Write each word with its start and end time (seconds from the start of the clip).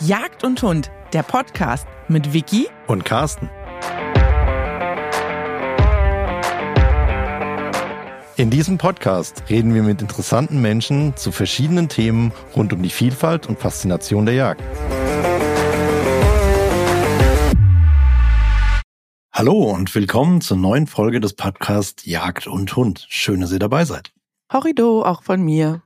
Jagd 0.00 0.44
und 0.44 0.62
Hund, 0.62 0.92
der 1.12 1.24
Podcast 1.24 1.84
mit 2.06 2.32
Vicky 2.32 2.68
und 2.86 3.04
Carsten. 3.04 3.50
In 8.36 8.50
diesem 8.50 8.78
Podcast 8.78 9.42
reden 9.50 9.74
wir 9.74 9.82
mit 9.82 10.00
interessanten 10.00 10.62
Menschen 10.62 11.16
zu 11.16 11.32
verschiedenen 11.32 11.88
Themen 11.88 12.30
rund 12.54 12.72
um 12.72 12.80
die 12.80 12.90
Vielfalt 12.90 13.48
und 13.48 13.58
Faszination 13.58 14.24
der 14.24 14.36
Jagd. 14.36 14.62
Hallo 19.32 19.72
und 19.72 19.92
willkommen 19.96 20.40
zur 20.40 20.58
neuen 20.58 20.86
Folge 20.86 21.18
des 21.18 21.34
Podcasts 21.34 22.06
Jagd 22.06 22.46
und 22.46 22.76
Hund. 22.76 23.04
Schön, 23.08 23.40
dass 23.40 23.50
ihr 23.50 23.58
dabei 23.58 23.84
seid. 23.84 24.12
Horrido, 24.52 25.02
auch 25.02 25.24
von 25.24 25.42
mir. 25.42 25.82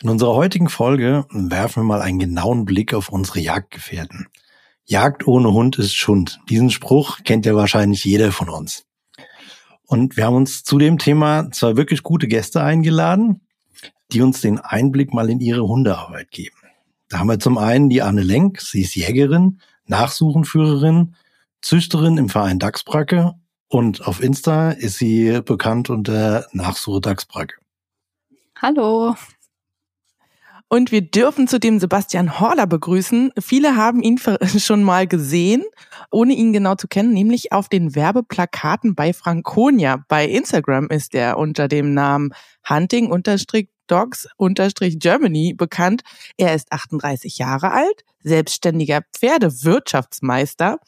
In 0.00 0.10
unserer 0.10 0.34
heutigen 0.34 0.68
Folge 0.68 1.26
werfen 1.30 1.82
wir 1.82 1.86
mal 1.86 2.02
einen 2.02 2.20
genauen 2.20 2.64
Blick 2.64 2.94
auf 2.94 3.08
unsere 3.08 3.40
Jagdgefährten. 3.40 4.28
Jagd 4.84 5.26
ohne 5.26 5.52
Hund 5.52 5.76
ist 5.76 5.94
Schund. 5.94 6.38
Diesen 6.48 6.70
Spruch 6.70 7.18
kennt 7.24 7.44
ja 7.46 7.56
wahrscheinlich 7.56 8.04
jeder 8.04 8.30
von 8.30 8.48
uns. 8.48 8.84
Und 9.86 10.16
wir 10.16 10.26
haben 10.26 10.36
uns 10.36 10.62
zu 10.62 10.78
dem 10.78 10.98
Thema 10.98 11.50
zwei 11.50 11.76
wirklich 11.76 12.04
gute 12.04 12.28
Gäste 12.28 12.62
eingeladen, 12.62 13.40
die 14.12 14.22
uns 14.22 14.40
den 14.40 14.60
Einblick 14.60 15.12
mal 15.12 15.28
in 15.30 15.40
ihre 15.40 15.66
Hundearbeit 15.66 16.30
geben. 16.30 16.56
Da 17.08 17.18
haben 17.18 17.28
wir 17.28 17.40
zum 17.40 17.58
einen 17.58 17.88
die 17.88 18.02
Anne 18.02 18.22
Lenk, 18.22 18.60
sie 18.60 18.82
ist 18.82 18.94
Jägerin, 18.94 19.60
Nachsuchenführerin, 19.86 21.16
Züchterin 21.60 22.18
im 22.18 22.28
Verein 22.28 22.60
Dachsbracke 22.60 23.34
und 23.66 24.06
auf 24.06 24.22
Insta 24.22 24.70
ist 24.70 24.98
sie 24.98 25.40
bekannt 25.44 25.90
unter 25.90 26.46
Nachsuche 26.52 27.00
Dachsbracke. 27.00 27.56
Hallo. 28.60 29.16
Und 30.70 30.92
wir 30.92 31.00
dürfen 31.00 31.48
zudem 31.48 31.80
Sebastian 31.80 32.40
Horler 32.40 32.66
begrüßen. 32.66 33.32
Viele 33.40 33.76
haben 33.76 34.02
ihn 34.02 34.20
schon 34.58 34.82
mal 34.82 35.06
gesehen, 35.06 35.64
ohne 36.10 36.34
ihn 36.34 36.52
genau 36.52 36.74
zu 36.74 36.88
kennen, 36.88 37.14
nämlich 37.14 37.52
auf 37.52 37.70
den 37.70 37.94
Werbeplakaten 37.94 38.94
bei 38.94 39.14
Franconia. 39.14 40.04
Bei 40.08 40.26
Instagram 40.26 40.88
ist 40.88 41.14
er 41.14 41.38
unter 41.38 41.68
dem 41.68 41.94
Namen 41.94 42.34
Hunting-Dogs-Germany 42.68 45.54
bekannt. 45.54 46.02
Er 46.36 46.54
ist 46.54 46.70
38 46.70 47.38
Jahre 47.38 47.72
alt, 47.72 48.04
selbstständiger 48.22 49.00
Pferdewirtschaftsmeister 49.14 50.80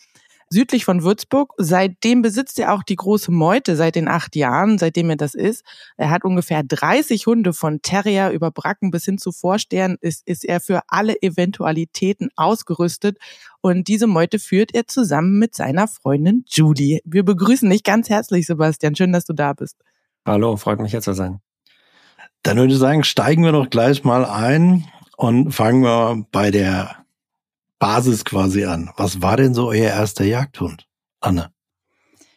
südlich 0.53 0.85
von 0.85 1.03
Würzburg. 1.03 1.55
Seitdem 1.57 2.23
besitzt 2.23 2.59
er 2.59 2.75
auch 2.75 2.83
die 2.83 2.97
große 2.97 3.31
Meute 3.31 3.77
seit 3.77 3.95
den 3.95 4.09
acht 4.09 4.35
Jahren, 4.35 4.79
seitdem 4.79 5.11
er 5.11 5.17
das 5.17 5.35
ist. 5.35 5.65
Er 5.97 6.11
hat 6.11 6.25
ungefähr 6.25 6.63
30 6.63 7.27
Hunde 7.27 7.53
von 7.53 7.81
Terrier 7.83 8.31
über 8.31 8.51
Bracken 8.51 8.91
bis 8.91 9.05
hin 9.05 9.19
zu 9.19 9.33
Vorstern. 9.33 9.97
Ist, 10.01 10.27
ist 10.27 10.45
er 10.45 10.61
für 10.61 10.83
alle 10.89 11.23
Eventualitäten 11.23 12.31
ausgerüstet. 12.37 13.19
Und 13.61 13.89
diese 13.89 14.07
Meute 14.07 14.39
führt 14.39 14.75
er 14.75 14.87
zusammen 14.87 15.39
mit 15.39 15.55
seiner 15.55 15.87
Freundin 15.87 16.45
Julie. 16.49 17.01
Wir 17.05 17.25
begrüßen 17.25 17.71
dich 17.71 17.85
ganz 17.85 18.09
herzlich, 18.09 18.47
Sebastian. 18.47 18.97
Schön, 18.97 19.13
dass 19.13 19.25
du 19.25 19.33
da 19.33 19.53
bist. 19.53 19.77
Hallo, 20.27 20.57
freut 20.57 20.81
mich 20.81 20.91
hier 20.91 21.01
zu 21.01 21.15
sein. 21.15 21.41
Dann 22.43 22.57
würde 22.57 22.73
ich 22.73 22.79
sagen, 22.79 23.05
steigen 23.05 23.45
wir 23.45 23.53
doch 23.53 23.71
gleich 23.71 24.03
mal 24.03 24.25
ein 24.25 24.87
und 25.17 25.53
fangen 25.53 25.83
wir 25.83 26.27
bei 26.33 26.51
der 26.51 27.00
Basis 27.81 28.27
quasi 28.27 28.67
an. 28.67 28.91
Was 28.97 29.23
war 29.23 29.39
denn 29.39 29.55
so 29.55 29.69
euer 29.69 29.89
erster 29.89 30.25
Jagdhund, 30.25 30.87
Anne? 31.21 31.51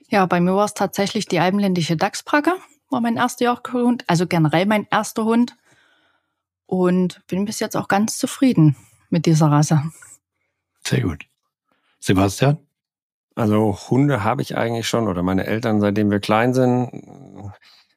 Ja, 0.07 0.25
bei 0.25 0.39
mir 0.39 0.55
war 0.55 0.65
es 0.65 0.73
tatsächlich 0.73 1.27
die 1.27 1.39
alpenländische 1.39 1.97
Dachsbracke, 1.97 2.53
war 2.89 3.01
mein 3.01 3.17
erster 3.17 3.45
Jagdhund, 3.45 4.05
also 4.07 4.25
generell 4.25 4.65
mein 4.65 4.87
erster 4.89 5.25
Hund. 5.25 5.55
Und 6.65 7.21
bin 7.27 7.45
bis 7.45 7.59
jetzt 7.59 7.75
auch 7.75 7.89
ganz 7.89 8.17
zufrieden 8.17 8.77
mit 9.09 9.25
dieser 9.25 9.51
Rasse. 9.51 9.83
Sehr 10.87 11.01
gut. 11.01 11.25
Sebastian? 11.99 12.57
Also 13.35 13.77
Hunde 13.89 14.23
habe 14.23 14.41
ich 14.41 14.55
eigentlich 14.55 14.87
schon 14.87 15.09
oder 15.09 15.23
meine 15.23 15.45
Eltern, 15.45 15.81
seitdem 15.81 16.09
wir 16.09 16.19
klein 16.19 16.53
sind. 16.53 16.89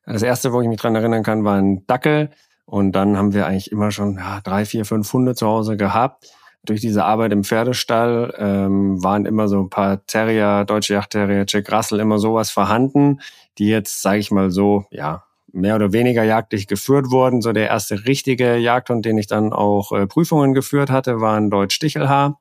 Das 0.04 0.22
erste, 0.22 0.52
wo 0.52 0.60
ich 0.60 0.68
mich 0.68 0.80
dran 0.80 0.96
erinnern 0.96 1.22
kann, 1.22 1.44
war 1.44 1.56
ein 1.56 1.86
Dackel. 1.86 2.30
Und 2.64 2.92
dann 2.92 3.16
haben 3.16 3.34
wir 3.34 3.46
eigentlich 3.46 3.70
immer 3.70 3.92
schon 3.92 4.16
ja, 4.16 4.40
drei, 4.40 4.64
vier, 4.64 4.84
fünf 4.84 5.12
Hunde 5.12 5.36
zu 5.36 5.46
Hause 5.46 5.76
gehabt 5.76 6.26
durch 6.68 6.80
diese 6.80 7.04
Arbeit 7.04 7.32
im 7.32 7.44
Pferdestall 7.44 8.34
ähm, 8.38 9.02
waren 9.02 9.26
immer 9.26 9.48
so 9.48 9.60
ein 9.60 9.70
paar 9.70 10.04
Terrier, 10.06 10.64
Deutsche 10.64 10.94
Yachtterrier, 10.94 11.44
Jack 11.48 11.72
Russell, 11.72 12.00
immer 12.00 12.18
sowas 12.18 12.50
vorhanden, 12.50 13.20
die 13.58 13.68
jetzt, 13.68 14.02
sage 14.02 14.18
ich 14.18 14.30
mal 14.30 14.50
so, 14.50 14.84
ja, 14.90 15.24
mehr 15.52 15.76
oder 15.76 15.92
weniger 15.92 16.22
jagdlich 16.22 16.66
geführt 16.66 17.10
wurden. 17.10 17.40
So 17.40 17.52
der 17.52 17.68
erste 17.68 18.04
richtige 18.06 18.56
Jagdhund, 18.56 19.04
den 19.04 19.16
ich 19.18 19.26
dann 19.26 19.52
auch 19.52 19.92
äh, 19.92 20.06
Prüfungen 20.06 20.52
geführt 20.52 20.90
hatte, 20.90 21.20
war 21.20 21.36
ein 21.36 21.50
Deutsch 21.50 21.74
Stichelhaar. 21.74 22.38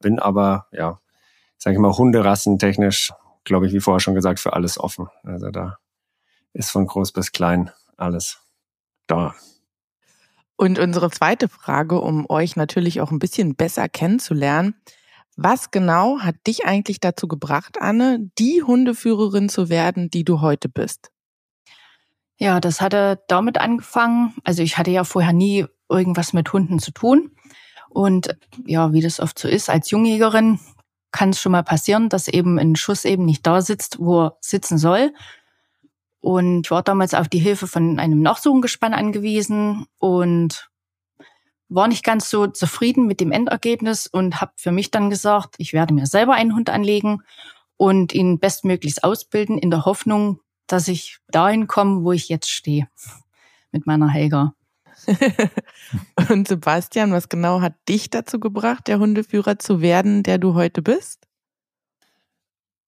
Bin 0.00 0.18
aber, 0.18 0.66
ja, 0.72 1.00
sage 1.58 1.74
ich 1.74 1.80
mal, 1.80 1.96
hunderassentechnisch, 1.96 3.12
glaube 3.44 3.66
ich, 3.66 3.72
wie 3.72 3.80
vorher 3.80 4.00
schon 4.00 4.14
gesagt, 4.14 4.40
für 4.40 4.52
alles 4.52 4.78
offen. 4.78 5.08
Also 5.24 5.50
da 5.50 5.78
ist 6.52 6.70
von 6.70 6.86
groß 6.86 7.12
bis 7.12 7.32
klein 7.32 7.70
alles 7.96 8.40
da. 9.06 9.34
Und 10.62 10.78
unsere 10.78 11.10
zweite 11.10 11.48
Frage, 11.48 12.00
um 12.00 12.30
euch 12.30 12.54
natürlich 12.54 13.00
auch 13.00 13.10
ein 13.10 13.18
bisschen 13.18 13.56
besser 13.56 13.88
kennenzulernen. 13.88 14.76
Was 15.34 15.72
genau 15.72 16.20
hat 16.20 16.36
dich 16.46 16.66
eigentlich 16.66 17.00
dazu 17.00 17.26
gebracht, 17.26 17.78
Anne, 17.80 18.30
die 18.38 18.62
Hundeführerin 18.62 19.48
zu 19.48 19.70
werden, 19.70 20.08
die 20.08 20.22
du 20.22 20.40
heute 20.40 20.68
bist? 20.68 21.10
Ja, 22.36 22.60
das 22.60 22.80
hatte 22.80 23.24
damit 23.26 23.58
angefangen. 23.58 24.36
Also 24.44 24.62
ich 24.62 24.78
hatte 24.78 24.92
ja 24.92 25.02
vorher 25.02 25.32
nie 25.32 25.66
irgendwas 25.88 26.32
mit 26.32 26.52
Hunden 26.52 26.78
zu 26.78 26.92
tun. 26.92 27.32
Und 27.88 28.38
ja, 28.64 28.92
wie 28.92 29.00
das 29.00 29.18
oft 29.18 29.40
so 29.40 29.48
ist, 29.48 29.68
als 29.68 29.90
Jungjägerin 29.90 30.60
kann 31.10 31.30
es 31.30 31.40
schon 31.40 31.50
mal 31.50 31.64
passieren, 31.64 32.08
dass 32.08 32.28
eben 32.28 32.60
ein 32.60 32.76
Schuss 32.76 33.04
eben 33.04 33.24
nicht 33.24 33.44
da 33.44 33.62
sitzt, 33.62 33.98
wo 33.98 34.26
er 34.26 34.36
sitzen 34.40 34.78
soll. 34.78 35.12
Und 36.22 36.66
ich 36.66 36.70
war 36.70 36.84
damals 36.84 37.14
auf 37.14 37.28
die 37.28 37.40
Hilfe 37.40 37.66
von 37.66 37.98
einem 37.98 38.22
Nachsuchengespann 38.22 38.94
angewiesen 38.94 39.86
und 39.98 40.70
war 41.68 41.88
nicht 41.88 42.04
ganz 42.04 42.30
so 42.30 42.46
zufrieden 42.46 43.06
mit 43.06 43.20
dem 43.20 43.32
Endergebnis 43.32 44.06
und 44.06 44.40
habe 44.40 44.52
für 44.56 44.70
mich 44.70 44.92
dann 44.92 45.10
gesagt, 45.10 45.56
ich 45.58 45.72
werde 45.72 45.92
mir 45.92 46.06
selber 46.06 46.34
einen 46.34 46.54
Hund 46.54 46.70
anlegen 46.70 47.22
und 47.76 48.14
ihn 48.14 48.38
bestmöglichst 48.38 49.02
ausbilden 49.02 49.58
in 49.58 49.70
der 49.70 49.84
Hoffnung, 49.84 50.38
dass 50.68 50.86
ich 50.86 51.18
dahin 51.28 51.66
komme, 51.66 52.04
wo 52.04 52.12
ich 52.12 52.28
jetzt 52.28 52.50
stehe 52.50 52.86
mit 53.72 53.86
meiner 53.86 54.08
Helga. 54.08 54.54
und 56.28 56.46
Sebastian, 56.46 57.10
was 57.10 57.28
genau 57.28 57.60
hat 57.60 57.74
dich 57.88 58.10
dazu 58.10 58.38
gebracht, 58.38 58.86
der 58.86 59.00
Hundeführer 59.00 59.58
zu 59.58 59.80
werden, 59.80 60.22
der 60.22 60.38
du 60.38 60.54
heute 60.54 60.82
bist? 60.82 61.26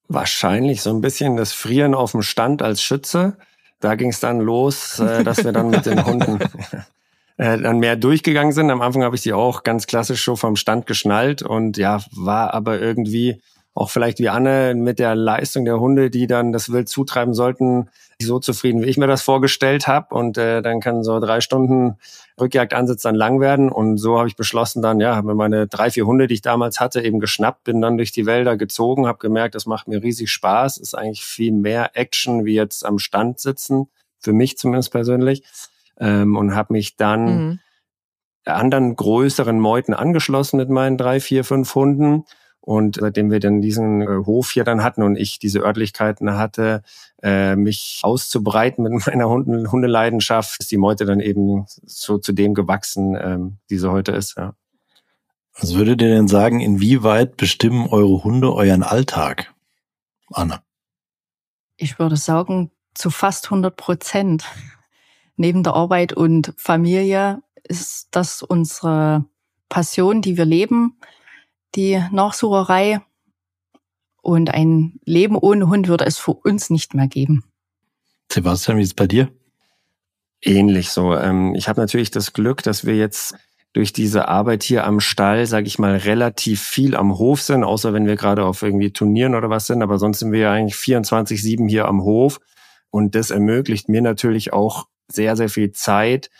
Wahrscheinlich 0.08 0.82
so 0.82 0.90
ein 0.90 1.00
bisschen 1.00 1.36
das 1.36 1.52
Frieren 1.52 1.94
auf 1.94 2.12
dem 2.12 2.22
Stand 2.22 2.62
als 2.62 2.82
Schütze. 2.82 3.36
Da 3.80 3.94
ging 3.94 4.10
es 4.10 4.20
dann 4.20 4.40
los, 4.40 4.98
äh, 4.98 5.24
dass 5.24 5.44
wir 5.44 5.52
dann 5.52 5.70
mit 5.70 5.86
den 5.86 6.04
Hunden 6.04 6.38
äh, 7.36 7.58
dann 7.58 7.78
mehr 7.78 7.96
durchgegangen 7.96 8.52
sind. 8.52 8.70
Am 8.70 8.82
Anfang 8.82 9.02
habe 9.02 9.16
ich 9.16 9.22
sie 9.22 9.32
auch 9.32 9.62
ganz 9.62 9.86
klassisch 9.86 10.22
schon 10.22 10.36
vom 10.36 10.56
Stand 10.56 10.86
geschnallt 10.86 11.42
und 11.42 11.76
ja, 11.76 12.02
war 12.12 12.54
aber 12.54 12.80
irgendwie 12.80 13.40
auch 13.74 13.90
vielleicht 13.90 14.20
wie 14.20 14.28
Anne 14.28 14.74
mit 14.76 15.00
der 15.00 15.16
Leistung 15.16 15.64
der 15.64 15.80
Hunde, 15.80 16.08
die 16.08 16.28
dann 16.28 16.52
das 16.52 16.70
Wild 16.70 16.88
zutreiben 16.88 17.34
sollten, 17.34 17.88
so 18.22 18.38
zufrieden, 18.38 18.82
wie 18.82 18.86
ich 18.86 18.98
mir 18.98 19.08
das 19.08 19.22
vorgestellt 19.22 19.88
habe. 19.88 20.14
Und 20.14 20.38
äh, 20.38 20.62
dann 20.62 20.80
kann 20.80 21.02
so 21.02 21.18
drei 21.18 21.40
Stunden 21.40 21.96
Rückjagdansatz 22.40 23.02
dann 23.02 23.16
lang 23.16 23.40
werden. 23.40 23.72
Und 23.72 23.98
so 23.98 24.16
habe 24.16 24.28
ich 24.28 24.36
beschlossen 24.36 24.80
dann, 24.80 25.00
ja, 25.00 25.16
habe 25.16 25.26
mir 25.26 25.34
meine 25.34 25.66
drei, 25.66 25.90
vier 25.90 26.06
Hunde, 26.06 26.28
die 26.28 26.34
ich 26.34 26.42
damals 26.42 26.78
hatte, 26.78 27.02
eben 27.02 27.18
geschnappt, 27.18 27.64
bin 27.64 27.80
dann 27.80 27.96
durch 27.96 28.12
die 28.12 28.26
Wälder 28.26 28.56
gezogen, 28.56 29.08
habe 29.08 29.18
gemerkt, 29.18 29.56
das 29.56 29.66
macht 29.66 29.88
mir 29.88 30.00
riesig 30.00 30.30
Spaß, 30.30 30.78
ist 30.78 30.96
eigentlich 30.96 31.24
viel 31.24 31.50
mehr 31.50 31.90
Action 31.94 32.44
wie 32.44 32.54
jetzt 32.54 32.86
am 32.86 33.00
Stand 33.00 33.40
sitzen, 33.40 33.88
für 34.20 34.32
mich 34.32 34.56
zumindest 34.56 34.92
persönlich. 34.92 35.42
Ähm, 35.98 36.36
und 36.36 36.54
habe 36.54 36.72
mich 36.72 36.96
dann 36.96 37.24
mhm. 37.24 37.58
anderen 38.44 38.94
größeren 38.94 39.58
Meuten 39.58 39.94
angeschlossen 39.94 40.58
mit 40.58 40.70
meinen 40.70 40.96
drei, 40.96 41.18
vier, 41.18 41.42
fünf 41.42 41.74
Hunden 41.74 42.24
und 42.64 42.96
seitdem 42.98 43.30
wir 43.30 43.40
dann 43.40 43.60
diesen 43.60 44.00
äh, 44.00 44.24
Hof 44.24 44.50
hier 44.50 44.64
dann 44.64 44.82
hatten 44.82 45.02
und 45.02 45.16
ich 45.16 45.38
diese 45.38 45.60
Örtlichkeiten 45.60 46.32
hatte, 46.32 46.82
äh, 47.22 47.56
mich 47.56 48.00
auszubreiten 48.02 48.84
mit 48.84 48.92
meiner 49.06 49.28
Hunde 49.28 49.70
Hundeleidenschaft, 49.70 50.60
ist 50.60 50.70
die 50.70 50.78
Meute 50.78 51.04
dann 51.04 51.20
eben 51.20 51.66
so 51.84 52.16
zu 52.16 52.32
dem 52.32 52.54
gewachsen, 52.54 53.18
ähm, 53.20 53.58
die 53.68 53.76
sie 53.76 53.90
heute 53.90 54.12
ist. 54.12 54.38
Ja. 54.38 54.54
Was 55.58 55.74
würdet 55.74 56.00
ihr 56.00 56.08
denn 56.08 56.26
sagen, 56.26 56.60
inwieweit 56.60 57.36
bestimmen 57.36 57.86
eure 57.86 58.24
Hunde 58.24 58.54
euren 58.54 58.82
Alltag? 58.82 59.52
Anna. 60.32 60.62
Ich 61.76 61.98
würde 61.98 62.16
sagen, 62.16 62.70
zu 62.94 63.10
fast 63.10 63.46
100 63.46 63.76
Prozent. 63.76 64.46
Neben 65.36 65.64
der 65.64 65.74
Arbeit 65.74 66.14
und 66.14 66.54
Familie 66.56 67.42
ist 67.62 68.08
das 68.12 68.42
unsere 68.42 69.26
Passion, 69.68 70.22
die 70.22 70.38
wir 70.38 70.46
leben 70.46 70.96
die 71.76 72.02
Nachsucherei. 72.12 73.00
Und 74.22 74.52
ein 74.54 75.00
Leben 75.04 75.36
ohne 75.36 75.68
Hund 75.68 75.88
würde 75.88 76.06
es 76.06 76.16
für 76.16 76.32
uns 76.32 76.70
nicht 76.70 76.94
mehr 76.94 77.08
geben. 77.08 77.44
Sebastian, 78.32 78.78
wie 78.78 78.82
ist 78.82 78.88
es 78.88 78.94
bei 78.94 79.06
dir? 79.06 79.30
Ähnlich 80.40 80.90
so. 80.90 81.14
Ähm, 81.14 81.54
ich 81.54 81.68
habe 81.68 81.80
natürlich 81.80 82.10
das 82.10 82.32
Glück, 82.32 82.62
dass 82.62 82.86
wir 82.86 82.96
jetzt 82.96 83.34
durch 83.74 83.92
diese 83.92 84.28
Arbeit 84.28 84.62
hier 84.62 84.86
am 84.86 85.00
Stall, 85.00 85.46
sage 85.46 85.66
ich 85.66 85.78
mal, 85.78 85.96
relativ 85.96 86.62
viel 86.62 86.96
am 86.96 87.18
Hof 87.18 87.42
sind, 87.42 87.64
außer 87.64 87.92
wenn 87.92 88.06
wir 88.06 88.16
gerade 88.16 88.44
auf 88.44 88.62
irgendwie 88.62 88.92
Turnieren 88.92 89.34
oder 89.34 89.50
was 89.50 89.66
sind. 89.66 89.82
Aber 89.82 89.98
sonst 89.98 90.20
sind 90.20 90.32
wir 90.32 90.40
ja 90.40 90.52
eigentlich 90.52 90.76
24-7 90.76 91.68
hier 91.68 91.86
am 91.86 92.02
Hof. 92.02 92.40
Und 92.90 93.14
das 93.14 93.30
ermöglicht 93.30 93.88
mir 93.88 94.00
natürlich 94.00 94.52
auch 94.52 94.86
sehr, 95.08 95.36
sehr 95.36 95.48
viel 95.48 95.72
Zeit 95.72 96.30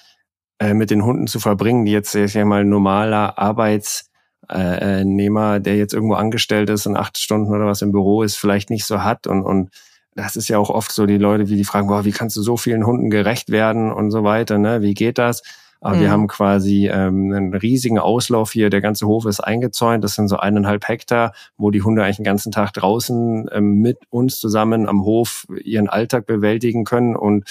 äh, 0.59 0.75
mit 0.75 0.91
den 0.91 1.05
Hunden 1.05 1.27
zu 1.27 1.41
verbringen, 1.41 1.85
die 1.85 1.93
jetzt, 1.93 2.15
ich 2.15 2.33
sag 2.33 2.47
mal, 2.47 2.65
normaler 2.65 3.39
Arbeitsnehmer, 4.49 5.61
der 5.61 5.77
jetzt 5.77 5.95
irgendwo 5.95 6.15
angestellt 6.15 6.71
ist 6.71 6.87
und 6.87 6.97
acht 6.97 7.19
Stunden 7.19 7.55
oder 7.55 7.67
was 7.67 7.83
im 7.83 7.93
Büro 7.93 8.23
ist, 8.23 8.37
vielleicht 8.37 8.71
nicht 8.71 8.85
so 8.85 9.03
hat. 9.03 9.27
Und, 9.27 9.43
und 9.43 9.71
das 10.15 10.37
ist 10.37 10.49
ja 10.49 10.59
auch 10.59 10.71
oft 10.71 10.93
so, 10.93 11.07
die 11.07 11.19
Leute, 11.19 11.49
wie 11.49 11.57
die 11.57 11.65
fragen, 11.65 11.89
boah, 11.89 12.05
wie 12.05 12.13
kannst 12.13 12.37
du 12.37 12.43
so 12.43 12.57
vielen 12.57 12.87
Hunden 12.87 13.11
gerecht 13.11 13.51
werden 13.51 13.93
und 13.93 14.11
so 14.11 14.25
weiter, 14.25 14.59
ne? 14.59 14.83
Wie 14.83 14.95
geht 14.95 15.19
das? 15.19 15.43
Aber 15.81 15.97
mhm. 15.97 16.01
wir 16.01 16.11
haben 16.11 16.27
quasi 16.29 16.89
ähm, 16.89 17.33
einen 17.33 17.55
riesigen 17.55 17.99
Auslauf 17.99 18.53
hier. 18.53 18.71
Der 18.71 18.81
ganze 18.81 19.07
Hof 19.07 19.27
ist 19.27 19.41
eingezäunt. 19.41 20.03
Das 20.03 20.15
sind 20.15 20.29
so 20.29 20.37
eineinhalb 20.37 20.89
Hektar, 20.89 21.35
wo 21.59 21.71
die 21.71 21.83
Hunde 21.83 22.03
eigentlich 22.03 22.17
den 22.17 22.25
ganzen 22.25 22.53
Tag 22.53 22.73
draußen 22.73 23.51
ähm, 23.53 23.81
mit 23.81 23.99
uns 24.09 24.39
zusammen 24.41 24.89
am 24.89 25.05
Hof 25.05 25.47
ihren 25.63 25.89
Alltag 25.89 26.25
bewältigen 26.27 26.85
können. 26.85 27.17
Und 27.17 27.45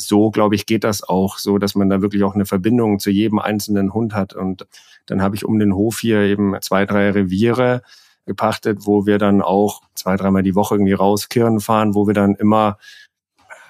so, 0.00 0.30
glaube 0.30 0.54
ich, 0.54 0.66
geht 0.66 0.84
das 0.84 1.02
auch 1.02 1.38
so, 1.38 1.58
dass 1.58 1.74
man 1.74 1.88
da 1.88 2.00
wirklich 2.00 2.24
auch 2.24 2.34
eine 2.34 2.46
Verbindung 2.46 2.98
zu 2.98 3.10
jedem 3.10 3.38
einzelnen 3.38 3.92
Hund 3.92 4.14
hat. 4.14 4.34
Und 4.34 4.66
dann 5.06 5.22
habe 5.22 5.36
ich 5.36 5.44
um 5.44 5.58
den 5.58 5.74
Hof 5.74 5.98
hier 5.98 6.20
eben 6.20 6.54
zwei, 6.60 6.86
drei 6.86 7.10
Reviere 7.10 7.82
gepachtet, 8.26 8.80
wo 8.82 9.06
wir 9.06 9.18
dann 9.18 9.42
auch 9.42 9.82
zwei, 9.94 10.16
dreimal 10.16 10.42
die 10.42 10.54
Woche 10.54 10.74
irgendwie 10.74 10.92
rauskirren 10.92 11.60
fahren, 11.60 11.94
wo 11.94 12.06
wir 12.06 12.14
dann 12.14 12.34
immer 12.36 12.78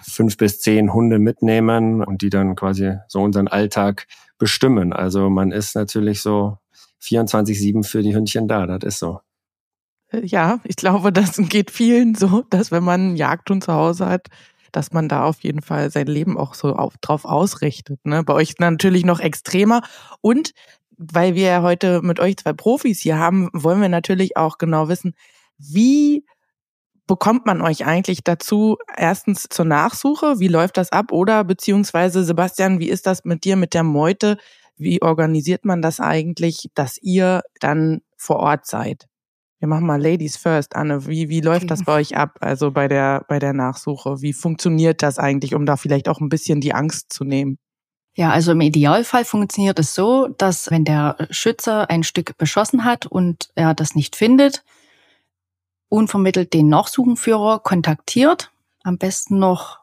fünf 0.02 0.36
bis 0.36 0.60
zehn 0.60 0.92
Hunde 0.92 1.18
mitnehmen 1.18 2.02
und 2.02 2.22
die 2.22 2.30
dann 2.30 2.56
quasi 2.56 2.96
so 3.08 3.20
unseren 3.20 3.48
Alltag 3.48 4.06
bestimmen. 4.38 4.92
Also 4.92 5.30
man 5.30 5.52
ist 5.52 5.74
natürlich 5.74 6.22
so 6.22 6.58
24-7 7.02 7.84
für 7.84 8.02
die 8.02 8.14
Hündchen 8.14 8.48
da, 8.48 8.66
das 8.66 8.94
ist 8.94 8.98
so. 8.98 9.20
Äh, 10.10 10.24
ja, 10.24 10.60
ich 10.64 10.76
glaube, 10.76 11.12
das 11.12 11.36
geht 11.36 11.70
vielen 11.70 12.14
so, 12.14 12.44
dass 12.50 12.70
wenn 12.70 12.84
man 12.84 13.00
einen 13.00 13.16
Jagdhund 13.16 13.64
zu 13.64 13.72
Hause 13.72 14.06
hat, 14.06 14.28
dass 14.72 14.92
man 14.92 15.08
da 15.08 15.24
auf 15.24 15.40
jeden 15.40 15.62
Fall 15.62 15.90
sein 15.90 16.06
Leben 16.06 16.38
auch 16.38 16.54
so 16.54 16.74
auf, 16.74 16.94
drauf 17.00 17.24
ausrichtet. 17.24 18.00
Ne? 18.04 18.24
Bei 18.24 18.34
euch 18.34 18.58
natürlich 18.58 19.04
noch 19.04 19.20
extremer. 19.20 19.82
Und 20.20 20.52
weil 20.96 21.34
wir 21.34 21.62
heute 21.62 22.02
mit 22.02 22.20
euch 22.20 22.36
zwei 22.36 22.52
Profis 22.52 23.00
hier 23.00 23.18
haben, 23.18 23.48
wollen 23.52 23.80
wir 23.80 23.88
natürlich 23.88 24.36
auch 24.36 24.58
genau 24.58 24.88
wissen, 24.88 25.14
wie 25.58 26.24
bekommt 27.06 27.46
man 27.46 27.62
euch 27.62 27.86
eigentlich 27.86 28.22
dazu, 28.22 28.76
erstens 28.96 29.46
zur 29.48 29.64
Nachsuche, 29.64 30.38
wie 30.38 30.48
läuft 30.48 30.76
das 30.76 30.92
ab? 30.92 31.10
Oder 31.10 31.42
beziehungsweise, 31.42 32.22
Sebastian, 32.22 32.78
wie 32.78 32.88
ist 32.88 33.06
das 33.06 33.24
mit 33.24 33.44
dir, 33.44 33.56
mit 33.56 33.74
der 33.74 33.82
Meute? 33.82 34.36
Wie 34.76 35.02
organisiert 35.02 35.64
man 35.64 35.82
das 35.82 35.98
eigentlich, 36.00 36.70
dass 36.74 36.98
ihr 36.98 37.42
dann 37.60 38.02
vor 38.16 38.36
Ort 38.36 38.66
seid? 38.66 39.08
Wir 39.60 39.66
machen 39.66 39.86
mal 39.86 40.00
Ladies 40.00 40.36
first, 40.36 40.76
Anne. 40.76 41.06
Wie, 41.06 41.28
wie 41.28 41.40
läuft 41.40 41.70
das 41.70 41.84
bei 41.84 41.94
euch 42.00 42.16
ab? 42.16 42.38
Also 42.40 42.70
bei 42.70 42.86
der, 42.86 43.24
bei 43.28 43.38
der 43.38 43.52
Nachsuche? 43.52 44.22
Wie 44.22 44.32
funktioniert 44.32 45.02
das 45.02 45.18
eigentlich, 45.18 45.54
um 45.54 45.66
da 45.66 45.76
vielleicht 45.76 46.08
auch 46.08 46.20
ein 46.20 46.28
bisschen 46.28 46.60
die 46.60 46.74
Angst 46.74 47.12
zu 47.12 47.24
nehmen? 47.24 47.58
Ja, 48.14 48.30
also 48.30 48.52
im 48.52 48.60
Idealfall 48.60 49.24
funktioniert 49.24 49.78
es 49.78 49.94
so, 49.94 50.28
dass 50.28 50.70
wenn 50.70 50.84
der 50.84 51.28
Schütze 51.30 51.88
ein 51.88 52.02
Stück 52.02 52.36
beschossen 52.36 52.84
hat 52.84 53.06
und 53.06 53.50
er 53.54 53.74
das 53.74 53.94
nicht 53.94 54.16
findet, 54.16 54.64
unvermittelt 55.88 56.52
den 56.52 56.68
Nachsuchenführer 56.68 57.60
kontaktiert, 57.60 58.50
am 58.82 58.98
besten 58.98 59.38
noch 59.38 59.78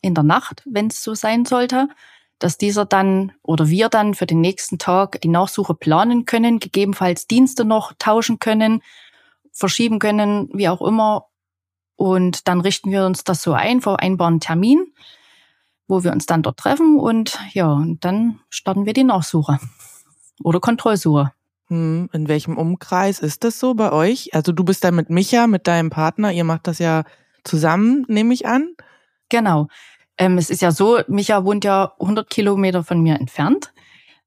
in 0.00 0.14
der 0.14 0.24
Nacht, 0.24 0.62
wenn 0.64 0.88
es 0.88 1.02
so 1.02 1.14
sein 1.14 1.44
sollte, 1.44 1.88
dass 2.38 2.58
dieser 2.58 2.84
dann 2.84 3.32
oder 3.42 3.68
wir 3.68 3.88
dann 3.88 4.14
für 4.14 4.26
den 4.26 4.40
nächsten 4.40 4.78
Tag 4.78 5.20
die 5.20 5.28
Nachsuche 5.28 5.74
planen 5.74 6.24
können, 6.24 6.58
gegebenenfalls 6.58 7.26
Dienste 7.26 7.64
noch 7.64 7.92
tauschen 7.98 8.38
können, 8.38 8.82
verschieben 9.52 9.98
können, 9.98 10.48
wie 10.52 10.68
auch 10.68 10.82
immer. 10.82 11.26
Und 11.96 12.48
dann 12.48 12.60
richten 12.60 12.90
wir 12.90 13.06
uns 13.06 13.24
das 13.24 13.42
so 13.42 13.52
ein, 13.52 13.80
vereinbaren 13.80 14.40
Termin, 14.40 14.92
wo 15.86 16.02
wir 16.02 16.12
uns 16.12 16.26
dann 16.26 16.42
dort 16.42 16.58
treffen 16.58 16.98
und 16.98 17.38
ja, 17.52 17.70
und 17.70 18.04
dann 18.04 18.40
starten 18.48 18.86
wir 18.86 18.92
die 18.92 19.04
Nachsuche 19.04 19.58
oder 20.42 20.58
Kontrollsuche. 20.58 21.32
Hm, 21.68 22.08
in 22.12 22.28
welchem 22.28 22.56
Umkreis 22.56 23.20
ist 23.20 23.44
das 23.44 23.60
so 23.60 23.74
bei 23.74 23.92
euch? 23.92 24.34
Also 24.34 24.52
du 24.52 24.64
bist 24.64 24.84
da 24.84 24.90
mit 24.90 25.10
Micha, 25.10 25.46
mit 25.46 25.66
deinem 25.66 25.90
Partner, 25.90 26.32
ihr 26.32 26.44
macht 26.44 26.66
das 26.66 26.78
ja 26.78 27.04
zusammen, 27.44 28.04
nehme 28.08 28.34
ich 28.34 28.46
an. 28.46 28.74
Genau. 29.28 29.68
Ähm, 30.18 30.38
es 30.38 30.50
ist 30.50 30.62
ja 30.62 30.72
so, 30.72 31.00
Micha 31.08 31.44
wohnt 31.44 31.64
ja 31.64 31.92
100 32.00 32.28
Kilometer 32.28 32.84
von 32.84 33.00
mir 33.00 33.18
entfernt. 33.18 33.72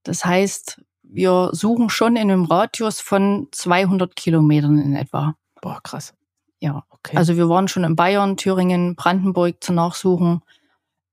Das 0.03 0.25
heißt, 0.25 0.81
wir 1.09 1.49
suchen 1.53 1.89
schon 1.89 2.15
in 2.15 2.31
einem 2.31 2.45
Radius 2.45 3.01
von 3.01 3.47
200 3.51 4.15
Kilometern 4.15 4.77
in 4.77 4.95
etwa. 4.95 5.35
Boah, 5.61 5.81
krass. 5.81 6.13
Ja, 6.59 6.83
okay. 6.89 7.17
Also 7.17 7.37
wir 7.37 7.49
waren 7.49 7.67
schon 7.67 7.83
in 7.83 7.95
Bayern, 7.95 8.37
Thüringen, 8.37 8.95
Brandenburg 8.95 9.63
zu 9.63 9.73
nachsuchen. 9.73 10.41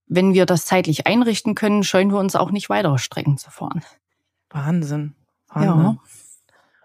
Wenn 0.06 0.34
wir 0.34 0.46
das 0.46 0.66
zeitlich 0.66 1.06
einrichten 1.06 1.54
können, 1.54 1.84
scheuen 1.84 2.10
wir 2.10 2.18
uns 2.18 2.36
auch 2.36 2.50
nicht 2.50 2.68
weitere 2.68 2.98
Strecken 2.98 3.38
zu 3.38 3.50
fahren. 3.50 3.82
Wahnsinn. 4.50 5.14
Wahnsinn. 5.48 5.84
Ja. 5.84 5.96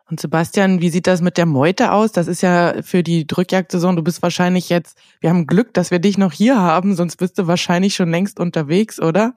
Und 0.09 0.21
Sebastian, 0.21 0.79
wie 0.79 0.89
sieht 0.89 1.05
das 1.05 1.19
mit 1.19 1.37
der 1.37 1.45
Meute 1.45 1.91
aus? 1.91 2.13
Das 2.13 2.27
ist 2.27 2.41
ja 2.41 2.81
für 2.81 3.03
die 3.03 3.27
Drückjagdsaison. 3.27 3.97
Du 3.97 4.03
bist 4.03 4.21
wahrscheinlich 4.21 4.69
jetzt, 4.69 4.97
wir 5.19 5.29
haben 5.29 5.47
Glück, 5.47 5.73
dass 5.73 5.91
wir 5.91 5.99
dich 5.99 6.17
noch 6.17 6.31
hier 6.31 6.57
haben, 6.57 6.95
sonst 6.95 7.17
bist 7.17 7.37
du 7.37 7.47
wahrscheinlich 7.47 7.95
schon 7.95 8.09
längst 8.09 8.39
unterwegs, 8.39 9.01
oder? 9.01 9.35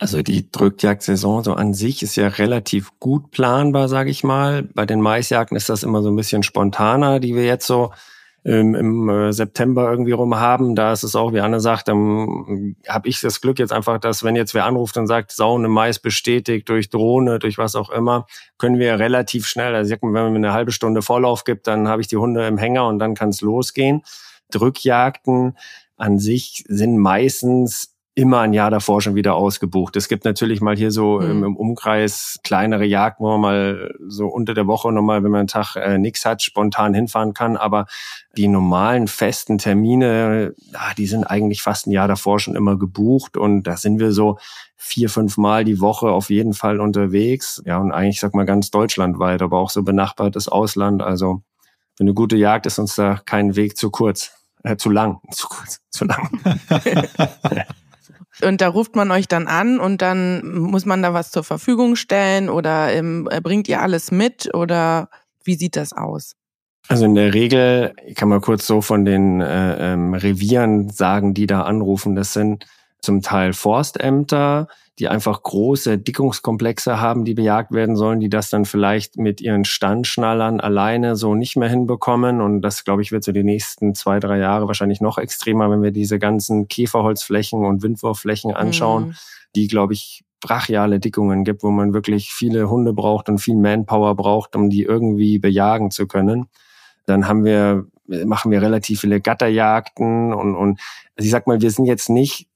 Also 0.00 0.22
die 0.22 0.50
Drückjagdsaison 0.50 1.44
so 1.44 1.52
an 1.52 1.74
sich 1.74 2.02
ist 2.02 2.16
ja 2.16 2.26
relativ 2.28 2.98
gut 3.00 3.30
planbar, 3.32 3.86
sage 3.86 4.08
ich 4.08 4.24
mal. 4.24 4.62
Bei 4.62 4.86
den 4.86 5.02
Maisjagden 5.02 5.58
ist 5.58 5.68
das 5.68 5.82
immer 5.82 6.00
so 6.00 6.08
ein 6.08 6.16
bisschen 6.16 6.42
spontaner, 6.42 7.20
die 7.20 7.34
wir 7.34 7.44
jetzt 7.44 7.66
so 7.66 7.92
ähm, 8.42 8.74
im 8.74 9.10
äh, 9.10 9.30
September 9.34 9.90
irgendwie 9.90 10.12
rum 10.12 10.36
haben. 10.36 10.74
Da 10.74 10.94
ist 10.94 11.02
es 11.02 11.14
auch, 11.14 11.34
wie 11.34 11.40
Anne 11.40 11.60
sagt, 11.60 11.88
dann 11.88 12.76
habe 12.88 13.08
ich 13.10 13.20
das 13.20 13.42
Glück 13.42 13.58
jetzt 13.58 13.74
einfach, 13.74 14.00
dass 14.00 14.24
wenn 14.24 14.36
jetzt 14.36 14.54
wer 14.54 14.64
anruft 14.64 14.96
und 14.96 15.06
sagt, 15.06 15.32
Saune 15.32 15.68
Mais 15.68 15.98
bestätigt 15.98 16.66
durch 16.70 16.88
Drohne, 16.88 17.38
durch 17.38 17.58
was 17.58 17.76
auch 17.76 17.90
immer, 17.90 18.26
können 18.56 18.78
wir 18.78 18.98
relativ 18.98 19.46
schnell, 19.46 19.74
also 19.74 19.94
wenn 20.00 20.12
man 20.12 20.32
mir 20.32 20.38
eine 20.38 20.54
halbe 20.54 20.72
Stunde 20.72 21.02
Vorlauf 21.02 21.44
gibt, 21.44 21.66
dann 21.66 21.88
habe 21.88 22.00
ich 22.00 22.08
die 22.08 22.16
Hunde 22.16 22.46
im 22.46 22.56
Hänger 22.56 22.86
und 22.86 23.00
dann 23.00 23.14
kann 23.14 23.28
es 23.28 23.42
losgehen. 23.42 24.00
Drückjagden 24.50 25.58
an 25.98 26.18
sich 26.18 26.64
sind 26.68 26.96
meistens 26.96 27.99
immer 28.20 28.40
ein 28.40 28.52
Jahr 28.52 28.70
davor 28.70 29.00
schon 29.00 29.14
wieder 29.14 29.34
ausgebucht. 29.34 29.96
Es 29.96 30.06
gibt 30.06 30.26
natürlich 30.26 30.60
mal 30.60 30.76
hier 30.76 30.90
so 30.90 31.20
mhm. 31.20 31.42
im, 31.42 31.56
Umkreis 31.56 32.38
kleinere 32.44 32.84
Jagden, 32.84 33.24
wo 33.24 33.30
man 33.30 33.40
mal 33.40 33.94
so 34.08 34.26
unter 34.26 34.52
der 34.52 34.66
Woche 34.66 34.92
nochmal, 34.92 35.24
wenn 35.24 35.30
man 35.30 35.38
einen 35.40 35.48
Tag 35.48 35.76
äh, 35.76 35.96
nichts 35.96 36.26
hat, 36.26 36.42
spontan 36.42 36.92
hinfahren 36.92 37.32
kann. 37.32 37.56
Aber 37.56 37.86
die 38.36 38.46
normalen 38.46 39.08
festen 39.08 39.56
Termine, 39.56 40.52
ja, 40.70 40.80
die 40.98 41.06
sind 41.06 41.24
eigentlich 41.24 41.62
fast 41.62 41.86
ein 41.86 41.92
Jahr 41.92 42.08
davor 42.08 42.38
schon 42.40 42.56
immer 42.56 42.76
gebucht. 42.76 43.38
Und 43.38 43.62
da 43.62 43.78
sind 43.78 43.98
wir 44.00 44.12
so 44.12 44.36
vier, 44.76 45.08
fünf 45.08 45.38
Mal 45.38 45.64
die 45.64 45.80
Woche 45.80 46.10
auf 46.10 46.28
jeden 46.28 46.52
Fall 46.52 46.78
unterwegs. 46.78 47.62
Ja, 47.64 47.78
und 47.78 47.90
eigentlich, 47.90 48.20
sag 48.20 48.34
mal, 48.34 48.44
ganz 48.44 48.70
deutschlandweit, 48.70 49.40
aber 49.40 49.58
auch 49.58 49.70
so 49.70 49.82
benachbartes 49.82 50.46
Ausland. 50.46 51.02
Also 51.02 51.40
für 51.96 52.04
eine 52.04 52.12
gute 52.12 52.36
Jagd 52.36 52.66
ist 52.66 52.78
uns 52.78 52.96
da 52.96 53.18
kein 53.24 53.56
Weg 53.56 53.78
zu 53.78 53.90
kurz. 53.90 54.32
Äh, 54.62 54.76
zu 54.76 54.90
lang, 54.90 55.20
zu 55.30 55.48
kurz, 55.48 55.80
zu 55.88 56.04
lang. 56.04 56.28
Und 58.42 58.60
da 58.60 58.68
ruft 58.68 58.96
man 58.96 59.10
euch 59.10 59.28
dann 59.28 59.46
an 59.46 59.78
und 59.78 60.02
dann 60.02 60.60
muss 60.60 60.86
man 60.86 61.02
da 61.02 61.12
was 61.12 61.30
zur 61.30 61.44
Verfügung 61.44 61.96
stellen 61.96 62.48
oder 62.48 62.92
ähm, 62.92 63.28
bringt 63.42 63.68
ihr 63.68 63.80
alles 63.80 64.10
mit 64.10 64.54
oder 64.54 65.08
wie 65.44 65.54
sieht 65.54 65.76
das 65.76 65.92
aus? 65.92 66.34
Also 66.88 67.04
in 67.04 67.14
der 67.14 67.34
Regel, 67.34 67.94
ich 68.04 68.16
kann 68.16 68.28
mal 68.28 68.40
kurz 68.40 68.66
so 68.66 68.80
von 68.80 69.04
den 69.04 69.40
äh, 69.40 69.92
ähm, 69.92 70.14
Revieren 70.14 70.88
sagen, 70.90 71.34
die 71.34 71.46
da 71.46 71.62
anrufen, 71.62 72.16
das 72.16 72.32
sind 72.32 72.66
zum 73.02 73.22
Teil 73.22 73.52
Forstämter, 73.52 74.68
die 75.00 75.08
einfach 75.08 75.42
große 75.42 75.96
Dickungskomplexe 75.96 77.00
haben, 77.00 77.24
die 77.24 77.32
bejagt 77.32 77.72
werden 77.72 77.96
sollen, 77.96 78.20
die 78.20 78.28
das 78.28 78.50
dann 78.50 78.66
vielleicht 78.66 79.16
mit 79.16 79.40
ihren 79.40 79.64
Standschnallern 79.64 80.60
alleine 80.60 81.16
so 81.16 81.34
nicht 81.34 81.56
mehr 81.56 81.70
hinbekommen. 81.70 82.42
Und 82.42 82.60
das, 82.60 82.84
glaube 82.84 83.00
ich, 83.00 83.10
wird 83.10 83.24
so 83.24 83.32
die 83.32 83.42
nächsten 83.42 83.94
zwei, 83.94 84.20
drei 84.20 84.38
Jahre 84.38 84.66
wahrscheinlich 84.66 85.00
noch 85.00 85.16
extremer, 85.16 85.70
wenn 85.70 85.82
wir 85.82 85.90
diese 85.90 86.18
ganzen 86.18 86.68
Käferholzflächen 86.68 87.64
und 87.64 87.82
Windwurfflächen 87.82 88.54
anschauen, 88.54 89.08
mhm. 89.08 89.14
die, 89.56 89.68
glaube 89.68 89.94
ich, 89.94 90.22
brachiale 90.40 91.00
Dickungen 91.00 91.44
gibt, 91.44 91.62
wo 91.62 91.70
man 91.70 91.94
wirklich 91.94 92.32
viele 92.32 92.68
Hunde 92.68 92.92
braucht 92.92 93.30
und 93.30 93.38
viel 93.38 93.56
Manpower 93.56 94.14
braucht, 94.14 94.54
um 94.54 94.68
die 94.68 94.82
irgendwie 94.82 95.38
bejagen 95.38 95.90
zu 95.90 96.06
können. 96.06 96.48
Dann 97.06 97.26
haben 97.26 97.44
wir, 97.44 97.86
machen 98.06 98.50
wir 98.50 98.60
relativ 98.60 99.00
viele 99.00 99.20
Gatterjagden 99.20 100.34
und, 100.34 100.54
und 100.56 100.80
also 101.16 101.26
ich 101.26 101.30
sag 101.30 101.46
mal, 101.46 101.60
wir 101.60 101.70
sind 101.70 101.86
jetzt 101.86 102.10
nicht 102.10 102.49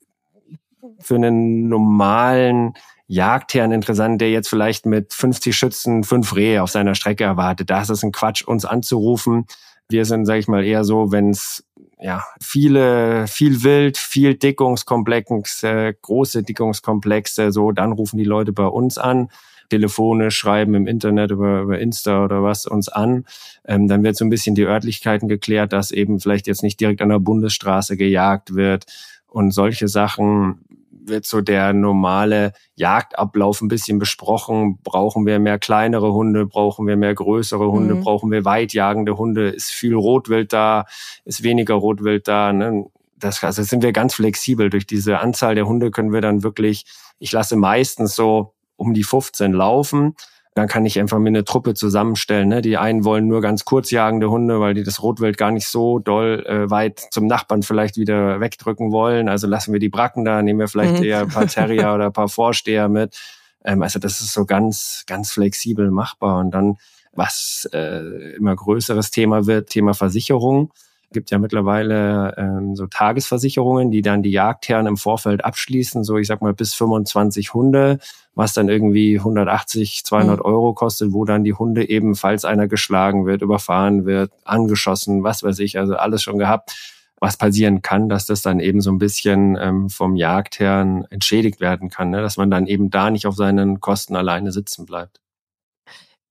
für 1.00 1.16
einen 1.16 1.68
normalen 1.68 2.74
Jagdherrn 3.06 3.72
interessant, 3.72 4.20
der 4.20 4.30
jetzt 4.30 4.48
vielleicht 4.48 4.86
mit 4.86 5.12
50 5.12 5.54
Schützen 5.54 6.04
fünf 6.04 6.34
Rehe 6.34 6.62
auf 6.62 6.70
seiner 6.70 6.94
Strecke 6.94 7.24
erwartet. 7.24 7.70
Da 7.70 7.82
ist 7.82 7.90
es 7.90 8.02
ein 8.02 8.12
Quatsch, 8.12 8.42
uns 8.42 8.64
anzurufen. 8.64 9.46
Wir 9.88 10.04
sind, 10.06 10.24
sage 10.24 10.40
ich 10.40 10.48
mal, 10.48 10.64
eher 10.64 10.84
so, 10.84 11.12
wenn 11.12 11.30
es 11.30 11.64
ja 12.00 12.24
viele, 12.40 13.26
viel 13.26 13.62
Wild, 13.62 13.98
viel 13.98 14.34
Dickungskomplexe, 14.34 15.96
große 16.00 16.42
Dickungskomplexe, 16.42 17.52
so, 17.52 17.72
dann 17.72 17.92
rufen 17.92 18.16
die 18.16 18.24
Leute 18.24 18.52
bei 18.52 18.66
uns 18.66 18.98
an. 18.98 19.28
telefonisch 19.70 20.36
schreiben 20.36 20.74
im 20.74 20.86
Internet 20.86 21.30
über, 21.30 21.62
über 21.62 21.78
Insta 21.78 22.24
oder 22.24 22.42
was 22.42 22.66
uns 22.66 22.88
an. 22.88 23.24
Ähm, 23.66 23.88
dann 23.88 24.02
wird 24.02 24.16
so 24.16 24.24
ein 24.24 24.30
bisschen 24.30 24.54
die 24.54 24.66
Örtlichkeiten 24.66 25.26
geklärt, 25.26 25.72
dass 25.72 25.90
eben 25.90 26.20
vielleicht 26.20 26.46
jetzt 26.46 26.62
nicht 26.62 26.80
direkt 26.80 27.00
an 27.00 27.08
der 27.08 27.18
Bundesstraße 27.18 27.96
gejagt 27.96 28.54
wird 28.54 28.84
und 29.26 29.50
solche 29.50 29.88
Sachen 29.88 30.64
wird 31.06 31.26
so 31.26 31.40
der 31.40 31.72
normale 31.72 32.52
Jagdablauf 32.74 33.60
ein 33.60 33.68
bisschen 33.68 33.98
besprochen. 33.98 34.78
Brauchen 34.82 35.26
wir 35.26 35.38
mehr 35.38 35.58
kleinere 35.58 36.12
Hunde? 36.12 36.46
Brauchen 36.46 36.86
wir 36.86 36.96
mehr 36.96 37.14
größere 37.14 37.70
Hunde? 37.70 37.96
Mhm. 37.96 38.00
Brauchen 38.00 38.30
wir 38.30 38.44
weitjagende 38.44 39.16
Hunde? 39.16 39.48
Ist 39.50 39.70
viel 39.70 39.94
Rotwild 39.94 40.52
da? 40.52 40.86
Ist 41.24 41.42
weniger 41.42 41.74
Rotwild 41.74 42.28
da? 42.28 42.52
Ne? 42.52 42.86
Das, 43.18 43.42
also 43.42 43.62
sind 43.62 43.82
wir 43.82 43.92
ganz 43.92 44.14
flexibel. 44.14 44.70
Durch 44.70 44.86
diese 44.86 45.18
Anzahl 45.18 45.54
der 45.54 45.66
Hunde 45.66 45.90
können 45.90 46.12
wir 46.12 46.20
dann 46.20 46.42
wirklich, 46.42 46.84
ich 47.18 47.32
lasse 47.32 47.56
meistens 47.56 48.14
so 48.14 48.54
um 48.76 48.94
die 48.94 49.04
15 49.04 49.52
laufen 49.52 50.14
dann 50.54 50.68
kann 50.68 50.86
ich 50.86 50.98
einfach 51.00 51.18
mir 51.18 51.28
eine 51.28 51.44
Truppe 51.44 51.74
zusammenstellen. 51.74 52.48
Ne? 52.48 52.62
Die 52.62 52.76
einen 52.76 53.04
wollen 53.04 53.26
nur 53.26 53.40
ganz 53.40 53.64
kurzjagende 53.64 54.30
Hunde, 54.30 54.60
weil 54.60 54.74
die 54.74 54.84
das 54.84 55.02
Rotwild 55.02 55.36
gar 55.36 55.50
nicht 55.50 55.66
so 55.66 55.98
doll 55.98 56.46
äh, 56.46 56.70
weit 56.70 57.00
zum 57.10 57.26
Nachbarn 57.26 57.64
vielleicht 57.64 57.96
wieder 57.96 58.38
wegdrücken 58.38 58.92
wollen. 58.92 59.28
Also 59.28 59.48
lassen 59.48 59.72
wir 59.72 59.80
die 59.80 59.88
Bracken 59.88 60.24
da, 60.24 60.42
nehmen 60.42 60.60
wir 60.60 60.68
vielleicht 60.68 60.98
mhm. 60.98 61.04
eher 61.04 61.20
ein 61.22 61.28
paar 61.28 61.48
Terrier 61.48 61.92
oder 61.94 62.06
ein 62.06 62.12
paar 62.12 62.28
Vorsteher 62.28 62.88
mit. 62.88 63.18
Ähm, 63.64 63.82
also 63.82 63.98
das 63.98 64.20
ist 64.20 64.32
so 64.32 64.44
ganz, 64.44 65.02
ganz 65.08 65.32
flexibel 65.32 65.90
machbar. 65.90 66.38
Und 66.38 66.52
dann, 66.52 66.76
was 67.12 67.68
äh, 67.72 68.36
immer 68.36 68.54
größeres 68.54 69.10
Thema 69.10 69.46
wird, 69.46 69.70
Thema 69.70 69.92
Versicherung 69.92 70.72
gibt 71.14 71.30
ja 71.30 71.38
mittlerweile 71.38 72.34
ähm, 72.36 72.76
so 72.76 72.86
Tagesversicherungen, 72.86 73.90
die 73.90 74.02
dann 74.02 74.22
die 74.22 74.30
Jagdherren 74.30 74.86
im 74.86 74.98
Vorfeld 74.98 75.42
abschließen, 75.42 76.04
so 76.04 76.18
ich 76.18 76.26
sag 76.26 76.42
mal 76.42 76.52
bis 76.52 76.74
25 76.74 77.54
Hunde, 77.54 77.98
was 78.34 78.52
dann 78.52 78.68
irgendwie 78.68 79.16
180, 79.18 80.04
200 80.04 80.40
mhm. 80.40 80.44
Euro 80.44 80.74
kostet, 80.74 81.12
wo 81.12 81.24
dann 81.24 81.44
die 81.44 81.54
Hunde 81.54 81.88
eben, 81.88 82.14
falls 82.14 82.44
einer 82.44 82.68
geschlagen 82.68 83.24
wird, 83.24 83.40
überfahren 83.40 84.04
wird, 84.04 84.30
angeschossen, 84.44 85.24
was 85.24 85.42
weiß 85.42 85.60
ich, 85.60 85.78
also 85.78 85.96
alles 85.96 86.22
schon 86.22 86.36
gehabt, 86.36 86.76
was 87.18 87.38
passieren 87.38 87.80
kann, 87.80 88.10
dass 88.10 88.26
das 88.26 88.42
dann 88.42 88.60
eben 88.60 88.82
so 88.82 88.90
ein 88.90 88.98
bisschen 88.98 89.56
ähm, 89.58 89.88
vom 89.88 90.16
Jagdherrn 90.16 91.06
entschädigt 91.08 91.60
werden 91.60 91.88
kann, 91.88 92.10
ne? 92.10 92.20
dass 92.20 92.36
man 92.36 92.50
dann 92.50 92.66
eben 92.66 92.90
da 92.90 93.10
nicht 93.10 93.26
auf 93.26 93.36
seinen 93.36 93.80
Kosten 93.80 94.14
alleine 94.14 94.52
sitzen 94.52 94.84
bleibt. 94.84 95.20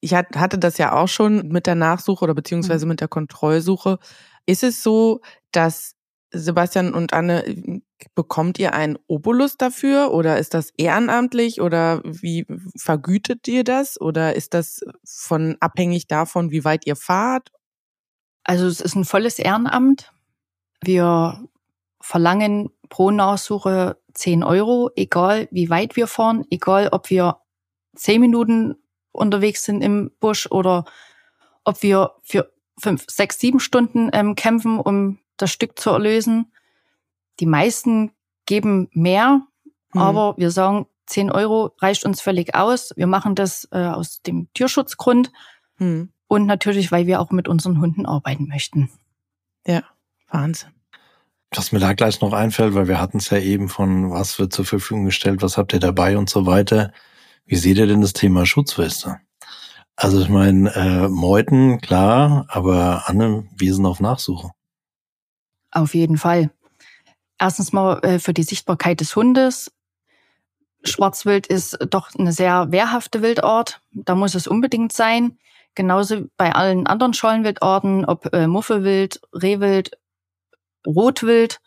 Ich 0.01 0.13
hatte 0.13 0.57
das 0.59 0.77
ja 0.77 0.91
auch 0.91 1.07
schon 1.07 1.47
mit 1.47 1.65
der 1.65 1.75
Nachsuche 1.75 2.25
oder 2.25 2.33
beziehungsweise 2.33 2.85
mhm. 2.85 2.89
mit 2.89 2.99
der 2.99 3.07
Kontrollsuche. 3.07 3.99
Ist 4.45 4.63
es 4.63 4.83
so, 4.83 5.21
dass 5.51 5.95
Sebastian 6.31 6.93
und 6.93 7.13
Anne, 7.13 7.81
bekommt 8.15 8.59
ihr 8.59 8.73
einen 8.73 8.97
Obolus 9.07 9.57
dafür 9.57 10.11
oder 10.11 10.37
ist 10.37 10.53
das 10.53 10.71
ehrenamtlich 10.77 11.61
oder 11.61 12.01
wie 12.03 12.45
vergütet 12.75 13.47
ihr 13.47 13.63
das 13.63 13.99
oder 14.01 14.35
ist 14.35 14.53
das 14.53 14.81
von 15.05 15.57
abhängig 15.59 16.07
davon, 16.07 16.51
wie 16.51 16.65
weit 16.65 16.85
ihr 16.85 16.95
fahrt? 16.95 17.51
Also 18.43 18.67
es 18.67 18.81
ist 18.81 18.95
ein 18.95 19.05
volles 19.05 19.39
Ehrenamt. 19.39 20.11
Wir 20.83 21.47
verlangen 22.01 22.69
pro 22.89 23.11
Nachsuche 23.11 23.97
10 24.13 24.43
Euro, 24.43 24.91
egal 24.95 25.47
wie 25.51 25.69
weit 25.69 25.95
wir 25.95 26.07
fahren, 26.07 26.45
egal 26.49 26.89
ob 26.91 27.09
wir 27.09 27.37
10 27.95 28.19
Minuten 28.19 28.75
unterwegs 29.11 29.63
sind 29.63 29.81
im 29.81 30.11
Busch 30.19 30.47
oder 30.51 30.83
ob 31.63 31.81
wir 31.83 32.15
für 32.23 32.52
fünf, 32.79 33.05
sechs, 33.09 33.39
sieben 33.39 33.59
Stunden 33.59 34.09
ähm, 34.13 34.35
kämpfen, 34.35 34.79
um 34.79 35.19
das 35.37 35.51
Stück 35.51 35.79
zu 35.79 35.91
erlösen. 35.91 36.51
Die 37.39 37.45
meisten 37.45 38.11
geben 38.45 38.89
mehr, 38.93 39.41
mhm. 39.93 40.01
aber 40.01 40.35
wir 40.37 40.51
sagen, 40.51 40.87
10 41.07 41.31
Euro 41.31 41.75
reicht 41.79 42.05
uns 42.05 42.21
völlig 42.21 42.55
aus. 42.55 42.93
Wir 42.95 43.07
machen 43.07 43.35
das 43.35 43.67
äh, 43.71 43.77
aus 43.79 44.21
dem 44.21 44.47
Tierschutzgrund 44.53 45.31
mhm. 45.77 46.11
und 46.27 46.45
natürlich, 46.45 46.91
weil 46.91 47.07
wir 47.07 47.19
auch 47.19 47.31
mit 47.31 47.47
unseren 47.47 47.79
Hunden 47.81 48.05
arbeiten 48.05 48.47
möchten. 48.47 48.89
Ja, 49.65 49.83
Wahnsinn. 50.29 50.69
Was 51.55 51.71
mir 51.71 51.79
da 51.79 51.93
gleich 51.93 52.19
noch 52.21 52.33
einfällt, 52.33 52.73
weil 52.73 52.87
wir 52.87 52.99
hatten 52.99 53.17
es 53.17 53.29
ja 53.29 53.37
eben 53.37 53.69
von, 53.69 54.09
was 54.09 54.39
wird 54.39 54.53
zur 54.53 54.65
Verfügung 54.65 55.05
gestellt, 55.05 55.41
was 55.41 55.57
habt 55.57 55.73
ihr 55.73 55.79
dabei 55.79 56.17
und 56.17 56.29
so 56.29 56.47
weiter. 56.47 56.91
Wie 57.45 57.55
seht 57.55 57.77
ihr 57.77 57.85
denn 57.85 58.01
das 58.01 58.13
Thema 58.13 58.45
Schutzweste? 58.45 59.19
Also 59.95 60.21
ich 60.21 60.29
meine, 60.29 60.73
äh, 60.75 61.07
Meuten, 61.07 61.79
klar, 61.79 62.45
aber 62.49 63.03
Anne, 63.07 63.47
wir 63.55 63.73
sind 63.73 63.85
auf 63.85 63.99
Nachsuche. 63.99 64.51
Auf 65.71 65.93
jeden 65.93 66.17
Fall. 66.17 66.51
Erstens 67.39 67.73
mal 67.73 67.99
äh, 68.03 68.19
für 68.19 68.33
die 68.33 68.43
Sichtbarkeit 68.43 68.99
des 68.99 69.15
Hundes. 69.15 69.71
Schwarzwild 70.83 71.47
ist 71.47 71.77
doch 71.89 72.09
eine 72.17 72.31
sehr 72.31 72.71
wehrhafte 72.71 73.21
Wildart. 73.21 73.81
Da 73.91 74.15
muss 74.15 74.35
es 74.35 74.47
unbedingt 74.47 74.93
sein. 74.93 75.37
Genauso 75.75 76.25
bei 76.37 76.53
allen 76.53 76.85
anderen 76.85 77.13
Schollenwildarten, 77.13 78.05
ob 78.05 78.33
äh, 78.33 78.47
Muffelwild, 78.47 79.21
Rehwild, 79.33 79.97
Rotwild. 80.85 81.59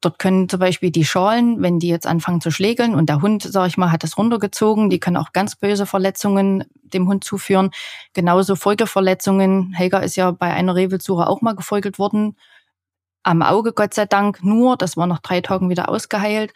Dort 0.00 0.18
können 0.18 0.48
zum 0.48 0.60
Beispiel 0.60 0.90
die 0.90 1.04
Schalen, 1.04 1.60
wenn 1.60 1.78
die 1.78 1.88
jetzt 1.88 2.06
anfangen 2.06 2.40
zu 2.40 2.50
schlägeln 2.50 2.94
und 2.94 3.10
der 3.10 3.20
Hund, 3.20 3.42
sag 3.42 3.66
ich 3.66 3.76
mal, 3.76 3.92
hat 3.92 4.02
das 4.02 4.16
runtergezogen, 4.16 4.88
die 4.88 4.98
können 4.98 5.18
auch 5.18 5.32
ganz 5.32 5.56
böse 5.56 5.84
Verletzungen 5.84 6.64
dem 6.82 7.06
Hund 7.06 7.22
zuführen. 7.22 7.70
Genauso 8.14 8.56
Folgeverletzungen. 8.56 9.72
Helga 9.74 9.98
ist 9.98 10.16
ja 10.16 10.30
bei 10.30 10.52
einer 10.52 10.74
Rehwildsuche 10.74 11.26
auch 11.26 11.42
mal 11.42 11.54
gefolgelt 11.54 11.98
worden. 11.98 12.36
Am 13.22 13.42
Auge, 13.42 13.72
Gott 13.72 13.92
sei 13.92 14.06
Dank, 14.06 14.42
nur. 14.42 14.76
Das 14.78 14.96
war 14.96 15.06
nach 15.06 15.20
drei 15.20 15.42
Tagen 15.42 15.68
wieder 15.68 15.90
ausgeheilt. 15.90 16.54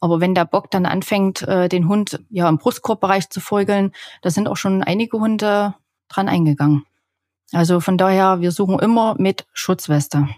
Aber 0.00 0.20
wenn 0.20 0.34
der 0.34 0.46
Bock 0.46 0.70
dann 0.70 0.86
anfängt, 0.86 1.42
äh, 1.42 1.68
den 1.68 1.88
Hund 1.88 2.20
ja 2.30 2.48
im 2.48 2.56
Brustkorbbereich 2.56 3.28
zu 3.28 3.40
folgeln, 3.40 3.92
da 4.22 4.30
sind 4.30 4.48
auch 4.48 4.56
schon 4.56 4.82
einige 4.82 5.18
Hunde 5.18 5.74
dran 6.08 6.28
eingegangen. 6.28 6.84
Also 7.52 7.80
von 7.80 7.98
daher, 7.98 8.40
wir 8.40 8.52
suchen 8.52 8.78
immer 8.78 9.14
mit 9.18 9.46
Schutzweste. 9.52 10.28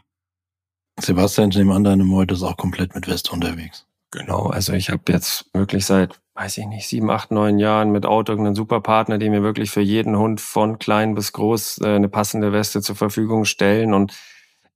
Sebastian, 0.99 1.50
ich 1.50 1.56
nehme 1.56 1.75
an, 1.75 1.85
deine 1.85 2.04
Meute 2.04 2.35
ist 2.35 2.42
auch 2.42 2.56
komplett 2.56 2.94
mit 2.94 3.09
Weste 3.09 3.32
unterwegs. 3.32 3.87
Genau, 4.11 4.47
also 4.47 4.73
ich 4.73 4.90
habe 4.90 5.02
jetzt 5.09 5.47
wirklich 5.52 5.87
seit, 5.87 6.18
weiß 6.35 6.59
ich 6.59 6.66
nicht, 6.66 6.88
sieben, 6.88 7.11
acht, 7.11 7.30
neun 7.30 7.59
Jahren 7.59 7.92
mit 7.92 8.06
Auto 8.06 8.32
einen 8.32 8.56
super 8.56 8.80
Partner, 8.80 9.18
die 9.18 9.30
mir 9.30 9.42
wirklich 9.42 9.70
für 9.70 9.80
jeden 9.80 10.18
Hund 10.18 10.40
von 10.40 10.78
klein 10.78 11.14
bis 11.14 11.32
groß 11.32 11.82
äh, 11.82 11.94
eine 11.94 12.09
passende 12.09 12.52
Weste 12.52 12.80
zur 12.80 12.97
Verfügung 12.97 13.44
stellen. 13.44 13.94
Und 13.94 14.12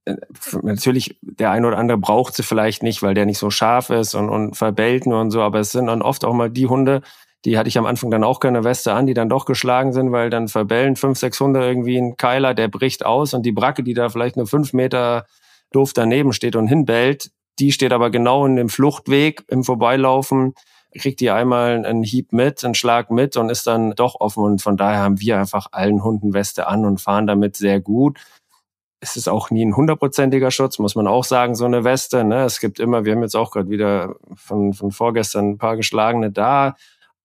äh, 0.04 0.14
natürlich, 0.62 1.18
der 1.20 1.50
eine 1.50 1.66
oder 1.66 1.78
andere 1.78 1.98
braucht 1.98 2.34
sie 2.34 2.44
vielleicht 2.44 2.84
nicht, 2.84 3.02
weil 3.02 3.14
der 3.14 3.26
nicht 3.26 3.38
so 3.38 3.50
scharf 3.50 3.90
ist 3.90 4.14
und, 4.14 4.28
und 4.28 4.56
verbellt 4.56 5.06
nur 5.06 5.20
und 5.20 5.32
so, 5.32 5.42
aber 5.42 5.58
es 5.58 5.72
sind 5.72 5.88
dann 5.88 6.02
oft 6.02 6.24
auch 6.24 6.34
mal 6.34 6.48
die 6.48 6.68
Hunde, 6.68 7.02
die 7.44 7.58
hatte 7.58 7.68
ich 7.68 7.76
am 7.76 7.86
Anfang 7.86 8.10
dann 8.10 8.24
auch 8.24 8.40
keine 8.40 8.64
Weste 8.64 8.92
an, 8.94 9.06
die 9.06 9.14
dann 9.14 9.28
doch 9.28 9.44
geschlagen 9.44 9.92
sind, 9.92 10.12
weil 10.12 10.30
dann 10.30 10.48
verbellen 10.48 10.96
fünf, 10.96 11.18
sechs 11.18 11.40
Hunde 11.40 11.60
irgendwie 11.60 11.98
ein 11.98 12.16
Keiler, 12.16 12.54
der 12.54 12.68
bricht 12.68 13.04
aus 13.04 13.34
und 13.34 13.44
die 13.44 13.52
Bracke, 13.52 13.82
die 13.82 13.94
da 13.94 14.08
vielleicht 14.08 14.36
nur 14.36 14.46
fünf 14.46 14.72
Meter 14.72 15.26
doof 15.74 15.92
daneben 15.92 16.32
steht 16.32 16.56
und 16.56 16.68
hinbellt. 16.68 17.30
Die 17.58 17.72
steht 17.72 17.92
aber 17.92 18.10
genau 18.10 18.46
in 18.46 18.56
dem 18.56 18.68
Fluchtweg 18.68 19.44
im 19.48 19.62
Vorbeilaufen, 19.64 20.54
kriegt 20.96 21.20
die 21.20 21.30
einmal 21.30 21.84
einen 21.84 22.02
Hieb 22.02 22.32
mit, 22.32 22.64
einen 22.64 22.74
Schlag 22.74 23.10
mit 23.10 23.36
und 23.36 23.50
ist 23.50 23.66
dann 23.66 23.92
doch 23.92 24.16
offen. 24.20 24.44
Und 24.44 24.62
von 24.62 24.76
daher 24.76 25.00
haben 25.00 25.20
wir 25.20 25.38
einfach 25.38 25.68
allen 25.72 26.02
Hunden 26.02 26.34
Weste 26.34 26.66
an 26.66 26.84
und 26.84 27.00
fahren 27.00 27.26
damit 27.26 27.56
sehr 27.56 27.80
gut. 27.80 28.18
Es 29.00 29.16
ist 29.16 29.28
auch 29.28 29.50
nie 29.50 29.64
ein 29.64 29.76
hundertprozentiger 29.76 30.50
Schutz, 30.50 30.78
muss 30.78 30.94
man 30.94 31.06
auch 31.06 31.24
sagen, 31.24 31.54
so 31.54 31.66
eine 31.66 31.84
Weste. 31.84 32.24
Ne? 32.24 32.44
Es 32.44 32.58
gibt 32.58 32.80
immer, 32.80 33.04
wir 33.04 33.12
haben 33.12 33.22
jetzt 33.22 33.36
auch 33.36 33.50
gerade 33.50 33.68
wieder 33.68 34.16
von, 34.34 34.72
von 34.72 34.92
vorgestern 34.92 35.50
ein 35.50 35.58
paar 35.58 35.76
geschlagene 35.76 36.30
da, 36.30 36.74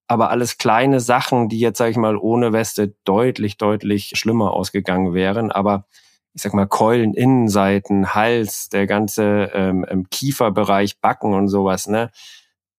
aber 0.07 0.29
alles 0.31 0.57
kleine 0.57 0.99
Sachen, 0.99 1.47
die 1.49 1.59
jetzt, 1.59 1.77
sage 1.77 1.91
ich 1.91 1.97
mal, 1.97 2.17
ohne 2.17 2.51
Weste 2.51 2.95
deutlich, 3.05 3.57
deutlich 3.57 4.13
schlimmer 4.15 4.51
ausgegangen 4.53 5.13
wären. 5.13 5.51
Aber 5.51 5.85
ich 6.33 6.41
sag 6.41 6.53
mal, 6.53 6.67
Keulen, 6.67 7.13
Innenseiten, 7.13 8.13
Hals, 8.13 8.69
der 8.69 8.87
ganze 8.87 9.51
ähm, 9.53 9.85
ähm, 9.89 10.09
Kieferbereich, 10.09 10.99
Backen 10.99 11.33
und 11.33 11.47
sowas, 11.47 11.87
ne? 11.87 12.11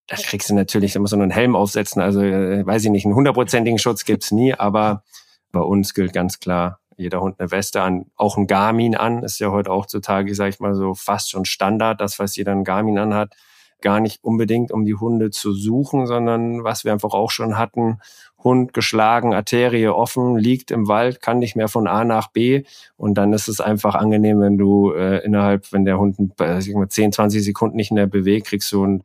Da 0.06 0.16
kriegst 0.16 0.50
du 0.50 0.54
natürlich, 0.54 0.92
da 0.92 1.00
musst 1.00 1.12
du 1.12 1.16
nur 1.16 1.24
einen 1.24 1.32
Helm 1.32 1.54
aufsetzen. 1.54 2.02
Also, 2.02 2.20
äh, 2.22 2.66
weiß 2.66 2.84
ich 2.84 2.90
nicht, 2.90 3.04
einen 3.04 3.14
hundertprozentigen 3.14 3.78
Schutz 3.78 4.04
gibt's 4.04 4.32
nie, 4.32 4.54
aber 4.54 5.04
bei 5.52 5.60
uns 5.60 5.94
gilt 5.94 6.12
ganz 6.12 6.40
klar, 6.40 6.80
jeder 6.96 7.20
Hund 7.20 7.38
eine 7.38 7.50
Weste 7.50 7.82
an, 7.82 8.06
auch 8.16 8.36
ein 8.36 8.46
Garmin 8.46 8.96
an, 8.96 9.22
ist 9.22 9.38
ja 9.38 9.50
heute 9.50 9.70
auch 9.70 9.86
zutage, 9.86 10.34
sag 10.34 10.48
ich 10.48 10.60
mal, 10.60 10.74
so 10.74 10.94
fast 10.94 11.30
schon 11.30 11.44
Standard, 11.44 12.00
das, 12.00 12.18
was 12.18 12.36
jeder 12.36 12.52
ein 12.52 12.64
Garmin 12.64 12.98
anhat 12.98 13.34
gar 13.82 14.00
nicht 14.00 14.22
unbedingt, 14.24 14.72
um 14.72 14.84
die 14.84 14.94
Hunde 14.94 15.30
zu 15.30 15.52
suchen, 15.52 16.06
sondern 16.06 16.64
was 16.64 16.84
wir 16.84 16.92
einfach 16.92 17.12
auch 17.12 17.30
schon 17.30 17.58
hatten, 17.58 17.98
Hund 18.42 18.72
geschlagen, 18.72 19.34
Arterie 19.34 19.88
offen, 19.88 20.36
liegt 20.36 20.70
im 20.70 20.88
Wald, 20.88 21.20
kann 21.20 21.38
nicht 21.38 21.56
mehr 21.56 21.68
von 21.68 21.86
A 21.86 22.04
nach 22.04 22.28
B. 22.28 22.64
Und 22.96 23.14
dann 23.14 23.32
ist 23.32 23.48
es 23.48 23.60
einfach 23.60 23.94
angenehm, 23.94 24.40
wenn 24.40 24.58
du 24.58 24.92
äh, 24.92 25.18
innerhalb, 25.24 25.72
wenn 25.72 25.84
der 25.84 25.98
Hund 25.98 26.16
äh, 26.40 26.60
10, 26.60 27.12
20 27.12 27.44
Sekunden 27.44 27.76
nicht 27.76 27.92
mehr 27.92 28.06
bewegt, 28.06 28.46
kriegst 28.46 28.72
du 28.72 28.84
ein, 28.84 29.04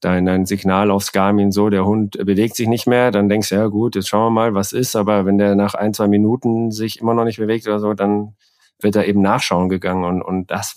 dein, 0.00 0.26
dein 0.26 0.46
Signal 0.46 0.90
aufs 0.90 1.12
Garmin 1.12 1.50
so, 1.50 1.70
der 1.70 1.86
Hund 1.86 2.18
bewegt 2.24 2.56
sich 2.56 2.68
nicht 2.68 2.86
mehr, 2.86 3.10
dann 3.10 3.28
denkst 3.28 3.48
du, 3.48 3.54
ja 3.54 3.66
gut, 3.68 3.94
jetzt 3.94 4.08
schauen 4.08 4.26
wir 4.26 4.30
mal, 4.30 4.54
was 4.54 4.72
ist, 4.72 4.96
aber 4.96 5.24
wenn 5.24 5.38
der 5.38 5.54
nach 5.54 5.74
ein, 5.74 5.94
zwei 5.94 6.08
Minuten 6.08 6.70
sich 6.70 7.00
immer 7.00 7.14
noch 7.14 7.24
nicht 7.24 7.38
bewegt 7.38 7.66
oder 7.66 7.80
so, 7.80 7.94
dann 7.94 8.34
wird 8.80 8.96
er 8.96 9.06
eben 9.06 9.22
nachschauen 9.22 9.68
gegangen. 9.68 10.04
Und, 10.04 10.22
und 10.22 10.50
das 10.50 10.76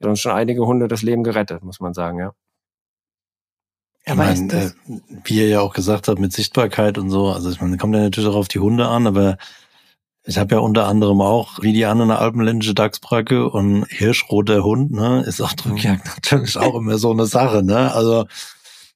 hat 0.00 0.08
uns 0.08 0.20
schon 0.20 0.32
einige 0.32 0.66
Hunde 0.66 0.88
das 0.88 1.02
Leben 1.02 1.22
gerettet, 1.24 1.62
muss 1.62 1.80
man 1.80 1.94
sagen, 1.94 2.18
ja. 2.18 2.32
Ich 4.08 4.14
meine, 4.14 4.52
äh, 4.52 4.70
wie 5.24 5.38
ihr 5.38 5.48
ja 5.48 5.60
auch 5.60 5.74
gesagt 5.74 6.08
habt, 6.08 6.18
mit 6.18 6.32
Sichtbarkeit 6.32 6.98
und 6.98 7.10
so, 7.10 7.28
also 7.28 7.50
ich 7.50 7.60
meine, 7.60 7.76
kommt 7.76 7.94
ja 7.94 8.00
natürlich 8.00 8.28
auch 8.28 8.36
auf 8.36 8.48
die 8.48 8.58
Hunde 8.58 8.88
an, 8.88 9.06
aber 9.06 9.36
ich 10.24 10.38
habe 10.38 10.56
ja 10.56 10.60
unter 10.60 10.86
anderem 10.86 11.20
auch, 11.20 11.62
wie 11.62 11.72
die 11.72 11.86
andere 11.86 12.18
alpenländische 12.18 12.74
Dachsbracke 12.74 13.48
und 13.48 13.86
Hirschroter 13.88 14.62
Hund, 14.62 14.92
ne, 14.92 15.22
ist 15.26 15.40
auch 15.40 15.52
Drückjagd 15.54 16.04
mhm. 16.04 16.12
natürlich 16.16 16.56
auch 16.58 16.74
immer 16.74 16.98
so 16.98 17.10
eine 17.10 17.26
Sache, 17.26 17.62
ne? 17.62 17.92
Also, 17.92 18.26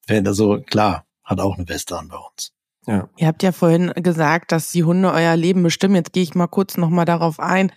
also 0.08 0.60
klar, 0.60 1.06
hat 1.24 1.40
auch 1.40 1.56
eine 1.56 1.68
Weste 1.68 1.98
an 1.98 2.08
bei 2.08 2.16
uns. 2.16 2.52
Ja. 2.86 3.08
Ihr 3.16 3.26
habt 3.28 3.42
ja 3.42 3.52
vorhin 3.52 3.92
gesagt, 3.94 4.52
dass 4.52 4.72
die 4.72 4.84
Hunde 4.84 5.12
euer 5.12 5.36
Leben 5.36 5.62
bestimmen. 5.62 5.94
Jetzt 5.94 6.12
gehe 6.12 6.22
ich 6.22 6.34
mal 6.34 6.48
kurz 6.48 6.76
nochmal 6.76 7.04
darauf 7.04 7.38
ein. 7.38 7.72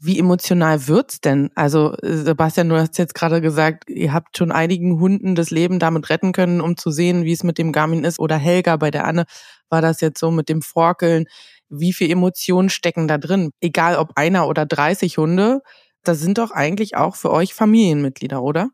Wie 0.00 0.18
emotional 0.18 0.86
wird's 0.86 1.20
denn? 1.20 1.50
Also 1.56 1.96
Sebastian, 2.02 2.68
du 2.68 2.76
hast 2.76 2.98
jetzt 2.98 3.14
gerade 3.14 3.40
gesagt, 3.40 3.90
ihr 3.90 4.12
habt 4.12 4.38
schon 4.38 4.52
einigen 4.52 5.00
Hunden 5.00 5.34
das 5.34 5.50
Leben 5.50 5.80
damit 5.80 6.08
retten 6.08 6.30
können, 6.30 6.60
um 6.60 6.76
zu 6.76 6.92
sehen, 6.92 7.24
wie 7.24 7.32
es 7.32 7.42
mit 7.42 7.58
dem 7.58 7.72
Garmin 7.72 8.04
ist. 8.04 8.20
Oder 8.20 8.36
Helga 8.36 8.76
bei 8.76 8.92
der 8.92 9.06
Anne 9.06 9.24
war 9.68 9.82
das 9.82 10.00
jetzt 10.00 10.20
so 10.20 10.30
mit 10.30 10.48
dem 10.48 10.62
Forkeln. 10.62 11.24
Wie 11.68 11.92
viel 11.92 12.10
Emotionen 12.12 12.68
stecken 12.68 13.08
da 13.08 13.18
drin? 13.18 13.50
Egal 13.60 13.96
ob 13.96 14.12
einer 14.14 14.46
oder 14.46 14.66
30 14.66 15.18
Hunde, 15.18 15.62
das 16.04 16.20
sind 16.20 16.38
doch 16.38 16.52
eigentlich 16.52 16.96
auch 16.96 17.16
für 17.16 17.32
euch 17.32 17.52
Familienmitglieder, 17.52 18.40
oder? 18.40 18.68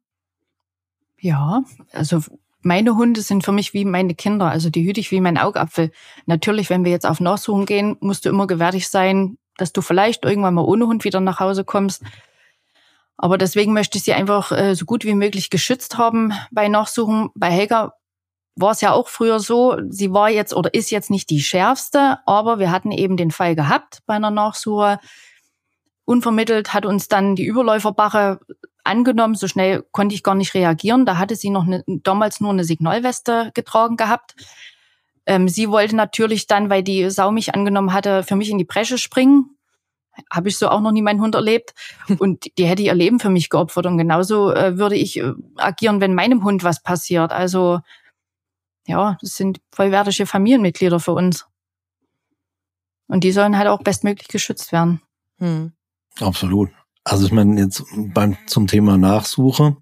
Ja, 1.18 1.64
also 1.92 2.20
meine 2.60 2.96
Hunde 2.96 3.22
sind 3.22 3.44
für 3.44 3.52
mich 3.52 3.72
wie 3.72 3.86
meine 3.86 4.14
Kinder, 4.14 4.50
also 4.50 4.68
die 4.68 4.84
hüte 4.84 5.00
ich 5.00 5.10
wie 5.10 5.20
mein 5.22 5.38
Augapfel. 5.38 5.90
Natürlich, 6.26 6.68
wenn 6.68 6.84
wir 6.84 6.92
jetzt 6.92 7.06
auf 7.06 7.20
Nachsuchen 7.20 7.64
gehen, 7.64 7.96
musst 8.00 8.26
du 8.26 8.28
immer 8.28 8.46
gewärtig 8.46 8.88
sein, 8.88 9.38
dass 9.56 9.72
du 9.72 9.82
vielleicht 9.82 10.24
irgendwann 10.24 10.54
mal 10.54 10.64
ohne 10.64 10.86
Hund 10.86 11.04
wieder 11.04 11.20
nach 11.20 11.40
Hause 11.40 11.64
kommst. 11.64 12.02
Aber 13.16 13.38
deswegen 13.38 13.72
möchte 13.72 13.98
ich 13.98 14.04
sie 14.04 14.12
einfach 14.12 14.52
äh, 14.52 14.74
so 14.74 14.84
gut 14.84 15.04
wie 15.04 15.14
möglich 15.14 15.50
geschützt 15.50 15.98
haben 15.98 16.32
bei 16.50 16.68
Nachsuchen. 16.68 17.30
Bei 17.34 17.50
Helga 17.50 17.94
war 18.56 18.72
es 18.72 18.80
ja 18.80 18.92
auch 18.92 19.08
früher 19.08 19.40
so, 19.40 19.76
sie 19.88 20.12
war 20.12 20.30
jetzt 20.30 20.54
oder 20.54 20.74
ist 20.74 20.90
jetzt 20.90 21.10
nicht 21.10 21.30
die 21.30 21.40
schärfste, 21.40 22.18
aber 22.26 22.58
wir 22.58 22.70
hatten 22.70 22.92
eben 22.92 23.16
den 23.16 23.30
Fall 23.30 23.54
gehabt 23.54 24.02
bei 24.06 24.14
einer 24.14 24.30
Nachsuche. 24.30 24.98
Unvermittelt 26.04 26.74
hat 26.74 26.86
uns 26.86 27.08
dann 27.08 27.34
die 27.34 27.46
Überläuferbache 27.46 28.40
angenommen, 28.84 29.34
so 29.34 29.48
schnell 29.48 29.82
konnte 29.90 30.14
ich 30.14 30.22
gar 30.22 30.34
nicht 30.34 30.54
reagieren. 30.54 31.06
Da 31.06 31.18
hatte 31.18 31.34
sie 31.36 31.50
noch 31.50 31.64
eine, 31.64 31.82
damals 31.86 32.40
nur 32.40 32.50
eine 32.50 32.64
Signalweste 32.64 33.50
getragen 33.54 33.96
gehabt. 33.96 34.34
Ähm, 35.26 35.48
sie 35.48 35.70
wollte 35.70 35.96
natürlich 35.96 36.46
dann, 36.46 36.70
weil 36.70 36.82
die 36.82 37.10
Sau 37.10 37.30
mich 37.30 37.54
angenommen 37.54 37.92
hatte, 37.92 38.22
für 38.22 38.36
mich 38.36 38.50
in 38.50 38.58
die 38.58 38.64
Bresche 38.64 38.98
springen. 38.98 39.56
Habe 40.30 40.48
ich 40.48 40.58
so 40.58 40.68
auch 40.68 40.80
noch 40.80 40.92
nie 40.92 41.02
meinen 41.02 41.20
Hund 41.20 41.34
erlebt. 41.34 41.74
Und 42.18 42.46
die 42.58 42.66
hätte 42.66 42.82
ihr 42.82 42.94
Leben 42.94 43.20
für 43.20 43.30
mich 43.30 43.48
geopfert. 43.48 43.86
Und 43.86 43.98
genauso 43.98 44.52
äh, 44.52 44.78
würde 44.78 44.96
ich 44.96 45.18
äh, 45.18 45.32
agieren, 45.56 46.00
wenn 46.00 46.14
meinem 46.14 46.44
Hund 46.44 46.62
was 46.62 46.82
passiert. 46.82 47.32
Also 47.32 47.80
ja, 48.86 49.16
das 49.20 49.36
sind 49.36 49.60
vollwertige 49.72 50.26
Familienmitglieder 50.26 51.00
für 51.00 51.12
uns. 51.12 51.46
Und 53.06 53.24
die 53.24 53.32
sollen 53.32 53.56
halt 53.56 53.68
auch 53.68 53.82
bestmöglich 53.82 54.28
geschützt 54.28 54.72
werden. 54.72 55.00
Hm. 55.38 55.72
Absolut. 56.20 56.70
Also 57.02 57.26
ich 57.26 57.32
meine, 57.32 57.60
jetzt 57.60 57.84
beim, 57.94 58.36
zum 58.46 58.66
Thema 58.66 58.96
Nachsuche 58.96 59.76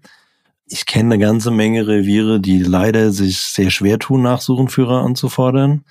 ich 0.65 0.85
kenne 0.85 1.15
eine 1.15 1.23
ganze 1.23 1.51
Menge 1.51 1.87
Reviere, 1.87 2.39
die 2.39 2.59
leider 2.59 3.11
sich 3.11 3.41
sehr 3.41 3.69
schwer 3.69 3.99
tun, 3.99 4.21
Nachsuchenführer 4.21 5.03
anzufordern, 5.03 5.85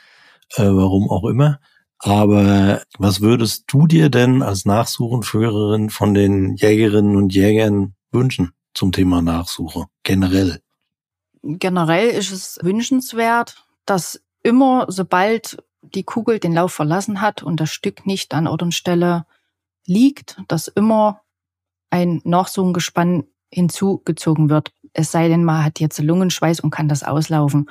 äh, 0.54 0.64
warum 0.64 1.10
auch 1.10 1.24
immer. 1.24 1.60
Aber 1.98 2.82
was 2.98 3.20
würdest 3.20 3.64
du 3.68 3.86
dir 3.86 4.10
denn 4.10 4.42
als 4.42 4.64
Nachsuchenführerin 4.64 5.90
von 5.90 6.14
den 6.14 6.56
Jägerinnen 6.56 7.16
und 7.16 7.32
Jägern 7.32 7.94
wünschen 8.10 8.52
zum 8.74 8.90
Thema 8.90 9.22
Nachsuche 9.22 9.86
generell? 10.02 10.60
Generell 11.42 12.08
ist 12.08 12.32
es 12.32 12.58
wünschenswert, 12.62 13.64
dass 13.86 14.20
immer, 14.42 14.86
sobald 14.88 15.62
die 15.82 16.04
Kugel 16.04 16.38
den 16.38 16.54
Lauf 16.54 16.72
verlassen 16.72 17.20
hat 17.20 17.42
und 17.42 17.60
das 17.60 17.70
Stück 17.70 18.06
nicht 18.06 18.34
an 18.34 18.46
Ort 18.46 18.62
und 18.62 18.74
Stelle 18.74 19.26
liegt, 19.86 20.40
dass 20.48 20.68
immer 20.68 21.20
ein 21.90 22.20
Nachsuchengespann 22.24 23.24
hinzugezogen 23.52 24.50
wird. 24.50 24.72
Es 24.92 25.12
sei 25.12 25.28
denn, 25.28 25.44
man 25.44 25.64
hat 25.64 25.80
jetzt 25.80 25.98
Lungenschweiß 26.00 26.60
und 26.60 26.70
kann 26.70 26.88
das 26.88 27.02
auslaufen. 27.02 27.68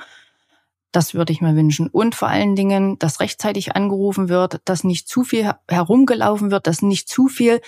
Das 0.92 1.14
würde 1.14 1.32
ich 1.32 1.40
mir 1.40 1.56
wünschen. 1.56 1.88
Und 1.88 2.14
vor 2.14 2.28
allen 2.28 2.54
Dingen, 2.54 2.98
dass 2.98 3.20
rechtzeitig 3.20 3.74
angerufen 3.74 4.28
wird, 4.28 4.60
dass 4.64 4.84
nicht 4.84 5.08
zu 5.08 5.24
viel 5.24 5.50
herumgelaufen 5.68 6.50
wird, 6.50 6.66
dass 6.66 6.82
nicht 6.82 7.08
zu 7.08 7.28
viel 7.28 7.60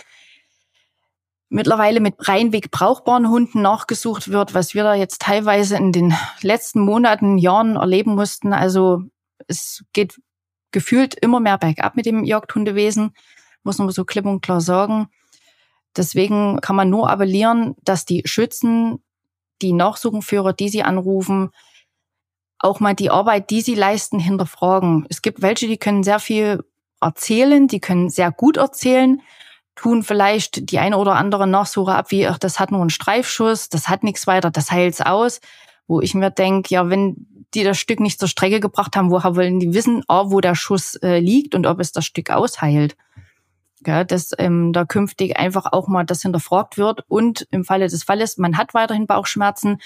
mittlerweile 1.48 2.00
mit 2.00 2.16
reinweg 2.28 2.70
brauchbaren 2.70 3.28
Hunden 3.28 3.62
nachgesucht 3.62 4.28
wird, 4.28 4.54
was 4.54 4.74
wir 4.74 4.82
da 4.82 4.94
jetzt 4.94 5.22
teilweise 5.22 5.76
in 5.76 5.92
den 5.92 6.14
letzten 6.42 6.80
Monaten, 6.80 7.38
Jahren 7.38 7.76
erleben 7.76 8.14
mussten. 8.14 8.52
Also 8.52 9.02
es 9.46 9.84
geht 9.92 10.20
gefühlt 10.72 11.14
immer 11.14 11.40
mehr 11.40 11.56
bergab 11.56 11.96
mit 11.96 12.06
dem 12.06 12.24
Jagdhundewesen, 12.24 13.12
muss 13.62 13.78
man 13.78 13.88
so 13.90 14.04
klipp 14.04 14.26
und 14.26 14.42
klar 14.42 14.60
sagen. 14.60 15.08
Deswegen 15.96 16.60
kann 16.60 16.76
man 16.76 16.90
nur 16.90 17.10
appellieren, 17.10 17.74
dass 17.84 18.04
die 18.04 18.22
Schützen, 18.24 19.02
die 19.62 19.72
Nachsuchenführer, 19.72 20.52
die 20.52 20.68
sie 20.68 20.82
anrufen, 20.82 21.50
auch 22.58 22.80
mal 22.80 22.94
die 22.94 23.10
Arbeit, 23.10 23.50
die 23.50 23.60
sie 23.60 23.74
leisten, 23.74 24.18
hinterfragen. 24.18 25.06
Es 25.10 25.22
gibt 25.22 25.42
welche, 25.42 25.66
die 25.66 25.76
können 25.76 26.02
sehr 26.02 26.18
viel 26.18 26.64
erzählen, 27.00 27.68
die 27.68 27.80
können 27.80 28.08
sehr 28.08 28.32
gut 28.32 28.56
erzählen, 28.56 29.20
tun 29.74 30.02
vielleicht 30.02 30.70
die 30.70 30.78
eine 30.78 30.98
oder 30.98 31.16
andere 31.16 31.46
Nachsuche 31.46 31.94
ab, 31.94 32.10
wie, 32.10 32.26
ach, 32.26 32.38
das 32.38 32.58
hat 32.58 32.70
nur 32.70 32.80
einen 32.80 32.90
Streifschuss, 32.90 33.68
das 33.68 33.88
hat 33.88 34.02
nichts 34.02 34.26
weiter, 34.26 34.50
das 34.50 34.70
heilt's 34.70 35.00
aus. 35.00 35.40
Wo 35.86 36.00
ich 36.00 36.14
mir 36.14 36.30
denke, 36.30 36.72
ja, 36.72 36.88
wenn 36.88 37.26
die 37.52 37.64
das 37.64 37.78
Stück 37.78 38.00
nicht 38.00 38.18
zur 38.18 38.28
Strecke 38.28 38.60
gebracht 38.60 38.96
haben, 38.96 39.10
woher 39.10 39.36
wollen 39.36 39.60
die 39.60 39.74
wissen, 39.74 40.02
A, 40.08 40.30
wo 40.30 40.40
der 40.40 40.54
Schuss 40.54 40.96
äh, 40.96 41.18
liegt 41.18 41.54
und 41.54 41.66
ob 41.66 41.80
es 41.80 41.92
das 41.92 42.06
Stück 42.06 42.30
ausheilt? 42.30 42.96
Gell, 43.84 44.04
dass 44.04 44.32
ähm, 44.38 44.72
da 44.72 44.84
künftig 44.84 45.36
einfach 45.36 45.66
auch 45.72 45.86
mal 45.86 46.04
das 46.04 46.22
hinterfragt 46.22 46.76
wird 46.76 47.04
und 47.08 47.46
im 47.50 47.64
Falle 47.64 47.86
des 47.86 48.02
Falles, 48.02 48.36
man 48.38 48.56
hat 48.56 48.74
weiterhin 48.74 49.06
Bauchschmerzen, 49.06 49.78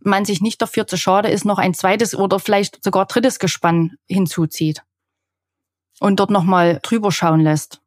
man 0.00 0.24
sich 0.24 0.40
nicht 0.40 0.62
dafür 0.62 0.86
zu 0.86 0.96
schade 0.96 1.28
ist, 1.28 1.44
noch 1.44 1.58
ein 1.58 1.74
zweites 1.74 2.14
oder 2.14 2.38
vielleicht 2.38 2.82
sogar 2.84 3.06
drittes 3.06 3.38
Gespann 3.38 3.96
hinzuzieht 4.06 4.82
und 6.00 6.20
dort 6.20 6.30
nochmal 6.30 6.78
drüber 6.82 7.10
schauen 7.10 7.40
lässt. 7.40 7.80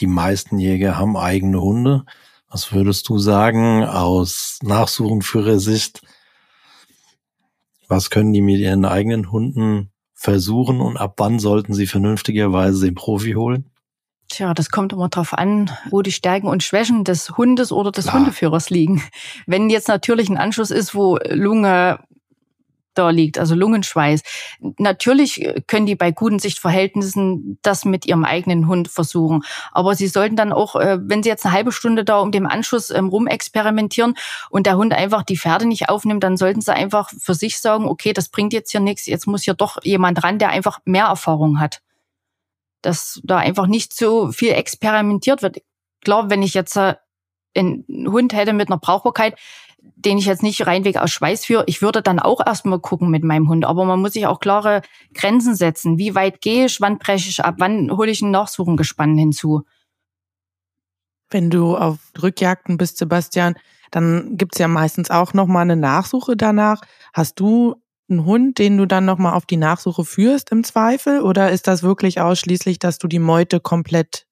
Die 0.00 0.06
meisten 0.06 0.58
Jäger 0.58 0.98
haben 0.98 1.16
eigene 1.16 1.60
Hunde. 1.60 2.04
Was 2.48 2.72
würdest 2.72 3.08
du 3.08 3.18
sagen 3.18 3.84
aus 3.84 4.58
Nachsuchenführersicht? 4.62 6.02
Was 7.88 8.10
können 8.10 8.32
die 8.32 8.42
mit 8.42 8.58
ihren 8.58 8.84
eigenen 8.84 9.30
Hunden 9.30 9.92
versuchen 10.14 10.80
und 10.80 10.96
ab 10.96 11.14
wann 11.18 11.38
sollten 11.38 11.74
sie 11.74 11.86
vernünftigerweise 11.86 12.86
den 12.86 12.94
Profi 12.94 13.32
holen? 13.32 13.71
Tja, 14.32 14.54
das 14.54 14.70
kommt 14.70 14.94
immer 14.94 15.10
darauf 15.10 15.34
an, 15.34 15.70
wo 15.90 16.00
die 16.00 16.10
Stärken 16.10 16.46
und 16.46 16.62
Schwächen 16.62 17.04
des 17.04 17.36
Hundes 17.36 17.70
oder 17.70 17.92
des 17.92 18.06
Klar. 18.06 18.20
Hundeführers 18.20 18.70
liegen. 18.70 19.02
Wenn 19.46 19.68
jetzt 19.68 19.88
natürlich 19.88 20.30
ein 20.30 20.38
Anschluss 20.38 20.70
ist, 20.70 20.94
wo 20.94 21.18
Lunge 21.28 21.98
da 22.94 23.10
liegt, 23.10 23.38
also 23.38 23.54
Lungenschweiß. 23.54 24.22
Natürlich 24.78 25.46
können 25.66 25.84
die 25.84 25.96
bei 25.96 26.12
guten 26.12 26.38
Sichtverhältnissen 26.38 27.58
das 27.60 27.84
mit 27.84 28.06
ihrem 28.06 28.24
eigenen 28.24 28.68
Hund 28.68 28.88
versuchen. 28.88 29.42
Aber 29.70 29.94
sie 29.94 30.08
sollten 30.08 30.36
dann 30.36 30.52
auch, 30.52 30.76
äh, 30.76 30.98
wenn 31.02 31.22
sie 31.22 31.28
jetzt 31.28 31.44
eine 31.44 31.54
halbe 31.54 31.72
Stunde 31.72 32.02
da 32.02 32.18
um 32.18 32.32
den 32.32 32.46
Anschluss 32.46 32.88
ähm, 32.88 33.08
rumexperimentieren 33.08 34.14
und 34.48 34.64
der 34.66 34.78
Hund 34.78 34.94
einfach 34.94 35.24
die 35.24 35.36
Pferde 35.36 35.66
nicht 35.66 35.90
aufnimmt, 35.90 36.24
dann 36.24 36.38
sollten 36.38 36.62
sie 36.62 36.72
einfach 36.72 37.10
für 37.18 37.34
sich 37.34 37.60
sagen, 37.60 37.86
okay, 37.86 38.14
das 38.14 38.30
bringt 38.30 38.54
jetzt 38.54 38.70
hier 38.70 38.80
nichts, 38.80 39.04
jetzt 39.04 39.26
muss 39.26 39.42
hier 39.42 39.54
doch 39.54 39.76
jemand 39.82 40.24
ran, 40.24 40.38
der 40.38 40.48
einfach 40.48 40.78
mehr 40.86 41.06
Erfahrung 41.06 41.60
hat 41.60 41.82
dass 42.82 43.20
da 43.24 43.38
einfach 43.38 43.66
nicht 43.66 43.94
so 43.94 44.32
viel 44.32 44.52
experimentiert 44.52 45.42
wird. 45.42 45.58
Glaube, 46.00 46.30
wenn 46.30 46.42
ich 46.42 46.54
jetzt 46.54 46.76
äh, 46.76 46.96
einen 47.56 47.84
Hund 47.88 48.32
hätte 48.32 48.52
mit 48.52 48.68
einer 48.68 48.78
Brauchbarkeit, 48.78 49.38
den 49.80 50.18
ich 50.18 50.26
jetzt 50.26 50.42
nicht 50.42 50.66
reinweg 50.66 50.96
aus 50.96 51.10
Schweiß 51.10 51.46
führe, 51.46 51.64
ich 51.66 51.82
würde 51.82 52.02
dann 52.02 52.18
auch 52.18 52.44
erstmal 52.44 52.80
gucken 52.80 53.10
mit 53.10 53.24
meinem 53.24 53.48
Hund. 53.48 53.64
Aber 53.64 53.84
man 53.84 54.00
muss 54.00 54.12
sich 54.12 54.26
auch 54.26 54.40
klare 54.40 54.82
Grenzen 55.14 55.54
setzen. 55.54 55.98
Wie 55.98 56.14
weit 56.14 56.40
gehe 56.40 56.66
ich, 56.66 56.80
wann 56.80 56.98
breche 56.98 57.28
ich 57.28 57.44
ab, 57.44 57.56
wann 57.58 57.90
hole 57.90 58.10
ich 58.10 58.22
ein 58.22 58.30
Nachsuchengespann 58.30 59.16
hinzu? 59.16 59.62
Wenn 61.30 61.50
du 61.50 61.76
auf 61.76 61.98
Rückjagden 62.20 62.76
bist, 62.76 62.98
Sebastian, 62.98 63.54
dann 63.90 64.36
gibt's 64.36 64.58
ja 64.58 64.68
meistens 64.68 65.10
auch 65.10 65.34
nochmal 65.34 65.62
eine 65.62 65.76
Nachsuche 65.76 66.36
danach. 66.36 66.80
Hast 67.12 67.40
du 67.40 67.81
einen 68.12 68.24
Hund, 68.26 68.58
den 68.58 68.78
du 68.78 68.86
dann 68.86 69.04
nochmal 69.04 69.34
auf 69.34 69.46
die 69.46 69.56
Nachsuche 69.56 70.04
führst 70.04 70.50
im 70.52 70.64
Zweifel? 70.64 71.20
Oder 71.20 71.50
ist 71.50 71.66
das 71.66 71.82
wirklich 71.82 72.20
ausschließlich, 72.20 72.78
dass 72.78 72.98
du 72.98 73.08
die 73.08 73.18
Meute 73.18 73.60
komplett 73.60 74.26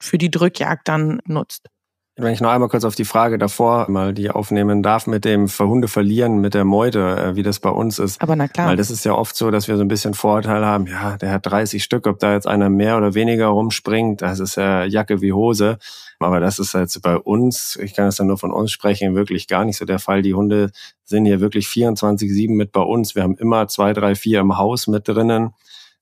für 0.00 0.18
die 0.18 0.30
Drückjagd 0.30 0.86
dann 0.88 1.20
nutzt? 1.26 1.68
Wenn 2.16 2.34
ich 2.34 2.42
noch 2.42 2.50
einmal 2.50 2.68
kurz 2.68 2.84
auf 2.84 2.94
die 2.94 3.06
Frage 3.06 3.38
davor 3.38 3.90
mal 3.90 4.12
die 4.12 4.30
aufnehmen 4.30 4.82
darf 4.82 5.06
mit 5.06 5.24
dem 5.24 5.48
Verhunde 5.48 5.88
verlieren 5.88 6.42
mit 6.42 6.52
der 6.52 6.66
Meute, 6.66 7.16
äh, 7.16 7.36
wie 7.36 7.42
das 7.42 7.58
bei 7.58 7.70
uns 7.70 7.98
ist. 7.98 8.20
Aber 8.20 8.36
na 8.36 8.48
klar. 8.48 8.68
Weil 8.68 8.76
das 8.76 8.90
ist 8.90 9.04
ja 9.06 9.14
oft 9.14 9.34
so, 9.34 9.50
dass 9.50 9.66
wir 9.66 9.76
so 9.76 9.82
ein 9.82 9.88
bisschen 9.88 10.12
Vorurteil 10.12 10.62
haben, 10.62 10.86
ja, 10.86 11.16
der 11.16 11.32
hat 11.32 11.46
30 11.46 11.82
Stück, 11.82 12.06
ob 12.06 12.18
da 12.18 12.34
jetzt 12.34 12.46
einer 12.46 12.68
mehr 12.68 12.98
oder 12.98 13.14
weniger 13.14 13.46
rumspringt, 13.46 14.20
das 14.20 14.40
ist 14.40 14.56
ja 14.56 14.84
Jacke 14.84 15.22
wie 15.22 15.32
Hose. 15.32 15.78
Aber 16.18 16.38
das 16.38 16.58
ist 16.58 16.74
jetzt 16.74 17.00
bei 17.00 17.16
uns, 17.16 17.76
ich 17.82 17.94
kann 17.94 18.08
es 18.08 18.16
dann 18.16 18.26
nur 18.26 18.38
von 18.38 18.52
uns 18.52 18.70
sprechen, 18.70 19.14
wirklich 19.14 19.48
gar 19.48 19.64
nicht 19.64 19.78
so 19.78 19.86
der 19.86 19.98
Fall. 19.98 20.20
Die 20.20 20.34
Hunde 20.34 20.70
sind 21.04 21.24
hier 21.24 21.40
wirklich 21.40 21.66
24-7 21.66 22.54
mit 22.54 22.72
bei 22.72 22.82
uns. 22.82 23.14
Wir 23.14 23.22
haben 23.22 23.36
immer 23.36 23.68
zwei, 23.68 23.94
drei, 23.94 24.14
vier 24.14 24.40
im 24.40 24.58
Haus 24.58 24.86
mit 24.86 25.08
drinnen, 25.08 25.54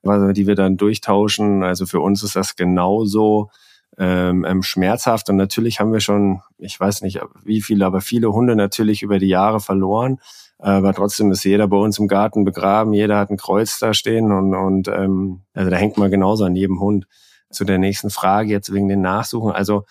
die 0.02 0.46
wir 0.46 0.56
dann 0.56 0.76
durchtauschen. 0.76 1.62
Also 1.62 1.86
für 1.86 2.00
uns 2.00 2.22
ist 2.22 2.36
das 2.36 2.56
genauso 2.56 3.50
ähm, 3.98 4.44
ähm, 4.48 4.62
schmerzhaft. 4.62 5.28
Und 5.28 5.36
natürlich 5.36 5.80
haben 5.80 5.92
wir 5.92 6.00
schon, 6.00 6.42
ich 6.58 6.78
weiß 6.78 7.02
nicht 7.02 7.20
wie 7.44 7.60
viele, 7.60 7.86
aber 7.86 8.00
viele 8.00 8.32
Hunde 8.32 8.56
natürlich 8.56 9.02
über 9.02 9.18
die 9.18 9.28
Jahre 9.28 9.60
verloren. 9.60 10.18
Aber 10.58 10.92
trotzdem 10.92 11.30
ist 11.32 11.44
jeder 11.44 11.68
bei 11.68 11.76
uns 11.76 11.98
im 11.98 12.06
Garten 12.06 12.44
begraben, 12.44 12.92
jeder 12.92 13.18
hat 13.18 13.30
ein 13.30 13.38
Kreuz 13.38 13.78
da 13.78 13.94
stehen 13.94 14.30
und, 14.30 14.54
und 14.54 14.88
ähm, 14.88 15.42
also 15.54 15.70
da 15.70 15.76
hängt 15.76 15.96
man 15.96 16.10
genauso 16.10 16.44
an 16.44 16.54
jedem 16.54 16.80
Hund. 16.80 17.06
Zu 17.50 17.64
der 17.64 17.78
nächsten 17.78 18.10
Frage 18.10 18.50
jetzt 18.50 18.72
wegen 18.72 18.88
den 18.88 19.00
Nachsuchen. 19.00 19.50
Also 19.50 19.84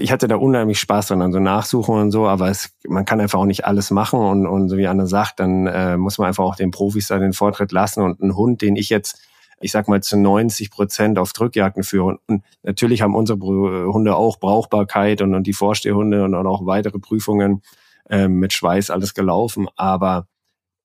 ich 0.00 0.12
hatte 0.12 0.28
da 0.28 0.36
unheimlich 0.36 0.78
Spaß 0.80 1.08
dran 1.08 1.22
an 1.22 1.32
so 1.32 1.40
Nachsuchen 1.40 1.94
und 1.94 2.10
so, 2.10 2.26
aber 2.26 2.50
es, 2.50 2.70
man 2.86 3.04
kann 3.04 3.20
einfach 3.20 3.38
auch 3.38 3.46
nicht 3.46 3.64
alles 3.64 3.90
machen 3.90 4.20
und, 4.20 4.46
und 4.46 4.68
so 4.68 4.76
wie 4.76 4.86
Anne 4.86 5.06
sagt, 5.06 5.40
dann 5.40 5.66
äh, 5.66 5.96
muss 5.96 6.18
man 6.18 6.28
einfach 6.28 6.44
auch 6.44 6.56
den 6.56 6.70
Profis 6.70 7.08
da 7.08 7.18
den 7.18 7.32
Vortritt 7.32 7.72
lassen 7.72 8.02
und 8.02 8.20
ein 8.20 8.36
Hund, 8.36 8.62
den 8.62 8.76
ich 8.76 8.90
jetzt 8.90 9.20
ich 9.60 9.72
sag 9.72 9.88
mal, 9.88 10.02
zu 10.02 10.16
90 10.16 10.70
Prozent 10.70 11.18
auf 11.18 11.32
Drückjagden 11.32 11.82
führen. 11.82 12.18
Und 12.26 12.42
natürlich 12.62 13.02
haben 13.02 13.14
unsere 13.14 13.38
Hunde 13.38 14.16
auch 14.16 14.38
Brauchbarkeit 14.38 15.22
und, 15.22 15.34
und 15.34 15.46
die 15.46 15.52
Vorstehhunde 15.52 16.24
und 16.24 16.34
auch 16.34 16.66
weitere 16.66 16.98
Prüfungen 16.98 17.62
äh, 18.08 18.28
mit 18.28 18.52
Schweiß 18.52 18.90
alles 18.90 19.14
gelaufen. 19.14 19.68
Aber 19.76 20.26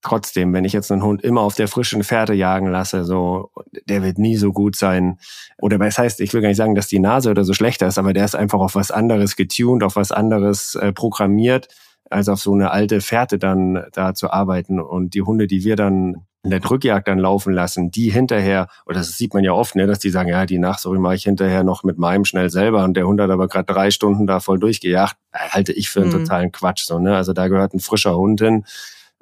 trotzdem, 0.01 0.53
wenn 0.53 0.65
ich 0.65 0.73
jetzt 0.73 0.91
einen 0.91 1.03
Hund 1.03 1.23
immer 1.23 1.41
auf 1.41 1.55
der 1.55 1.67
frischen 1.67 2.03
Pferde 2.03 2.33
jagen 2.33 2.67
lasse, 2.67 3.03
so, 3.03 3.51
der 3.87 4.03
wird 4.03 4.17
nie 4.17 4.35
so 4.35 4.51
gut 4.51 4.75
sein. 4.75 5.17
Oder 5.59 5.77
das 5.77 5.97
heißt, 5.97 6.19
ich 6.19 6.33
will 6.33 6.41
gar 6.41 6.49
nicht 6.49 6.57
sagen, 6.57 6.75
dass 6.75 6.87
die 6.87 6.99
Nase 6.99 7.31
oder 7.31 7.43
so 7.43 7.53
schlechter 7.53 7.87
ist, 7.87 7.97
aber 7.97 8.13
der 8.13 8.25
ist 8.25 8.35
einfach 8.35 8.59
auf 8.59 8.75
was 8.75 8.91
anderes 8.91 9.35
getuned, 9.35 9.83
auf 9.83 9.95
was 9.95 10.11
anderes 10.11 10.75
äh, 10.75 10.91
programmiert, 10.91 11.69
als 12.09 12.29
auf 12.29 12.41
so 12.41 12.53
eine 12.53 12.71
alte 12.71 13.01
Fährte 13.01 13.39
dann 13.39 13.85
da 13.93 14.13
zu 14.13 14.31
arbeiten. 14.31 14.79
Und 14.79 15.13
die 15.13 15.21
Hunde, 15.21 15.47
die 15.47 15.63
wir 15.63 15.75
dann 15.75 16.25
in 16.43 16.49
der 16.49 16.59
Drückjagd 16.59 17.07
dann 17.07 17.19
laufen 17.19 17.53
lassen, 17.53 17.89
die 17.89 18.09
hinterher, 18.09 18.67
oder 18.85 18.97
das 18.97 19.17
sieht 19.17 19.33
man 19.33 19.45
ja 19.45 19.53
oft, 19.53 19.75
ne, 19.75 19.87
dass 19.87 19.99
die 19.99 20.09
sagen, 20.09 20.29
ja, 20.29 20.45
die 20.45 20.59
Nachsorge 20.59 20.99
mache 20.99 21.15
ich 21.15 21.23
hinterher 21.23 21.63
noch 21.63 21.83
mit 21.83 21.97
meinem 21.97 22.25
schnell 22.25 22.49
selber 22.49 22.83
und 22.83 22.95
der 22.95 23.07
Hund 23.07 23.21
hat 23.21 23.29
aber 23.29 23.47
gerade 23.47 23.71
drei 23.71 23.91
Stunden 23.91 24.27
da 24.27 24.41
voll 24.41 24.59
durchgejagt, 24.59 25.15
halte 25.33 25.71
ich 25.71 25.89
für 25.89 26.01
einen 26.01 26.09
mhm. 26.09 26.25
totalen 26.25 26.51
Quatsch. 26.51 26.83
So, 26.85 26.99
ne? 26.99 27.15
Also 27.15 27.31
da 27.31 27.47
gehört 27.47 27.73
ein 27.73 27.79
frischer 27.79 28.17
Hund 28.17 28.41
hin 28.41 28.65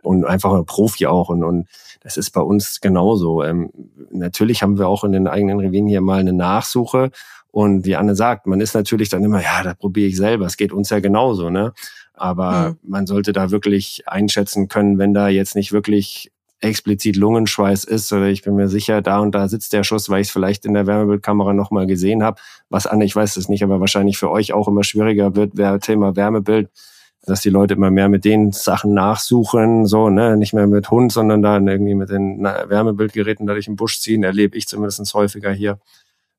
und 0.01 0.25
einfach 0.25 0.51
ein 0.53 0.65
Profi 0.65 1.05
auch. 1.05 1.29
Und, 1.29 1.43
und 1.43 1.67
das 2.01 2.17
ist 2.17 2.31
bei 2.31 2.41
uns 2.41 2.81
genauso. 2.81 3.43
Ähm, 3.43 3.71
natürlich 4.09 4.63
haben 4.63 4.79
wir 4.79 4.87
auch 4.87 5.03
in 5.03 5.11
den 5.11 5.27
eigenen 5.27 5.59
Revieren 5.59 5.87
hier 5.87 6.01
mal 6.01 6.19
eine 6.19 6.33
Nachsuche. 6.33 7.11
Und 7.51 7.85
wie 7.85 7.95
Anne 7.95 8.15
sagt, 8.15 8.47
man 8.47 8.61
ist 8.61 8.73
natürlich 8.73 9.09
dann 9.09 9.23
immer, 9.23 9.43
ja, 9.43 9.61
da 9.63 9.73
probiere 9.73 10.07
ich 10.07 10.17
selber. 10.17 10.45
Es 10.45 10.57
geht 10.57 10.71
uns 10.71 10.89
ja 10.89 10.99
genauso, 10.99 11.49
ne? 11.49 11.73
Aber 12.13 12.69
mhm. 12.69 12.79
man 12.83 13.07
sollte 13.07 13.33
da 13.33 13.51
wirklich 13.51 14.03
einschätzen 14.07 14.67
können, 14.67 14.97
wenn 14.97 15.13
da 15.13 15.27
jetzt 15.27 15.55
nicht 15.55 15.71
wirklich 15.71 16.31
explizit 16.61 17.15
Lungenschweiß 17.15 17.83
ist 17.83 18.13
oder 18.13 18.27
ich 18.27 18.43
bin 18.43 18.55
mir 18.55 18.67
sicher, 18.67 19.01
da 19.01 19.19
und 19.19 19.33
da 19.33 19.47
sitzt 19.47 19.73
der 19.73 19.83
Schuss, 19.83 20.09
weil 20.09 20.21
ich 20.21 20.27
es 20.27 20.33
vielleicht 20.33 20.65
in 20.65 20.73
der 20.73 20.87
Wärmebildkamera 20.87 21.53
nochmal 21.53 21.87
gesehen 21.87 22.23
habe. 22.23 22.39
Was 22.69 22.87
an, 22.87 23.01
ich 23.01 23.15
weiß 23.15 23.35
es 23.37 23.49
nicht, 23.49 23.63
aber 23.63 23.79
wahrscheinlich 23.79 24.17
für 24.17 24.29
euch 24.29 24.53
auch 24.53 24.67
immer 24.67 24.83
schwieriger 24.83 25.35
wird, 25.35 25.53
Thema 25.81 26.15
Wärmebild, 26.15 26.69
dass 27.25 27.41
die 27.41 27.49
Leute 27.49 27.73
immer 27.73 27.91
mehr 27.91 28.09
mit 28.09 28.25
den 28.25 28.51
Sachen 28.51 28.93
nachsuchen, 28.93 29.85
so, 29.85 30.09
ne, 30.09 30.37
nicht 30.37 30.53
mehr 30.53 30.67
mit 30.67 30.89
Hund, 30.89 31.11
sondern 31.11 31.41
dann 31.41 31.67
irgendwie 31.67 31.95
mit 31.95 32.09
den 32.09 32.43
Wärmebildgeräten 32.43 33.45
da 33.45 33.53
durch 33.53 33.65
den 33.65 33.75
Busch 33.75 33.99
ziehen, 33.99 34.23
erlebe 34.23 34.57
ich 34.57 34.67
zumindest 34.67 35.13
häufiger 35.13 35.51
hier. 35.51 35.79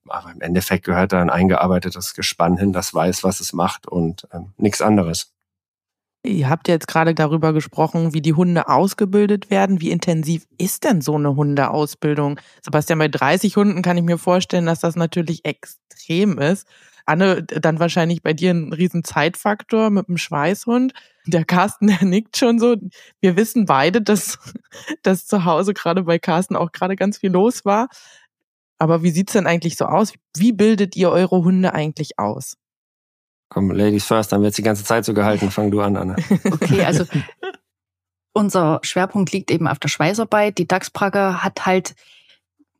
Aber 0.07 0.31
im 0.31 0.41
Endeffekt 0.41 0.85
gehört 0.85 1.13
da 1.13 1.21
ein 1.21 1.29
eingearbeitetes 1.29 2.13
Gespann 2.13 2.57
hin, 2.57 2.73
das 2.73 2.93
weiß, 2.93 3.23
was 3.23 3.39
es 3.39 3.53
macht 3.53 3.87
und 3.87 4.27
ähm, 4.33 4.53
nichts 4.57 4.81
anderes. 4.81 5.32
Ihr 6.25 6.49
habt 6.49 6.69
jetzt 6.69 6.87
gerade 6.87 7.13
darüber 7.13 7.51
gesprochen, 7.51 8.13
wie 8.13 8.21
die 8.21 8.33
Hunde 8.33 8.69
ausgebildet 8.69 9.49
werden. 9.49 9.81
Wie 9.81 9.91
intensiv 9.91 10.45
ist 10.57 10.85
denn 10.85 11.01
so 11.01 11.15
eine 11.15 11.35
Hundeausbildung? 11.35 12.39
Sebastian, 12.61 12.99
bei 12.99 13.09
30 13.09 13.57
Hunden 13.57 13.81
kann 13.81 13.97
ich 13.97 14.03
mir 14.03 14.17
vorstellen, 14.17 14.65
dass 14.65 14.79
das 14.79 14.95
natürlich 14.95 15.43
extrem 15.43 16.39
ist. 16.39 16.65
Anne, 17.05 17.43
dann 17.43 17.79
wahrscheinlich 17.79 18.23
bei 18.23 18.31
dir 18.31 18.51
ein 18.51 18.71
riesen 18.71 19.03
Zeitfaktor 19.03 19.89
mit 19.89 20.07
dem 20.07 20.17
Schweißhund. 20.17 20.93
Der 21.25 21.43
Carsten, 21.43 21.87
der 21.99 22.05
nickt 22.05 22.37
schon 22.37 22.57
so. 22.57 22.77
Wir 23.19 23.35
wissen 23.35 23.65
beide, 23.65 24.01
dass, 24.01 24.39
dass 25.03 25.27
zu 25.27 25.43
Hause 25.43 25.73
gerade 25.73 26.03
bei 26.03 26.19
Carsten 26.19 26.55
auch 26.55 26.71
gerade 26.71 26.95
ganz 26.95 27.17
viel 27.17 27.31
los 27.31 27.65
war. 27.65 27.89
Aber 28.77 29.03
wie 29.03 29.11
sieht's 29.11 29.33
denn 29.33 29.47
eigentlich 29.47 29.75
so 29.75 29.85
aus? 29.85 30.13
Wie 30.37 30.53
bildet 30.53 30.95
ihr 30.95 31.09
eure 31.09 31.43
Hunde 31.43 31.73
eigentlich 31.73 32.17
aus? 32.17 32.55
Komm, 33.53 33.69
Ladies 33.69 34.05
first, 34.05 34.31
dann 34.31 34.41
wird 34.41 34.57
die 34.57 34.63
ganze 34.63 34.83
Zeit 34.83 35.05
so 35.05 35.13
gehalten. 35.13 35.51
Fang 35.51 35.69
du 35.69 35.81
an, 35.81 35.95
Anna. 35.95 36.15
Okay, 36.51 36.83
also 36.83 37.05
unser 38.33 38.79
Schwerpunkt 38.81 39.31
liegt 39.31 39.51
eben 39.51 39.67
auf 39.67 39.77
der 39.77 39.89
Schweißarbeit. 39.89 40.57
Die 40.57 40.67
Dachsbracke 40.67 41.43
hat 41.43 41.67
halt, 41.67 41.93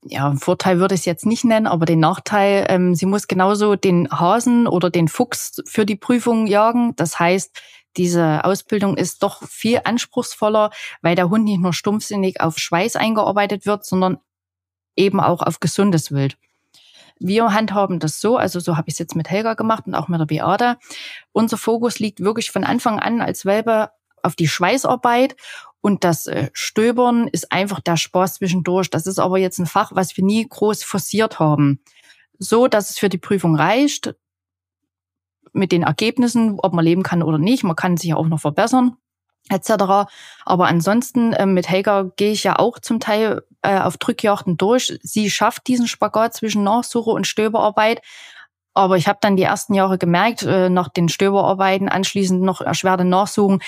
ja, 0.04 0.34
Vorteil 0.34 0.80
würde 0.80 0.96
ich 0.96 1.02
es 1.02 1.06
jetzt 1.06 1.28
nicht 1.28 1.46
nennen, 1.46 1.68
aber 1.68 1.86
den 1.86 2.00
Nachteil, 2.00 2.66
ähm, 2.70 2.96
sie 2.96 3.06
muss 3.06 3.28
genauso 3.28 3.76
den 3.76 4.10
Hasen 4.10 4.68
oder 4.68 4.90
den 4.90 5.08
Fuchs 5.08 5.62
für 5.66 5.86
die 5.86 5.96
Prüfung 5.96 6.48
jagen. 6.48 6.96
Das 6.96 7.20
heißt, 7.20 7.62
diese 7.96 8.44
Ausbildung 8.44 8.98
ist 8.98 9.22
doch 9.22 9.48
viel 9.48 9.82
anspruchsvoller, 9.84 10.72
weil 11.04 11.16
der 11.16 11.30
Hund 11.30 11.44
nicht 11.46 11.62
nur 11.62 11.74
stumpfsinnig 11.74 12.42
auf 12.42 12.58
Schweiß 12.58 12.96
eingearbeitet 12.96 13.68
wird, 13.68 13.86
sondern 13.86 14.18
eben 14.96 15.20
auch 15.20 15.44
auf 15.44 15.60
gesundes 15.60 16.12
Wild. 16.12 16.36
Wir 17.20 17.54
handhaben 17.54 18.00
das 18.00 18.20
so, 18.20 18.38
also 18.38 18.60
so 18.60 18.78
habe 18.78 18.90
ich 18.90 18.96
es 18.96 19.00
jetzt 19.00 19.16
mit 19.16 19.30
Helga 19.30 19.54
gemacht 19.54 19.86
und 19.88 19.96
auch 19.96 20.08
mit 20.08 20.20
der 20.20 20.26
Beata. 20.26 20.78
Unser 21.32 21.58
Fokus 21.58 22.00
liegt 22.00 22.20
wirklich 22.20 22.52
von 22.52 22.64
Anfang 22.64 23.00
an 23.00 23.22
als 23.22 23.46
Welpe 23.46 23.92
auf 24.22 24.36
die 24.36 24.48
Schweißarbeit 24.48 25.36
und 25.82 26.04
das 26.04 26.28
äh, 26.28 26.50
Stöbern 26.54 27.28
ist 27.28 27.52
einfach 27.52 27.82
der 27.82 27.98
Spaß 27.98 28.36
zwischendurch. 28.36 28.90
Das 28.90 29.06
ist 29.06 29.20
aber 29.20 29.38
jetzt 29.38 29.60
ein 29.60 29.66
Fach, 29.66 29.92
was 29.94 30.16
wir 30.16 30.24
nie 30.24 30.48
groß 30.48 30.84
forciert 30.84 31.40
haben. 31.40 31.82
So, 32.40 32.68
dass 32.68 32.90
es 32.90 33.00
für 33.00 33.10
die 33.10 33.18
Prüfung 33.18 33.56
reicht, 33.56 34.16
mit 35.52 35.72
den 35.72 35.84
Ergebnissen, 35.84 36.60
ob 36.60 36.74
man 36.74 36.84
leben 36.84 37.04
kann 37.04 37.22
oder 37.22 37.38
nicht. 37.38 37.64
Man 37.64 37.76
kann 37.76 37.98
sich 37.98 38.10
ja 38.10 38.16
auch 38.16 38.28
noch 38.28 38.40
verbessern 38.40 38.98
etc. 39.50 40.10
Aber 40.46 40.68
ansonsten 40.68 41.34
äh, 41.34 41.46
mit 41.46 41.70
Helga 41.70 42.12
gehe 42.16 42.32
ich 42.32 42.44
ja 42.44 42.60
auch 42.60 42.80
zum 42.80 43.00
Teil 43.00 43.44
äh, 43.62 43.80
auf 43.80 43.98
Drückjachten 43.98 44.58
durch. 44.58 44.98
Sie 45.02 45.30
schafft 45.30 45.68
diesen 45.68 45.88
Spagat 45.88 46.34
zwischen 46.34 46.64
Nachsuche 46.64 47.10
und 47.10 47.28
Stöberarbeit. 47.28 48.02
Aber 48.74 48.98
ich 48.98 49.08
habe 49.08 49.20
dann 49.22 49.36
die 49.36 49.44
ersten 49.44 49.74
Jahre 49.74 49.98
gemerkt, 49.98 50.44
äh, 50.44 50.70
nach 50.70 50.90
den 50.90 51.10
Stöberarbeiten, 51.10 51.90
anschließend 51.90 52.42
noch 52.42 52.62
erschwerte 52.62 53.06
Nachsuchen, 53.06 53.62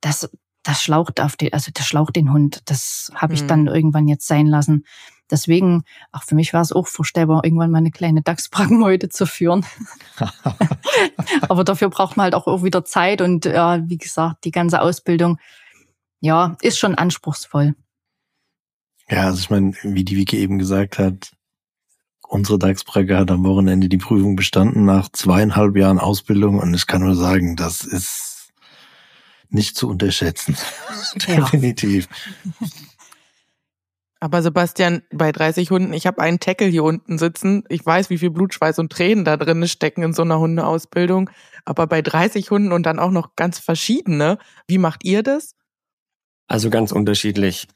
dass 0.00 0.30
das 0.62 0.82
schlaucht 0.82 1.20
auf 1.20 1.36
den, 1.36 1.52
also 1.52 1.70
das 1.74 1.86
schlaucht 1.86 2.16
den 2.16 2.32
Hund. 2.32 2.62
Das 2.66 3.10
habe 3.14 3.34
ich 3.34 3.42
mhm. 3.42 3.48
dann 3.48 3.66
irgendwann 3.66 4.08
jetzt 4.08 4.26
sein 4.26 4.46
lassen. 4.46 4.84
Deswegen, 5.30 5.84
auch 6.12 6.22
für 6.22 6.34
mich 6.34 6.52
war 6.52 6.60
es 6.60 6.72
auch 6.72 6.86
vorstellbar, 6.86 7.44
irgendwann 7.44 7.70
mal 7.70 7.78
eine 7.78 7.90
kleine 7.90 8.22
Dachsbrackenmeute 8.22 9.08
zu 9.08 9.26
führen. 9.26 9.64
Aber 11.48 11.64
dafür 11.64 11.88
braucht 11.88 12.16
man 12.16 12.24
halt 12.24 12.34
auch 12.34 12.62
wieder 12.62 12.84
Zeit 12.84 13.22
und 13.22 13.46
ja, 13.46 13.80
wie 13.88 13.96
gesagt, 13.96 14.44
die 14.44 14.50
ganze 14.50 14.82
Ausbildung, 14.82 15.38
ja, 16.20 16.56
ist 16.60 16.78
schon 16.78 16.94
anspruchsvoll. 16.94 17.74
Ja, 19.08 19.24
also 19.24 19.38
ich 19.38 19.50
meine, 19.50 19.72
wie 19.82 20.04
die 20.04 20.16
Wiki 20.16 20.38
eben 20.38 20.58
gesagt 20.58 20.98
hat, 20.98 21.32
unsere 22.28 22.58
Dachsbracke 22.58 23.16
hat 23.16 23.30
am 23.30 23.44
Wochenende 23.44 23.88
die 23.88 23.98
Prüfung 23.98 24.36
bestanden 24.36 24.84
nach 24.84 25.08
zweieinhalb 25.10 25.76
Jahren 25.76 25.98
Ausbildung 25.98 26.58
und 26.58 26.74
ich 26.74 26.86
kann 26.86 27.02
nur 27.02 27.14
sagen, 27.14 27.56
das 27.56 27.84
ist 27.84 28.52
nicht 29.50 29.76
zu 29.76 29.88
unterschätzen. 29.88 30.56
Definitiv. 31.26 32.08
Aber 34.24 34.40
Sebastian, 34.40 35.02
bei 35.12 35.32
30 35.32 35.70
Hunden, 35.70 35.92
ich 35.92 36.06
habe 36.06 36.22
einen 36.22 36.40
Tackle 36.40 36.66
hier 36.68 36.82
unten 36.82 37.18
sitzen. 37.18 37.62
Ich 37.68 37.84
weiß, 37.84 38.08
wie 38.08 38.16
viel 38.16 38.30
Blutschweiß 38.30 38.78
und 38.78 38.90
Tränen 38.90 39.26
da 39.26 39.36
drin 39.36 39.68
stecken 39.68 40.02
in 40.02 40.14
so 40.14 40.22
einer 40.22 40.38
Hundeausbildung. 40.38 41.28
Aber 41.66 41.86
bei 41.86 42.00
30 42.00 42.50
Hunden 42.50 42.72
und 42.72 42.86
dann 42.86 42.98
auch 42.98 43.10
noch 43.10 43.36
ganz 43.36 43.58
verschiedene. 43.58 44.38
Wie 44.66 44.78
macht 44.78 45.04
ihr 45.04 45.22
das? 45.22 45.56
Also 46.46 46.70
ganz 46.70 46.90
unterschiedlich. 46.90 47.68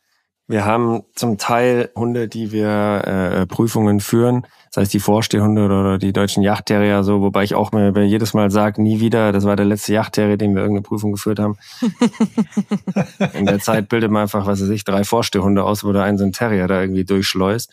Wir 0.49 0.65
haben 0.65 1.03
zum 1.15 1.37
Teil 1.37 1.91
Hunde, 1.95 2.27
die 2.27 2.53
wir 2.53 3.03
äh, 3.05 3.47
Prüfungen 3.47 4.01
führen, 4.01 4.47
das 4.73 4.83
heißt 4.83 4.95
die 4.95 5.01
Vorstehhunde 5.01 5.65
oder 5.65 5.99
die 5.99 6.15
deutschen 6.15 6.43
Yachtterrier, 6.43 7.05
so, 7.05 7.21
wobei 7.21 7.45
ich 7.45 7.55
auch 7.55 7.71
mir 7.73 7.93
jedes 8.05 8.33
Mal 8.33 8.51
sage, 8.51 8.81
nie 8.81 8.99
wieder, 8.99 9.31
das 9.33 9.45
war 9.45 9.57
der 9.57 9.67
letzte 9.67 9.93
Yachtterrier, 9.93 10.39
den 10.39 10.55
wir 10.55 10.63
irgendeine 10.63 10.83
Prüfung 10.83 11.13
geführt 11.13 11.39
haben. 11.39 11.59
In 13.35 13.45
der 13.45 13.61
Zeit 13.61 13.91
bildet 13.91 14.11
man 14.11 14.23
einfach, 14.23 14.47
was 14.47 14.63
weiß 14.63 14.71
ich, 14.71 14.85
drei 14.85 15.05
Vorstehhunde 15.05 15.65
aus, 15.65 15.85
wo 15.85 15.93
da 15.93 16.03
ein 16.03 16.17
so 16.17 16.25
ein 16.25 16.33
Terrier 16.33 16.67
da 16.67 16.81
irgendwie 16.81 17.05
durchschleust. 17.05 17.71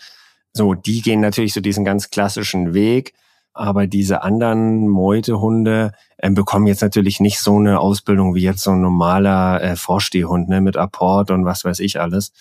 So, 0.52 0.74
die 0.74 1.02
gehen 1.02 1.22
natürlich 1.22 1.54
so 1.54 1.62
diesen 1.62 1.86
ganz 1.86 2.10
klassischen 2.10 2.74
Weg. 2.74 3.14
Aber 3.54 3.88
diese 3.88 4.22
anderen 4.22 4.90
Meutehunde 4.90 5.94
äh, 6.18 6.30
bekommen 6.30 6.68
jetzt 6.68 6.82
natürlich 6.82 7.22
nicht 7.22 7.40
so 7.40 7.58
eine 7.58 7.80
Ausbildung 7.80 8.36
wie 8.36 8.42
jetzt 8.42 8.62
so 8.62 8.72
ein 8.72 8.82
normaler 8.82 9.62
äh, 9.62 9.76
Vorstehhund 9.78 10.50
ne, 10.50 10.60
mit 10.60 10.76
Apport 10.76 11.32
und 11.32 11.46
was 11.46 11.64
weiß 11.64 11.80
ich 11.80 12.02
alles. 12.02 12.34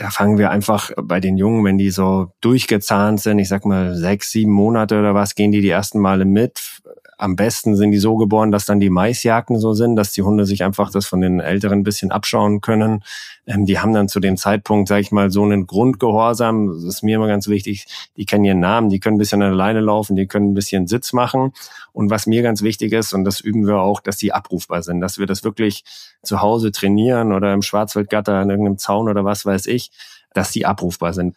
Da 0.00 0.08
fangen 0.08 0.38
wir 0.38 0.50
einfach 0.50 0.92
bei 0.96 1.20
den 1.20 1.36
Jungen, 1.36 1.62
wenn 1.62 1.76
die 1.76 1.90
so 1.90 2.32
durchgezahnt 2.40 3.20
sind, 3.20 3.38
ich 3.38 3.48
sag 3.48 3.66
mal 3.66 3.94
sechs, 3.94 4.30
sieben 4.30 4.50
Monate 4.50 4.98
oder 4.98 5.14
was, 5.14 5.34
gehen 5.34 5.52
die 5.52 5.60
die 5.60 5.68
ersten 5.68 5.98
Male 5.98 6.24
mit, 6.24 6.79
am 7.20 7.36
besten 7.36 7.76
sind 7.76 7.90
die 7.90 7.98
so 7.98 8.16
geboren, 8.16 8.50
dass 8.50 8.64
dann 8.64 8.80
die 8.80 8.88
Maisjagden 8.88 9.58
so 9.58 9.74
sind, 9.74 9.94
dass 9.94 10.12
die 10.12 10.22
Hunde 10.22 10.46
sich 10.46 10.64
einfach 10.64 10.90
das 10.90 11.06
von 11.06 11.20
den 11.20 11.38
Älteren 11.38 11.80
ein 11.80 11.82
bisschen 11.84 12.10
abschauen 12.10 12.62
können. 12.62 13.04
Ähm, 13.46 13.66
die 13.66 13.78
haben 13.78 13.92
dann 13.92 14.08
zu 14.08 14.20
dem 14.20 14.38
Zeitpunkt, 14.38 14.88
sage 14.88 15.02
ich 15.02 15.12
mal, 15.12 15.30
so 15.30 15.42
einen 15.44 15.66
Grundgehorsam. 15.66 16.68
Das 16.68 16.82
ist 16.82 17.02
mir 17.02 17.16
immer 17.16 17.28
ganz 17.28 17.46
wichtig. 17.46 17.86
Die 18.16 18.24
kennen 18.24 18.46
ihren 18.46 18.60
Namen, 18.60 18.88
die 18.88 19.00
können 19.00 19.16
ein 19.16 19.18
bisschen 19.18 19.42
alleine 19.42 19.80
laufen, 19.80 20.16
die 20.16 20.26
können 20.26 20.52
ein 20.52 20.54
bisschen 20.54 20.86
Sitz 20.86 21.12
machen. 21.12 21.52
Und 21.92 22.08
was 22.08 22.26
mir 22.26 22.42
ganz 22.42 22.62
wichtig 22.62 22.92
ist, 22.92 23.12
und 23.12 23.24
das 23.24 23.40
üben 23.40 23.66
wir 23.66 23.80
auch, 23.80 24.00
dass 24.00 24.16
die 24.16 24.32
abrufbar 24.32 24.82
sind, 24.82 25.00
dass 25.00 25.18
wir 25.18 25.26
das 25.26 25.44
wirklich 25.44 25.84
zu 26.22 26.40
Hause 26.40 26.72
trainieren 26.72 27.34
oder 27.34 27.52
im 27.52 27.60
Schwarzwaldgatter 27.60 28.34
an 28.34 28.48
irgendeinem 28.48 28.78
Zaun 28.78 29.10
oder 29.10 29.26
was 29.26 29.44
weiß 29.44 29.66
ich, 29.66 29.90
dass 30.32 30.52
die 30.52 30.64
abrufbar 30.64 31.12
sind. 31.12 31.36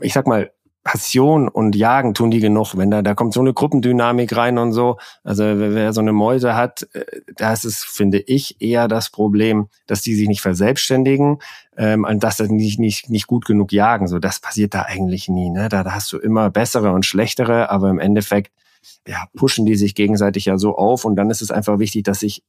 Ich 0.00 0.12
sag 0.12 0.28
mal, 0.28 0.52
Passion 0.84 1.48
und 1.48 1.76
Jagen 1.76 2.12
tun 2.12 2.30
die 2.30 2.40
genug. 2.40 2.76
Wenn 2.76 2.90
da, 2.90 3.02
da 3.02 3.14
kommt 3.14 3.34
so 3.34 3.40
eine 3.40 3.54
Gruppendynamik 3.54 4.36
rein 4.36 4.58
und 4.58 4.72
so. 4.72 4.98
Also 5.22 5.44
wer 5.44 5.92
so 5.92 6.00
eine 6.00 6.12
Mäuse 6.12 6.56
hat, 6.56 6.88
äh, 6.92 7.04
da 7.36 7.52
ist 7.52 7.64
es, 7.64 7.84
finde 7.84 8.18
ich, 8.18 8.60
eher 8.60 8.88
das 8.88 9.10
Problem, 9.10 9.68
dass 9.86 10.02
die 10.02 10.14
sich 10.14 10.28
nicht 10.28 10.40
verselbstständigen 10.40 11.38
ähm, 11.76 12.04
und 12.04 12.24
dass 12.24 12.38
sie 12.38 12.52
nicht, 12.52 12.80
nicht, 12.80 13.10
nicht 13.10 13.26
gut 13.26 13.44
genug 13.44 13.72
jagen. 13.72 14.08
So, 14.08 14.18
das 14.18 14.40
passiert 14.40 14.74
da 14.74 14.82
eigentlich 14.82 15.28
nie. 15.28 15.50
Ne? 15.50 15.68
Da, 15.68 15.84
da 15.84 15.92
hast 15.92 16.12
du 16.12 16.18
immer 16.18 16.50
bessere 16.50 16.92
und 16.92 17.06
schlechtere, 17.06 17.70
aber 17.70 17.88
im 17.88 18.00
Endeffekt 18.00 18.52
ja, 19.06 19.26
pushen 19.36 19.66
die 19.66 19.76
sich 19.76 19.94
gegenseitig 19.94 20.46
ja 20.46 20.58
so 20.58 20.76
auf 20.76 21.04
und 21.04 21.14
dann 21.16 21.30
ist 21.30 21.42
es 21.42 21.52
einfach 21.52 21.78
wichtig, 21.78 22.02
dass 22.04 22.20
sich 22.20 22.42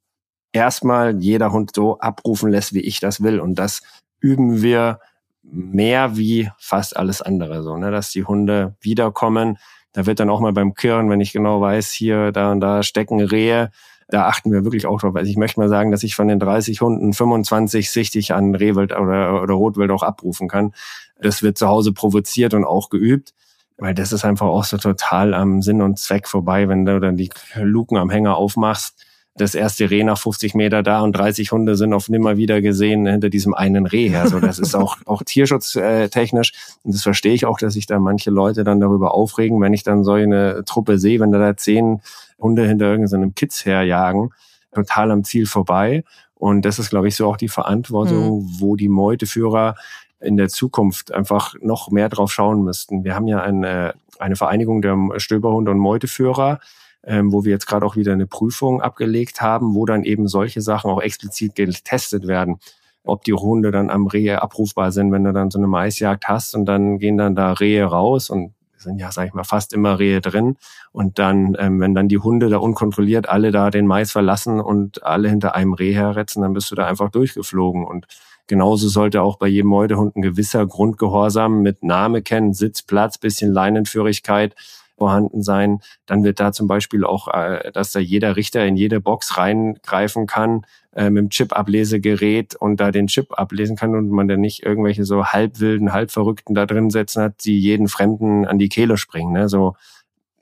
erstmal 0.52 1.22
jeder 1.22 1.52
Hund 1.52 1.72
so 1.76 2.00
abrufen 2.00 2.50
lässt, 2.50 2.74
wie 2.74 2.82
ich 2.82 3.00
das 3.00 3.22
will. 3.22 3.40
Und 3.40 3.56
das 3.56 3.82
üben 4.20 4.62
wir 4.62 5.00
mehr 5.44 6.18
wie 6.18 6.50
fast 6.58 6.96
alles 6.96 7.22
andere, 7.22 7.64
so, 7.64 7.78
ne, 7.78 7.92
dass 7.92 8.12
die 8.12 8.26
Hunde 8.26 8.76
wiederkommen. 8.82 9.58
Da 9.92 10.06
wird 10.06 10.20
dann 10.20 10.30
auch 10.30 10.40
mal 10.40 10.54
beim 10.54 10.74
Kirren, 10.74 11.10
wenn 11.10 11.22
ich 11.22 11.34
genau 11.34 11.62
weiß, 11.62 11.92
hier, 11.92 12.32
da 12.32 12.52
und 12.52 12.62
da 12.62 12.82
stecken 12.82 13.22
Rehe, 13.22 13.70
da 14.08 14.28
achten 14.28 14.52
wir 14.52 14.64
wirklich 14.64 14.86
auch 14.86 15.00
drauf. 15.00 15.16
Also 15.16 15.30
ich 15.30 15.38
möchte 15.38 15.60
mal 15.60 15.70
sagen, 15.70 15.92
dass 15.92 16.04
ich 16.04 16.16
von 16.16 16.28
den 16.28 16.40
30 16.40 16.82
Hunden 16.82 17.14
25 17.14 17.92
sichtig 17.92 18.34
an 18.34 18.56
Rehwild 18.56 18.94
oder, 18.94 19.42
oder 19.42 19.54
Rotwild 19.54 19.92
auch 19.92 20.04
abrufen 20.04 20.48
kann. 20.48 20.74
Das 21.22 21.44
wird 21.44 21.58
zu 21.58 21.68
Hause 21.68 21.94
provoziert 21.94 22.54
und 22.54 22.66
auch 22.66 22.90
geübt, 22.90 23.34
weil 23.78 23.94
das 23.94 24.12
ist 24.12 24.26
einfach 24.26 24.48
auch 24.48 24.64
so 24.64 24.78
total 24.78 25.34
am 25.34 25.62
Sinn 25.62 25.82
und 25.82 26.00
Zweck 26.00 26.28
vorbei, 26.28 26.68
wenn 26.70 26.86
du 26.86 27.00
dann 27.00 27.18
die 27.18 27.30
Luken 27.56 27.98
am 27.98 28.10
Hänger 28.10 28.36
aufmachst 28.36 29.06
das 29.36 29.56
erste 29.56 29.90
Reh 29.90 30.04
nach 30.04 30.20
50 30.20 30.54
Meter 30.54 30.84
da 30.84 31.02
und 31.02 31.14
30 31.14 31.52
Hunde 31.52 31.76
sind 31.76 31.94
auf 31.94 32.08
nimmer 32.08 32.38
wieder 32.38 32.62
gesehen 32.62 33.08
hinter 33.08 33.30
diesem 33.30 33.56
einen 33.56 33.88
Reh. 33.88 34.16
Also 34.16 34.40
das 34.40 34.60
ist 34.60 34.76
auch, 34.76 34.98
auch 35.06 35.24
tierschutztechnisch. 35.24 36.54
Und 36.84 36.94
das 36.94 37.02
verstehe 37.02 37.34
ich 37.34 37.46
auch, 37.46 37.58
dass 37.58 37.74
sich 37.74 37.88
da 37.88 38.00
manche 38.00 38.30
Leute 38.30 38.64
dann 38.64 38.80
darüber 38.80 39.14
aufregen, 39.14 39.60
wenn 39.60 39.74
ich 39.74 39.84
dann 39.84 40.04
so 40.04 40.14
eine 40.14 40.64
Truppe 40.66 41.00
sehe, 41.00 41.20
wenn 41.20 41.32
da, 41.32 41.40
da 41.40 41.58
zehn 41.58 42.02
Hunde 42.40 42.68
hinter 42.68 42.86
irgendeinem 42.86 43.34
Kitz 43.34 43.66
herjagen, 43.66 44.32
total 44.72 45.10
am 45.10 45.24
Ziel 45.24 45.48
vorbei. 45.48 46.04
Und 46.36 46.64
das 46.64 46.78
ist, 46.78 46.92
glaube 46.92 47.08
ich, 47.08 47.16
so 47.16 47.28
auch 47.28 47.38
die 47.38 47.50
Verantwortung, 47.50 48.44
mhm. 48.44 48.48
wo 48.60 48.76
die 48.76 48.90
Meuteführer 48.90 49.76
in 50.20 50.38
der 50.38 50.50
Zukunft 50.50 51.12
einfach 51.12 51.56
noch 51.60 51.90
mehr 51.90 52.10
drauf 52.10 52.32
schauen 52.32 52.64
müssten. 52.64 53.04
Wir 53.04 53.16
haben 53.16 53.28
ja 53.28 53.42
eine, 53.42 53.96
eine 54.20 54.36
Vereinigung 54.36 54.82
der 54.82 54.98
Stöberhunde 55.18 55.72
und 55.72 55.80
Meuteführer, 55.80 56.60
ähm, 57.06 57.32
wo 57.32 57.44
wir 57.44 57.52
jetzt 57.52 57.68
gerade 57.68 57.86
auch 57.86 57.96
wieder 57.96 58.14
eine 58.14 58.28
Prüfung 58.28 58.82
abgelegt 58.82 59.42
haben, 59.42 59.76
wo 59.76 59.86
dann 59.86 60.04
eben 60.04 60.28
solche 60.28 60.62
Sachen 60.62 60.90
auch 60.90 61.02
explizit 61.02 61.56
getestet 61.56 62.28
werden. 62.28 62.60
Ob 63.04 63.24
die 63.26 63.34
Hunde 63.34 63.72
dann 63.72 63.90
am 63.90 64.08
Rehe 64.08 64.42
abrufbar 64.42 64.92
sind, 64.92 65.12
wenn 65.12 65.26
du 65.26 65.34
dann 65.34 65.52
so 65.52 65.58
eine 65.58 65.68
Maisjagd 65.68 66.28
hast 66.30 66.56
und 66.56 66.66
dann 66.66 67.00
gehen 67.00 67.18
dann 67.18 67.36
da 67.36 67.52
Rehe 67.52 67.84
raus 67.84 68.30
und 68.30 68.54
sind 68.84 69.00
ja, 69.00 69.12
sag 69.12 69.28
ich 69.28 69.34
mal, 69.34 69.44
fast 69.44 69.74
immer 69.74 69.98
Rehe 69.98 70.22
drin. 70.22 70.58
Und 70.92 71.20
dann, 71.20 71.56
ähm, 71.58 71.80
wenn 71.80 71.96
dann 71.96 72.08
die 72.08 72.20
Hunde 72.20 72.50
da 72.50 72.58
unkontrolliert 72.58 73.28
alle 73.28 73.52
da 73.52 73.70
den 73.70 73.88
Mais 73.88 74.12
verlassen 74.12 74.60
und 74.60 75.04
alle 75.04 75.30
hinter 75.30 75.56
einem 75.56 75.74
Reh 75.74 75.94
herretzen, 75.94 76.42
dann 76.42 76.54
bist 76.54 76.70
du 76.70 76.76
da 76.76 76.86
einfach 76.86 77.10
durchgeflogen. 77.10 77.86
Und 77.86 78.08
genauso 78.48 78.90
sollte 78.90 79.22
auch 79.22 79.38
bei 79.38 79.48
jedem 79.48 79.70
Meutehund 79.70 80.16
ein 80.16 80.22
gewisser 80.22 80.66
Grundgehorsam 80.66 81.62
mit 81.62 81.84
Name 81.84 82.22
kennen, 82.22 82.54
Sitz, 82.54 82.84
Platz, 82.84 83.18
bisschen 83.18 83.52
Leinenführigkeit 83.52 84.56
vorhanden 84.98 85.42
sein. 85.42 85.80
Dann 86.06 86.24
wird 86.24 86.40
da 86.40 86.52
zum 86.52 86.68
Beispiel 86.68 87.04
auch, 87.04 87.28
äh, 87.28 87.72
dass 87.72 87.92
da 87.92 88.00
jeder 88.00 88.36
Richter 88.36 88.66
in 88.66 88.76
jede 88.76 89.02
Box 89.02 89.38
reingreifen 89.38 90.28
kann 90.28 90.66
äh, 90.96 91.10
mit 91.10 91.24
dem 91.24 91.30
Chip-Ablesegerät 91.30 92.56
und 92.56 92.80
da 92.80 92.92
den 92.92 93.08
Chip 93.08 93.38
ablesen 93.38 93.76
kann 93.76 93.96
und 93.96 94.10
man 94.10 94.28
dann 94.28 94.42
nicht 94.42 94.64
irgendwelche 94.64 95.06
so 95.06 95.26
halbwilden, 95.26 95.94
halbverrückten 95.94 96.56
da 96.56 96.66
drin 96.66 96.90
setzen 96.90 97.24
hat, 97.24 97.44
die 97.46 97.60
jeden 97.60 97.88
Fremden 97.88 98.46
an 98.46 98.60
die 98.60 98.70
Kehle 98.70 98.98
springen. 98.98 99.34
Ne? 99.34 99.50
So 99.50 99.76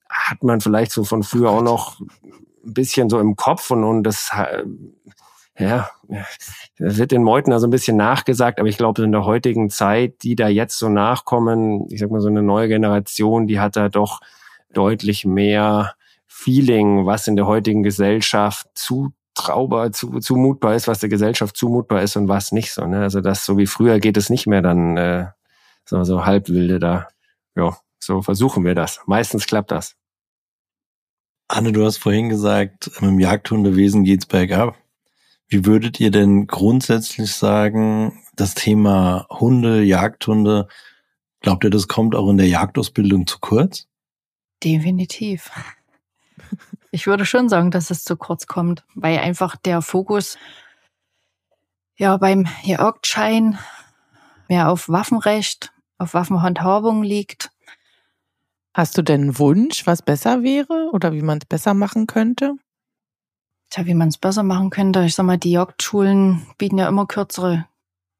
hat 0.09 0.43
man 0.43 0.61
vielleicht 0.61 0.91
so 0.91 1.03
von 1.03 1.23
früher 1.23 1.49
auch 1.51 1.63
noch 1.63 1.99
ein 1.99 2.73
bisschen 2.73 3.09
so 3.09 3.19
im 3.19 3.35
Kopf 3.35 3.71
und, 3.71 3.83
und 3.83 4.03
das 4.03 4.31
äh, 4.35 4.63
ja, 5.57 5.89
wird 6.77 7.11
den 7.11 7.23
Meuten 7.23 7.53
also 7.53 7.67
ein 7.67 7.71
bisschen 7.71 7.97
nachgesagt, 7.97 8.59
aber 8.59 8.69
ich 8.69 8.77
glaube, 8.77 9.03
in 9.03 9.11
der 9.11 9.25
heutigen 9.25 9.69
Zeit, 9.69 10.23
die 10.23 10.35
da 10.35 10.47
jetzt 10.47 10.77
so 10.77 10.89
nachkommen, 10.89 11.87
ich 11.89 11.99
sag 11.99 12.09
mal 12.09 12.21
so 12.21 12.29
eine 12.29 12.41
neue 12.41 12.67
Generation, 12.67 13.47
die 13.47 13.59
hat 13.59 13.75
da 13.75 13.89
doch 13.89 14.21
deutlich 14.73 15.25
mehr 15.25 15.95
Feeling, 16.27 17.05
was 17.05 17.27
in 17.27 17.36
der 17.36 17.45
heutigen 17.45 17.84
Gesellschaft 17.84 18.67
zutraubar, 18.73 19.91
zu, 19.91 20.19
zumutbar 20.19 20.75
ist, 20.75 20.88
was 20.88 20.99
der 20.99 21.10
Gesellschaft 21.10 21.57
zumutbar 21.57 22.01
ist 22.01 22.15
und 22.15 22.27
was 22.27 22.51
nicht 22.51 22.73
so. 22.73 22.86
Ne? 22.86 23.01
Also 23.01 23.21
das 23.21 23.45
so 23.45 23.57
wie 23.57 23.67
früher 23.67 23.99
geht 23.99 24.17
es 24.17 24.29
nicht 24.29 24.47
mehr 24.47 24.62
dann 24.62 24.97
äh, 24.97 25.27
so, 25.86 26.03
so 26.03 26.25
halbwilde 26.25 26.79
da. 26.79 27.07
Ja, 27.55 27.77
so 27.99 28.21
versuchen 28.21 28.65
wir 28.65 28.75
das. 28.75 29.01
Meistens 29.05 29.45
klappt 29.45 29.71
das. 29.71 29.95
Anne, 31.47 31.73
du 31.73 31.86
hast 31.86 31.97
vorhin 31.97 32.29
gesagt, 32.29 32.89
dem 33.01 33.19
Jagdhundewesen 33.19 34.05
geht's 34.05 34.25
bergab. 34.25 34.77
Wie 35.49 35.65
würdet 35.65 35.99
ihr 35.99 36.10
denn 36.10 36.47
grundsätzlich 36.47 37.34
sagen, 37.34 38.23
das 38.38 38.55
Thema 38.55 39.27
Hunde, 39.29 39.84
Jagdhunde, 39.84 40.69
glaubt 41.41 41.65
ihr, 41.65 41.69
das 41.69 41.89
kommt 41.89 42.15
auch 42.15 42.29
in 42.29 42.38
der 42.38 42.47
Jagdausbildung 42.47 43.27
zu 43.27 43.39
kurz? 43.41 43.90
Definitiv. 44.63 45.52
Ich 46.91 47.08
würde 47.08 47.26
schon 47.26 47.50
sagen, 47.50 47.71
dass 47.71 47.89
es 47.89 48.04
zu 48.04 48.17
kurz 48.17 48.47
kommt, 48.47 48.84
weil 48.95 49.19
einfach 49.19 49.56
der 49.56 49.82
Fokus 49.82 50.38
ja 51.95 52.17
beim 52.17 52.47
Jagdschein 52.63 53.58
mehr 54.50 54.69
auf 54.69 54.89
Waffenrecht, 54.89 55.71
auf 55.97 56.13
Waffenhandhabung 56.13 57.04
liegt. 57.04 57.52
Hast 58.74 58.97
du 58.97 59.02
denn 59.02 59.21
einen 59.21 59.39
Wunsch, 59.39 59.88
was 59.88 60.02
besser 60.02 60.43
wäre 60.43 60.89
oder 60.91 61.13
wie 61.13 61.21
man 61.21 61.39
es 61.39 61.45
besser 61.45 61.74
machen 61.74 62.08
könnte? 62.08 62.56
Tja, 63.69 63.86
wie 63.86 63.93
man 63.93 64.10
es 64.10 64.17
besser 64.17 64.43
machen 64.43 64.69
könnte. 64.69 65.04
Ich 65.06 65.15
sag 65.15 65.26
mal, 65.26 65.38
die 65.38 65.52
Jagdschulen 65.52 66.45
bieten 66.58 66.78
ja 66.78 66.88
immer 66.88 67.06
kürzere 67.06 67.65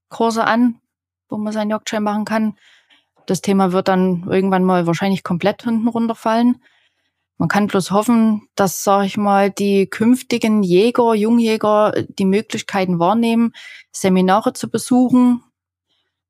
Kurse 0.10 0.46
an, 0.46 0.80
wo 1.28 1.38
man 1.38 1.52
seinen 1.52 1.70
Jagdschein 1.70 2.04
machen 2.04 2.26
kann. 2.26 2.58
Das 3.26 3.42
Thema 3.42 3.72
wird 3.72 3.88
dann 3.88 4.26
irgendwann 4.30 4.64
mal 4.64 4.88
wahrscheinlich 4.88 5.24
komplett 5.24 5.64
hinten 5.64 5.88
runterfallen. 5.88 6.62
Man 7.38 7.50
kann 7.50 7.68
bloß 7.68 7.92
hoffen, 7.92 8.48
dass, 8.56 8.84
sag 8.84 9.06
ich 9.06 9.18
mal, 9.18 9.50
die 9.50 9.88
künftigen 9.88 10.62
Jäger, 10.62 11.16
Jungjäger 11.16 11.94
die 12.08 12.26
Möglichkeiten 12.26 13.00
wahrnehmen, 13.00 13.54
Seminare 13.92 14.54
zu 14.54 14.70
besuchen 14.70 15.44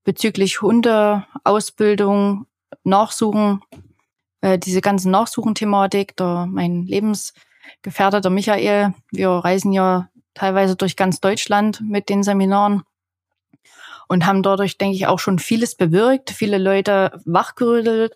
bezüglich 0.03 0.61
Hundeausbildung, 0.61 2.45
Nachsuchen, 2.83 3.61
äh, 4.41 4.57
diese 4.57 4.81
ganzen 4.81 5.11
Nachsuchenthematik. 5.11 6.15
Da 6.15 6.45
mein 6.45 6.83
Lebensgefährter, 6.83 8.21
der 8.21 8.31
Michael, 8.31 8.93
wir 9.11 9.29
reisen 9.29 9.71
ja 9.71 10.09
teilweise 10.33 10.75
durch 10.75 10.95
ganz 10.95 11.19
Deutschland 11.19 11.81
mit 11.81 12.09
den 12.09 12.23
Seminaren 12.23 12.83
und 14.11 14.25
haben 14.25 14.43
dadurch, 14.43 14.77
denke 14.77 14.97
ich, 14.97 15.07
auch 15.07 15.19
schon 15.19 15.39
vieles 15.39 15.75
bewirkt, 15.75 16.31
viele 16.31 16.57
Leute 16.57 17.21
wachgerüttelt. 17.23 18.13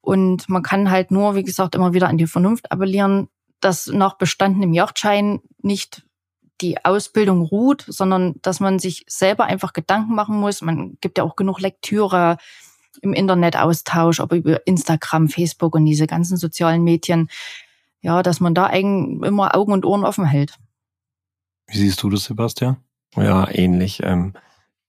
Und 0.00 0.48
man 0.48 0.62
kann 0.62 0.92
halt 0.92 1.10
nur, 1.10 1.34
wie 1.34 1.42
gesagt, 1.42 1.74
immer 1.74 1.92
wieder 1.92 2.08
an 2.08 2.18
die 2.18 2.28
Vernunft 2.28 2.70
appellieren, 2.70 3.28
dass 3.58 3.88
nach 3.88 4.16
bestandenem 4.16 4.72
Yachtschein 4.72 5.40
nicht 5.60 6.04
die 6.60 6.84
Ausbildung 6.84 7.42
ruht, 7.42 7.84
sondern 7.88 8.36
dass 8.42 8.60
man 8.60 8.78
sich 8.78 9.04
selber 9.08 9.46
einfach 9.46 9.72
Gedanken 9.72 10.14
machen 10.14 10.38
muss. 10.38 10.62
Man 10.62 10.96
gibt 11.00 11.18
ja 11.18 11.24
auch 11.24 11.34
genug 11.34 11.58
Lektüre 11.58 12.36
im 13.00 13.12
Internetaustausch, 13.12 14.20
ob 14.20 14.32
über 14.32 14.64
Instagram, 14.68 15.28
Facebook 15.28 15.74
und 15.74 15.84
diese 15.84 16.06
ganzen 16.06 16.36
sozialen 16.36 16.84
Medien. 16.84 17.28
Ja, 18.02 18.22
dass 18.22 18.38
man 18.38 18.54
da 18.54 18.66
eigentlich 18.66 19.28
immer 19.28 19.56
Augen 19.56 19.72
und 19.72 19.84
Ohren 19.84 20.04
offen 20.04 20.26
hält. 20.26 20.58
Wie 21.66 21.78
siehst 21.78 22.00
du 22.04 22.08
das, 22.08 22.22
Sebastian? 22.22 22.76
Ja, 23.16 23.50
ähnlich. 23.50 24.00
Ähm 24.04 24.34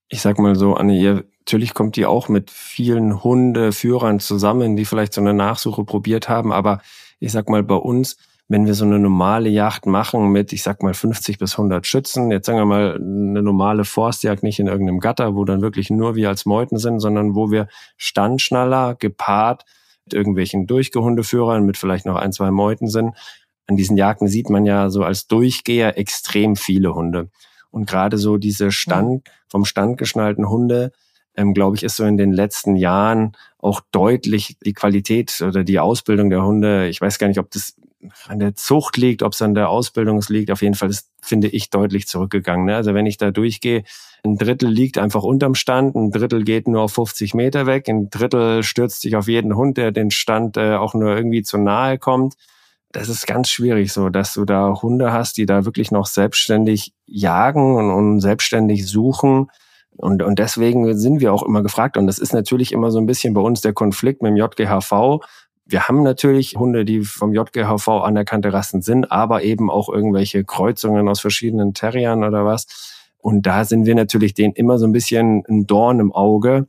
ich 0.08 0.20
sag 0.20 0.38
mal 0.38 0.54
so, 0.54 0.74
Anne, 0.74 0.98
ihr, 0.98 1.24
natürlich 1.40 1.74
kommt 1.74 1.96
die 1.96 2.06
auch 2.06 2.28
mit 2.28 2.50
vielen 2.50 3.22
Hundeführern 3.24 4.20
zusammen, 4.20 4.76
die 4.76 4.84
vielleicht 4.84 5.12
so 5.12 5.20
eine 5.20 5.34
Nachsuche 5.34 5.84
probiert 5.84 6.28
haben, 6.28 6.52
aber 6.52 6.80
ich 7.20 7.32
sag 7.32 7.48
mal, 7.48 7.62
bei 7.62 7.76
uns, 7.76 8.16
wenn 8.48 8.66
wir 8.66 8.74
so 8.74 8.84
eine 8.84 8.98
normale 8.98 9.48
Jagd 9.48 9.86
machen 9.86 10.30
mit, 10.30 10.52
ich 10.52 10.62
sag 10.62 10.82
mal, 10.82 10.92
50 10.92 11.38
bis 11.38 11.52
100 11.52 11.86
Schützen, 11.86 12.30
jetzt 12.30 12.46
sagen 12.46 12.58
wir 12.58 12.66
mal 12.66 12.94
eine 12.96 13.42
normale 13.42 13.84
Forstjagd, 13.84 14.42
nicht 14.42 14.58
in 14.58 14.66
irgendeinem 14.66 15.00
Gatter, 15.00 15.34
wo 15.34 15.44
dann 15.44 15.62
wirklich 15.62 15.90
nur 15.90 16.14
wir 16.14 16.28
als 16.28 16.44
Meuten 16.44 16.78
sind, 16.78 17.00
sondern 17.00 17.34
wo 17.34 17.50
wir 17.50 17.68
Standschnaller 17.96 18.94
gepaart 18.96 19.64
mit 20.04 20.14
irgendwelchen 20.14 20.66
Durchgehundeführern, 20.66 21.64
mit 21.64 21.78
vielleicht 21.78 22.04
noch 22.04 22.16
ein, 22.16 22.32
zwei 22.32 22.50
Meuten 22.50 22.88
sind. 22.88 23.16
An 23.66 23.76
diesen 23.76 23.96
Jagden 23.96 24.28
sieht 24.28 24.50
man 24.50 24.66
ja 24.66 24.90
so 24.90 25.02
als 25.02 25.26
Durchgeher 25.26 25.96
extrem 25.96 26.56
viele 26.56 26.94
Hunde. 26.94 27.30
Und 27.74 27.86
gerade 27.86 28.18
so 28.18 28.36
diese 28.36 28.70
Stand, 28.70 29.28
vom 29.48 29.64
Stand 29.64 29.98
geschnallten 29.98 30.48
Hunde, 30.48 30.92
ähm, 31.36 31.54
glaube 31.54 31.74
ich, 31.74 31.82
ist 31.82 31.96
so 31.96 32.04
in 32.04 32.16
den 32.16 32.32
letzten 32.32 32.76
Jahren 32.76 33.32
auch 33.58 33.80
deutlich 33.90 34.56
die 34.64 34.74
Qualität 34.74 35.42
oder 35.42 35.64
die 35.64 35.80
Ausbildung 35.80 36.30
der 36.30 36.44
Hunde. 36.44 36.86
Ich 36.86 37.00
weiß 37.00 37.18
gar 37.18 37.26
nicht, 37.26 37.40
ob 37.40 37.50
das 37.50 37.74
an 38.28 38.38
der 38.38 38.54
Zucht 38.54 38.96
liegt, 38.96 39.24
ob 39.24 39.32
es 39.32 39.42
an 39.42 39.54
der 39.54 39.70
Ausbildung 39.70 40.22
liegt. 40.28 40.52
Auf 40.52 40.62
jeden 40.62 40.76
Fall 40.76 40.88
ist, 40.88 41.10
finde 41.20 41.48
ich, 41.48 41.68
deutlich 41.70 42.06
zurückgegangen. 42.06 42.66
Ne? 42.66 42.76
Also 42.76 42.94
wenn 42.94 43.06
ich 43.06 43.16
da 43.16 43.32
durchgehe, 43.32 43.82
ein 44.22 44.38
Drittel 44.38 44.68
liegt 44.68 44.96
einfach 44.96 45.24
unterm 45.24 45.56
Stand, 45.56 45.96
ein 45.96 46.12
Drittel 46.12 46.44
geht 46.44 46.68
nur 46.68 46.82
auf 46.82 46.92
50 46.92 47.34
Meter 47.34 47.66
weg, 47.66 47.88
ein 47.88 48.08
Drittel 48.08 48.62
stürzt 48.62 49.00
sich 49.00 49.16
auf 49.16 49.26
jeden 49.26 49.56
Hund, 49.56 49.78
der 49.78 49.90
den 49.90 50.12
Stand 50.12 50.56
äh, 50.58 50.74
auch 50.74 50.94
nur 50.94 51.16
irgendwie 51.16 51.42
zu 51.42 51.58
nahe 51.58 51.98
kommt. 51.98 52.36
Das 52.94 53.08
ist 53.08 53.26
ganz 53.26 53.48
schwierig 53.50 53.92
so, 53.92 54.08
dass 54.08 54.34
du 54.34 54.44
da 54.44 54.80
Hunde 54.80 55.12
hast, 55.12 55.36
die 55.36 55.46
da 55.46 55.64
wirklich 55.64 55.90
noch 55.90 56.06
selbstständig 56.06 56.92
jagen 57.06 57.76
und, 57.76 57.90
und 57.90 58.20
selbstständig 58.20 58.86
suchen 58.86 59.48
und, 59.96 60.22
und 60.22 60.38
deswegen 60.38 60.96
sind 60.96 61.20
wir 61.20 61.32
auch 61.32 61.42
immer 61.42 61.62
gefragt. 61.62 61.96
Und 61.96 62.06
das 62.06 62.18
ist 62.18 62.32
natürlich 62.32 62.72
immer 62.72 62.90
so 62.90 62.98
ein 62.98 63.06
bisschen 63.06 63.34
bei 63.34 63.40
uns 63.40 63.60
der 63.60 63.72
Konflikt 63.72 64.22
mit 64.22 64.30
dem 64.30 64.36
JGHV. 64.36 65.20
Wir 65.66 65.88
haben 65.88 66.02
natürlich 66.02 66.56
Hunde, 66.56 66.84
die 66.84 67.02
vom 67.02 67.32
JGHV 67.32 67.88
anerkannte 67.88 68.52
Rassen 68.52 68.82
sind, 68.82 69.10
aber 69.10 69.42
eben 69.42 69.70
auch 69.70 69.88
irgendwelche 69.88 70.44
Kreuzungen 70.44 71.08
aus 71.08 71.20
verschiedenen 71.20 71.74
Terriern 71.74 72.24
oder 72.24 72.44
was. 72.44 73.00
Und 73.18 73.46
da 73.46 73.64
sind 73.64 73.86
wir 73.86 73.94
natürlich 73.94 74.34
denen 74.34 74.52
immer 74.54 74.78
so 74.78 74.86
ein 74.86 74.92
bisschen 74.92 75.44
ein 75.48 75.66
Dorn 75.66 76.00
im 76.00 76.12
Auge, 76.12 76.66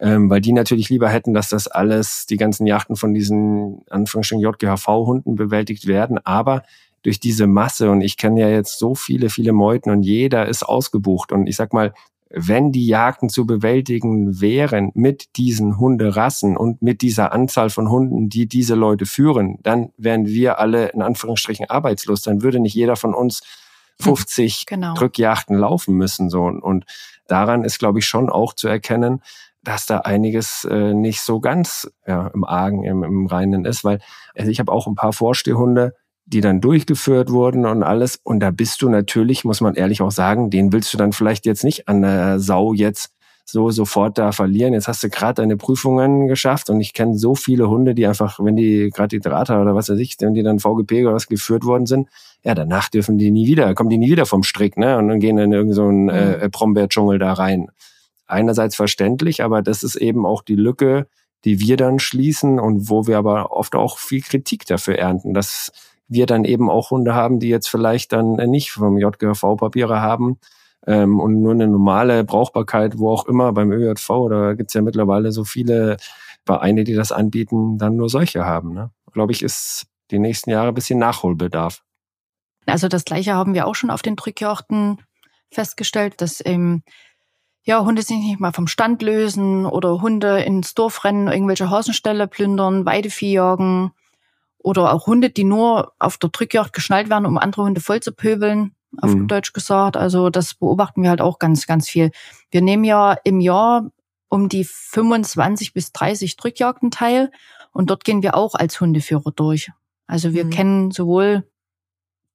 ähm, 0.00 0.30
weil 0.30 0.40
die 0.40 0.52
natürlich 0.52 0.88
lieber 0.88 1.08
hätten, 1.08 1.34
dass 1.34 1.48
das 1.48 1.66
alles, 1.66 2.26
die 2.26 2.36
ganzen 2.36 2.66
Yachten 2.66 2.96
von 2.96 3.14
diesen 3.14 3.82
Anführungsstrichen 3.90 4.42
JGHV-Hunden 4.42 5.34
bewältigt 5.34 5.86
werden. 5.86 6.18
Aber 6.24 6.62
durch 7.02 7.20
diese 7.20 7.46
Masse, 7.46 7.90
und 7.90 8.00
ich 8.00 8.16
kenne 8.16 8.40
ja 8.40 8.48
jetzt 8.48 8.78
so 8.78 8.94
viele, 8.94 9.30
viele 9.30 9.52
Meuten 9.52 9.90
und 9.90 10.02
jeder 10.02 10.46
ist 10.46 10.62
ausgebucht. 10.62 11.32
Und 11.32 11.46
ich 11.46 11.56
sag 11.56 11.72
mal, 11.72 11.92
wenn 12.30 12.72
die 12.72 12.86
Jagden 12.86 13.30
zu 13.30 13.46
bewältigen 13.46 14.40
wären 14.40 14.90
mit 14.94 15.36
diesen 15.36 15.78
Hunderassen 15.78 16.56
und 16.56 16.82
mit 16.82 17.00
dieser 17.00 17.32
Anzahl 17.32 17.70
von 17.70 17.90
Hunden, 17.90 18.28
die 18.28 18.46
diese 18.46 18.74
Leute 18.74 19.06
führen, 19.06 19.58
dann 19.62 19.90
wären 19.96 20.26
wir 20.26 20.58
alle 20.58 20.88
in 20.88 21.00
Anführungsstrichen 21.00 21.70
arbeitslos. 21.70 22.22
Dann 22.22 22.42
würde 22.42 22.60
nicht 22.60 22.74
jeder 22.74 22.96
von 22.96 23.14
uns 23.14 23.40
50 24.00 24.60
hm, 24.60 24.64
genau. 24.66 24.94
Drückjagden 24.94 25.56
laufen 25.56 25.94
müssen. 25.94 26.30
So. 26.30 26.44
Und 26.44 26.84
daran 27.26 27.64
ist, 27.64 27.78
glaube 27.78 27.98
ich, 27.98 28.06
schon 28.06 28.30
auch 28.30 28.52
zu 28.52 28.68
erkennen, 28.68 29.22
dass 29.62 29.86
da 29.86 29.98
einiges 29.98 30.64
äh, 30.70 30.94
nicht 30.94 31.20
so 31.20 31.40
ganz 31.40 31.90
ja, 32.06 32.28
im 32.28 32.44
Argen, 32.44 32.84
im, 32.84 33.02
im 33.02 33.26
Reinen 33.26 33.64
ist, 33.64 33.84
weil 33.84 34.00
also 34.36 34.50
ich 34.50 34.60
habe 34.60 34.72
auch 34.72 34.86
ein 34.86 34.94
paar 34.94 35.12
Vorstehhunde, 35.12 35.94
die 36.26 36.40
dann 36.40 36.60
durchgeführt 36.60 37.30
wurden 37.30 37.66
und 37.66 37.82
alles. 37.82 38.20
Und 38.22 38.40
da 38.40 38.50
bist 38.50 38.82
du 38.82 38.88
natürlich, 38.88 39.44
muss 39.44 39.60
man 39.60 39.74
ehrlich 39.74 40.02
auch 40.02 40.10
sagen, 40.10 40.50
den 40.50 40.72
willst 40.72 40.92
du 40.92 40.98
dann 40.98 41.12
vielleicht 41.12 41.46
jetzt 41.46 41.64
nicht 41.64 41.88
an 41.88 42.02
der 42.02 42.38
Sau 42.38 42.72
jetzt 42.72 43.12
so 43.50 43.70
sofort 43.70 44.18
da 44.18 44.32
verlieren. 44.32 44.74
Jetzt 44.74 44.88
hast 44.88 45.02
du 45.02 45.08
gerade 45.08 45.40
deine 45.40 45.56
Prüfungen 45.56 46.28
geschafft 46.28 46.68
und 46.68 46.80
ich 46.80 46.92
kenne 46.92 47.16
so 47.16 47.34
viele 47.34 47.70
Hunde, 47.70 47.94
die 47.94 48.06
einfach, 48.06 48.38
wenn 48.40 48.56
die 48.56 48.90
gerade 48.90 49.08
die 49.08 49.20
Drahthaar 49.20 49.62
oder 49.62 49.74
was 49.74 49.88
weiß 49.88 49.98
ich, 49.98 50.16
wenn 50.20 50.34
die 50.34 50.42
dann 50.42 50.58
VGP 50.58 51.06
oder 51.06 51.14
was 51.14 51.28
geführt 51.28 51.64
worden 51.64 51.86
sind, 51.86 52.08
ja, 52.44 52.54
danach 52.54 52.90
dürfen 52.90 53.16
die 53.16 53.30
nie 53.30 53.46
wieder, 53.46 53.74
kommen 53.74 53.88
die 53.88 53.96
nie 53.96 54.10
wieder 54.10 54.26
vom 54.26 54.42
Strick, 54.42 54.76
ne? 54.76 54.98
Und 54.98 55.08
dann 55.08 55.18
gehen 55.18 55.36
dann 55.36 55.46
in 55.46 55.52
irgendeinen 55.52 56.08
so 56.08 56.14
äh, 56.14 56.44
mhm. 56.44 56.50
Brombeerdschungel 56.50 57.18
da 57.18 57.32
rein. 57.32 57.68
Einerseits 58.26 58.76
verständlich, 58.76 59.42
aber 59.42 59.62
das 59.62 59.82
ist 59.82 59.96
eben 59.96 60.26
auch 60.26 60.42
die 60.42 60.54
Lücke, 60.54 61.06
die 61.46 61.58
wir 61.58 61.78
dann 61.78 61.98
schließen 61.98 62.60
und 62.60 62.90
wo 62.90 63.06
wir 63.06 63.16
aber 63.16 63.52
oft 63.52 63.74
auch 63.74 63.96
viel 63.96 64.20
Kritik 64.20 64.66
dafür 64.66 64.98
ernten, 64.98 65.32
dass 65.32 65.72
wir 66.06 66.26
dann 66.26 66.44
eben 66.44 66.68
auch 66.68 66.90
Hunde 66.90 67.14
haben, 67.14 67.40
die 67.40 67.48
jetzt 67.48 67.68
vielleicht 67.68 68.12
dann 68.12 68.34
nicht 68.34 68.72
vom 68.72 68.98
JGV 68.98 69.56
Papiere 69.56 70.02
haben 70.02 70.38
ähm, 70.86 71.20
und 71.20 71.42
nur 71.42 71.52
eine 71.52 71.68
normale 71.68 72.24
Brauchbarkeit, 72.24 72.98
wo 72.98 73.10
auch 73.10 73.26
immer 73.26 73.52
beim 73.52 73.70
ÖJV, 73.72 74.10
oder 74.10 74.54
gibt's 74.54 74.74
ja 74.74 74.82
mittlerweile 74.82 75.32
so 75.32 75.44
viele 75.44 75.96
Vereine, 76.44 76.84
die 76.84 76.94
das 76.94 77.12
anbieten, 77.12 77.78
dann 77.78 77.96
nur 77.96 78.08
solche 78.08 78.44
haben. 78.44 78.72
Ne? 78.72 78.90
Glaube 79.12 79.32
ich, 79.32 79.42
ist 79.42 79.86
die 80.10 80.18
nächsten 80.18 80.50
Jahre 80.50 80.68
ein 80.68 80.74
bisschen 80.74 80.98
Nachholbedarf. 80.98 81.82
Also 82.66 82.88
das 82.88 83.04
Gleiche 83.04 83.34
haben 83.34 83.54
wir 83.54 83.66
auch 83.66 83.74
schon 83.74 83.90
auf 83.90 84.02
den 84.02 84.16
Drückjachten 84.16 84.98
festgestellt, 85.50 86.20
dass 86.20 86.40
eben 86.40 86.82
ja, 87.64 87.84
Hunde 87.84 88.00
sich 88.00 88.16
nicht 88.16 88.40
mal 88.40 88.52
vom 88.52 88.66
Stand 88.66 89.02
lösen 89.02 89.66
oder 89.66 90.00
Hunde 90.00 90.40
ins 90.40 90.72
Dorf 90.74 91.04
rennen, 91.04 91.28
irgendwelche 91.28 91.68
Hasenställe 91.68 92.26
plündern, 92.26 92.86
Weidevieh 92.86 93.32
jagen 93.32 93.92
oder 94.56 94.92
auch 94.92 95.06
Hunde, 95.06 95.30
die 95.30 95.44
nur 95.44 95.92
auf 95.98 96.16
der 96.16 96.30
Drückjagd 96.30 96.72
geschnallt 96.72 97.10
werden, 97.10 97.26
um 97.26 97.36
andere 97.36 97.64
Hunde 97.64 97.80
voll 97.82 98.00
zu 98.00 98.12
pöbeln, 98.12 98.74
auf 98.96 99.14
mhm. 99.14 99.28
Deutsch 99.28 99.52
gesagt. 99.52 99.96
Also 99.96 100.30
das 100.30 100.54
beobachten 100.54 101.02
wir 101.02 101.10
halt 101.10 101.20
auch 101.20 101.38
ganz, 101.38 101.66
ganz 101.66 101.88
viel. 101.88 102.10
Wir 102.50 102.62
nehmen 102.62 102.84
ja 102.84 103.16
im 103.24 103.40
Jahr 103.40 103.90
um 104.28 104.48
die 104.48 104.64
25 104.64 105.72
bis 105.72 105.92
30 105.92 106.36
Drückjagden 106.36 106.90
teil 106.90 107.30
und 107.72 107.90
dort 107.90 108.04
gehen 108.04 108.22
wir 108.22 108.34
auch 108.34 108.54
als 108.54 108.80
Hundeführer 108.80 109.32
durch. 109.34 109.70
Also 110.06 110.32
wir 110.32 110.44
mhm. 110.44 110.50
kennen 110.50 110.90
sowohl 110.90 111.48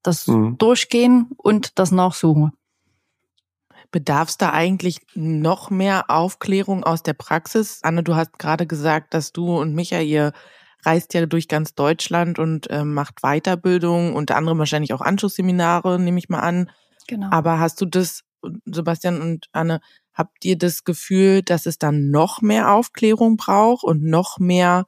das 0.04 0.28
mhm. 0.28 0.58
Durchgehen 0.58 1.30
und 1.38 1.80
das 1.80 1.92
Nachsuchen. 1.92 2.52
Bedarf 3.92 4.30
es 4.30 4.38
da 4.38 4.52
eigentlich 4.52 5.02
noch 5.14 5.70
mehr 5.70 6.10
Aufklärung 6.10 6.84
aus 6.84 7.04
der 7.04 7.14
Praxis? 7.14 7.80
Anne, 7.84 8.04
du 8.04 8.16
hast 8.16 8.40
gerade 8.40 8.66
gesagt, 8.66 9.14
dass 9.14 9.32
du 9.32 9.56
und 9.56 9.76
Michael 9.76 10.08
ihr 10.08 10.34
reist 10.86 11.14
ja 11.14 11.26
durch 11.26 11.48
ganz 11.48 11.76
Deutschland 11.76 12.40
und 12.40 12.70
äh, 12.70 12.84
macht 12.84 13.22
Weiterbildung, 13.22 14.16
unter 14.16 14.36
anderem 14.36 14.60
wahrscheinlich 14.60 14.94
auch 14.94 15.02
Anschlussseminare, 15.02 16.00
nehme 16.00 16.20
ich 16.20 16.30
mal 16.30 16.40
an. 16.40 16.70
Genau. 17.08 17.28
Aber 17.32 17.60
hast 17.60 17.82
du 17.82 17.86
das, 17.86 18.24
Sebastian 18.66 19.22
und 19.22 19.48
Anne, 19.52 19.80
habt 20.14 20.46
ihr 20.46 20.58
das 20.58 20.84
Gefühl, 20.84 21.42
dass 21.42 21.66
es 21.66 21.78
dann 21.78 22.10
noch 22.10 22.42
mehr 22.42 22.72
Aufklärung 22.72 23.38
braucht 23.38 23.84
und 23.84 24.04
noch 24.04 24.40
mehr, 24.40 24.86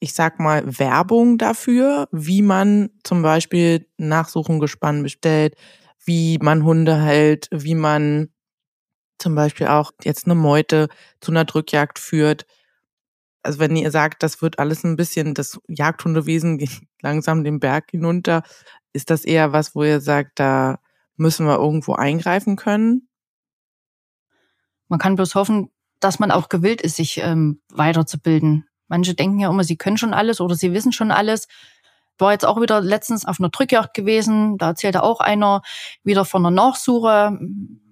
ich 0.00 0.14
sag 0.14 0.40
mal, 0.40 0.78
Werbung 0.78 1.38
dafür, 1.38 2.08
wie 2.12 2.42
man 2.42 2.90
zum 3.02 3.22
Beispiel 3.22 3.86
Nachsuchengespann 3.98 5.02
bestellt, 5.02 5.54
wie 6.04 6.38
man 6.40 6.64
Hunde 6.64 6.96
hält, 6.96 7.48
wie 7.50 7.74
man 7.74 8.30
zum 9.18 9.34
Beispiel 9.34 9.66
auch 9.66 9.92
jetzt 10.02 10.26
eine 10.26 10.34
Meute 10.34 10.88
zu 11.20 11.30
einer 11.30 11.44
Drückjagd 11.44 11.98
führt 11.98 12.46
also 13.46 13.60
wenn 13.60 13.76
ihr 13.76 13.92
sagt, 13.92 14.22
das 14.22 14.42
wird 14.42 14.58
alles 14.58 14.82
ein 14.84 14.96
bisschen, 14.96 15.32
das 15.32 15.60
Jagdhundewesen 15.68 16.58
geht 16.58 16.80
langsam 17.00 17.44
den 17.44 17.60
Berg 17.60 17.90
hinunter, 17.92 18.42
ist 18.92 19.10
das 19.10 19.24
eher 19.24 19.52
was, 19.52 19.74
wo 19.74 19.84
ihr 19.84 20.00
sagt, 20.00 20.40
da 20.40 20.80
müssen 21.16 21.46
wir 21.46 21.56
irgendwo 21.56 21.94
eingreifen 21.94 22.56
können? 22.56 23.08
Man 24.88 24.98
kann 24.98 25.14
bloß 25.14 25.34
hoffen, 25.34 25.70
dass 26.00 26.18
man 26.18 26.30
auch 26.30 26.48
gewillt 26.48 26.82
ist, 26.82 26.96
sich 26.96 27.18
ähm, 27.18 27.60
weiterzubilden. 27.72 28.66
Manche 28.88 29.14
denken 29.14 29.38
ja 29.38 29.48
immer, 29.48 29.64
sie 29.64 29.76
können 29.76 29.96
schon 29.96 30.14
alles 30.14 30.40
oder 30.40 30.54
sie 30.54 30.72
wissen 30.72 30.92
schon 30.92 31.10
alles. 31.10 31.48
War 32.18 32.32
jetzt 32.32 32.46
auch 32.46 32.60
wieder 32.60 32.80
letztens 32.80 33.26
auf 33.26 33.38
einer 33.38 33.48
Drückjagd 33.50 33.94
gewesen. 33.94 34.58
Da 34.58 34.68
erzählte 34.68 35.02
auch 35.02 35.20
einer 35.20 35.62
wieder 36.02 36.24
von 36.24 36.44
einer 36.44 36.54
Nachsuche. 36.54 37.38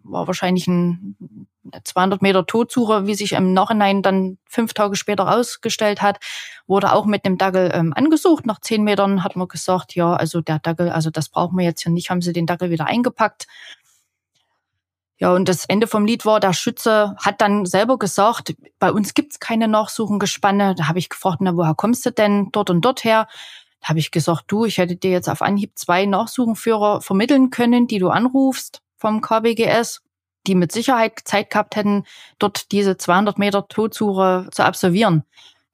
War 0.02 0.26
wahrscheinlich 0.26 0.66
ein 0.66 1.46
200 1.84 2.22
Meter 2.22 2.46
Todsuche, 2.46 3.06
wie 3.06 3.14
sich 3.14 3.32
im 3.32 3.52
Nachhinein 3.52 4.02
dann 4.02 4.38
fünf 4.48 4.74
Tage 4.74 4.96
später 4.96 5.24
rausgestellt 5.24 6.02
hat, 6.02 6.18
wurde 6.66 6.92
auch 6.92 7.06
mit 7.06 7.24
dem 7.24 7.38
Dackel 7.38 7.70
ähm, 7.72 7.92
angesucht. 7.94 8.46
Nach 8.46 8.60
zehn 8.60 8.84
Metern 8.84 9.24
hat 9.24 9.36
man 9.36 9.48
gesagt, 9.48 9.94
ja, 9.94 10.14
also 10.14 10.40
der 10.40 10.58
Dackel, 10.58 10.90
also 10.90 11.10
das 11.10 11.28
brauchen 11.28 11.58
wir 11.58 11.64
jetzt 11.64 11.82
hier 11.82 11.92
nicht, 11.92 12.10
haben 12.10 12.22
sie 12.22 12.32
den 12.32 12.46
Dackel 12.46 12.70
wieder 12.70 12.86
eingepackt. 12.86 13.46
Ja, 15.18 15.32
und 15.32 15.48
das 15.48 15.64
Ende 15.64 15.86
vom 15.86 16.06
Lied 16.06 16.26
war, 16.26 16.40
der 16.40 16.52
Schütze 16.52 17.14
hat 17.18 17.40
dann 17.40 17.66
selber 17.66 17.98
gesagt, 17.98 18.54
bei 18.78 18.90
uns 18.90 19.14
gibt's 19.14 19.38
keine 19.38 19.68
Nachsuchengespanne. 19.68 20.74
Da 20.74 20.88
habe 20.88 20.98
ich 20.98 21.08
gefragt, 21.08 21.38
na, 21.40 21.56
woher 21.56 21.74
kommst 21.74 22.04
du 22.04 22.10
denn 22.10 22.50
dort 22.50 22.68
und 22.68 22.84
dort 22.84 23.04
her? 23.04 23.28
Da 23.80 23.88
habe 23.90 24.00
ich 24.00 24.10
gesagt, 24.10 24.44
du, 24.48 24.64
ich 24.64 24.78
hätte 24.78 24.96
dir 24.96 25.12
jetzt 25.12 25.28
auf 25.28 25.40
Anhieb 25.40 25.72
zwei 25.76 26.04
Nachsuchenführer 26.04 27.00
vermitteln 27.00 27.50
können, 27.50 27.86
die 27.86 28.00
du 28.00 28.08
anrufst 28.08 28.82
vom 28.96 29.20
KBGS 29.20 30.03
die 30.46 30.54
mit 30.54 30.72
Sicherheit 30.72 31.20
Zeit 31.24 31.50
gehabt 31.50 31.76
hätten, 31.76 32.04
dort 32.38 32.72
diese 32.72 32.96
200 32.96 33.38
Meter 33.38 33.66
Todsuche 33.68 34.48
zu 34.50 34.64
absolvieren. 34.64 35.24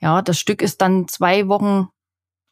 Ja, 0.00 0.22
das 0.22 0.38
Stück 0.38 0.62
ist 0.62 0.80
dann 0.80 1.08
zwei 1.08 1.48
Wochen, 1.48 1.88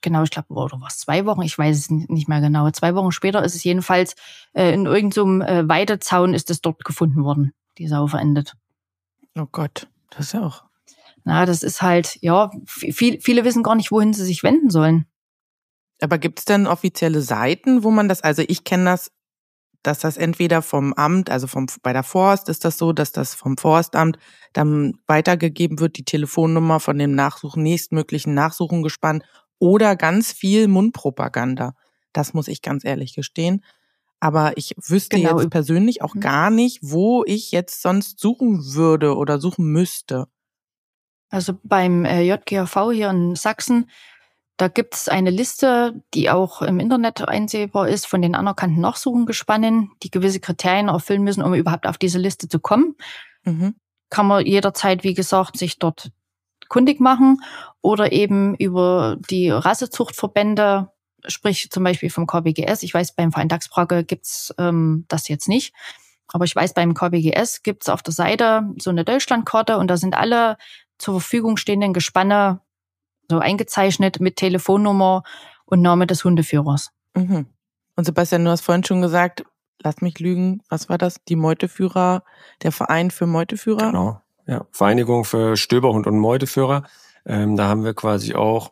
genau, 0.00 0.22
ich 0.22 0.30
glaube, 0.30 0.52
oder 0.54 0.80
was, 0.80 0.98
zwei 0.98 1.24
Wochen, 1.26 1.42
ich 1.42 1.56
weiß 1.56 1.76
es 1.76 1.90
nicht 1.90 2.28
mehr 2.28 2.40
genau. 2.40 2.70
Zwei 2.70 2.94
Wochen 2.94 3.12
später 3.12 3.42
ist 3.42 3.54
es 3.54 3.64
jedenfalls 3.64 4.14
äh, 4.52 4.72
in 4.72 4.86
irgendeinem 4.86 5.40
äh, 5.42 5.68
Weidezaun 5.68 6.34
ist 6.34 6.50
es 6.50 6.60
dort 6.60 6.84
gefunden 6.84 7.24
worden, 7.24 7.54
die 7.78 7.88
Sau 7.88 8.06
verendet. 8.06 8.54
Oh 9.34 9.46
Gott, 9.50 9.88
das 10.10 10.26
ist 10.26 10.32
ja 10.34 10.44
auch. 10.44 10.64
Na, 11.24 11.46
das 11.46 11.62
ist 11.62 11.82
halt, 11.82 12.18
ja, 12.22 12.50
viel, 12.66 13.20
viele 13.20 13.44
wissen 13.44 13.62
gar 13.62 13.74
nicht, 13.74 13.90
wohin 13.90 14.12
sie 14.12 14.24
sich 14.24 14.42
wenden 14.42 14.70
sollen. 14.70 15.06
Aber 16.00 16.18
gibt 16.18 16.38
es 16.38 16.44
denn 16.44 16.66
offizielle 16.66 17.22
Seiten, 17.22 17.82
wo 17.82 17.90
man 17.90 18.08
das, 18.08 18.22
also 18.22 18.42
ich 18.46 18.64
kenne 18.64 18.84
das, 18.84 19.10
dass 19.82 20.00
das 20.00 20.16
entweder 20.16 20.62
vom 20.62 20.92
Amt, 20.94 21.30
also 21.30 21.46
vom, 21.46 21.66
bei 21.82 21.92
der 21.92 22.02
Forst 22.02 22.48
ist 22.48 22.64
das 22.64 22.78
so, 22.78 22.92
dass 22.92 23.12
das 23.12 23.34
vom 23.34 23.56
Forstamt 23.56 24.18
dann 24.52 24.98
weitergegeben 25.06 25.78
wird, 25.78 25.96
die 25.96 26.04
Telefonnummer 26.04 26.80
von 26.80 26.98
dem 26.98 27.14
Nachsuchen, 27.14 27.62
nächstmöglichen 27.62 28.34
Nachsuchengespann 28.34 29.22
oder 29.58 29.96
ganz 29.96 30.32
viel 30.32 30.68
Mundpropaganda. 30.68 31.74
Das 32.12 32.34
muss 32.34 32.48
ich 32.48 32.62
ganz 32.62 32.84
ehrlich 32.84 33.14
gestehen. 33.14 33.62
Aber 34.20 34.56
ich 34.56 34.74
wüsste 34.84 35.16
genau. 35.16 35.38
jetzt 35.38 35.50
persönlich 35.50 36.02
auch 36.02 36.14
mhm. 36.14 36.20
gar 36.20 36.50
nicht, 36.50 36.80
wo 36.82 37.24
ich 37.24 37.52
jetzt 37.52 37.82
sonst 37.82 38.18
suchen 38.18 38.74
würde 38.74 39.16
oder 39.16 39.38
suchen 39.38 39.66
müsste. 39.66 40.26
Also 41.30 41.54
beim 41.62 42.04
äh, 42.04 42.22
JGV 42.22 42.90
hier 42.92 43.10
in 43.10 43.36
Sachsen, 43.36 43.88
da 44.59 44.68
gibt 44.68 44.94
es 44.94 45.09
eine 45.09 45.30
Liste, 45.30 46.02
die 46.14 46.28
auch 46.28 46.62
im 46.62 46.80
Internet 46.80 47.26
einsehbar 47.26 47.88
ist 47.88 48.06
von 48.06 48.20
den 48.20 48.34
anerkannten 48.34 48.80
Nachsuchengespannen, 48.80 49.92
die 50.02 50.11
gewisse 50.11 50.40
Kriterien 50.40 50.88
erfüllen 50.88 51.22
müssen, 51.22 51.42
um 51.42 51.54
überhaupt 51.54 51.86
auf 51.86 51.96
diese 51.96 52.18
Liste 52.18 52.48
zu 52.48 52.59
kommen. 52.59 52.96
Mhm. 53.44 53.76
Kann 54.11 54.26
man 54.26 54.44
jederzeit, 54.44 55.04
wie 55.04 55.14
gesagt, 55.14 55.56
sich 55.56 55.78
dort 55.78 56.11
kundig 56.68 57.00
machen 57.00 57.40
oder 57.80 58.12
eben 58.12 58.54
über 58.56 59.16
die 59.30 59.48
Rassezuchtverbände 59.48 60.90
sprich 61.26 61.70
zum 61.70 61.84
Beispiel 61.84 62.11
vom 62.11 62.26
KBGS. 62.26 62.82
Ich 62.82 62.94
weiß, 62.94 63.14
beim 63.14 63.32
Verein 63.32 63.48
Dachsbracke 63.48 64.04
gibt's 64.04 64.54
ähm, 64.59 65.04
das 65.09 65.28
jetzt 65.28 65.48
nicht. 65.48 65.74
Aber 66.28 66.44
ich 66.44 66.54
weiß, 66.54 66.74
beim 66.74 66.94
KBGS 66.94 67.62
gibt's 67.62 67.88
auf 67.88 68.02
der 68.02 68.12
Seite 68.12 68.62
so 68.78 68.90
eine 68.90 69.04
Deutschlandkarte 69.04 69.78
und 69.78 69.88
da 69.88 69.96
sind 69.96 70.16
alle 70.16 70.59
zur 70.98 71.20
Verfügung 71.20 71.56
stehenden 71.56 71.92
Gespanne 71.92 72.61
so 73.28 73.38
eingezeichnet 73.38 74.20
mit 74.20 74.36
Telefonnummer 74.36 75.22
und 75.64 75.82
Name 75.82 76.06
des 76.06 76.24
Hundeführers. 76.24 76.90
Mhm. 77.14 77.46
Und 77.96 78.04
Sebastian, 78.04 78.44
du 78.44 78.50
hast 78.50 78.62
vorhin 78.62 78.84
schon 78.84 79.02
gesagt, 79.02 79.44
lass 79.82 80.00
mich 80.00 80.18
lügen, 80.18 80.62
was 80.68 80.88
war 80.88 80.98
das? 80.98 81.16
Die 81.28 81.36
Meuteführer, 81.36 82.22
der 82.62 82.72
Verein 82.72 83.10
für 83.10 83.26
Meuteführer? 83.26 83.86
Genau, 83.86 84.20
ja. 84.46 84.66
Vereinigung 84.70 85.24
für 85.24 85.56
Stöberhund 85.56 86.06
und 86.06 86.18
Meuteführer. 86.18 86.84
Ähm, 87.26 87.56
da 87.56 87.68
haben 87.68 87.84
wir 87.84 87.94
quasi 87.94 88.34
auch 88.34 88.70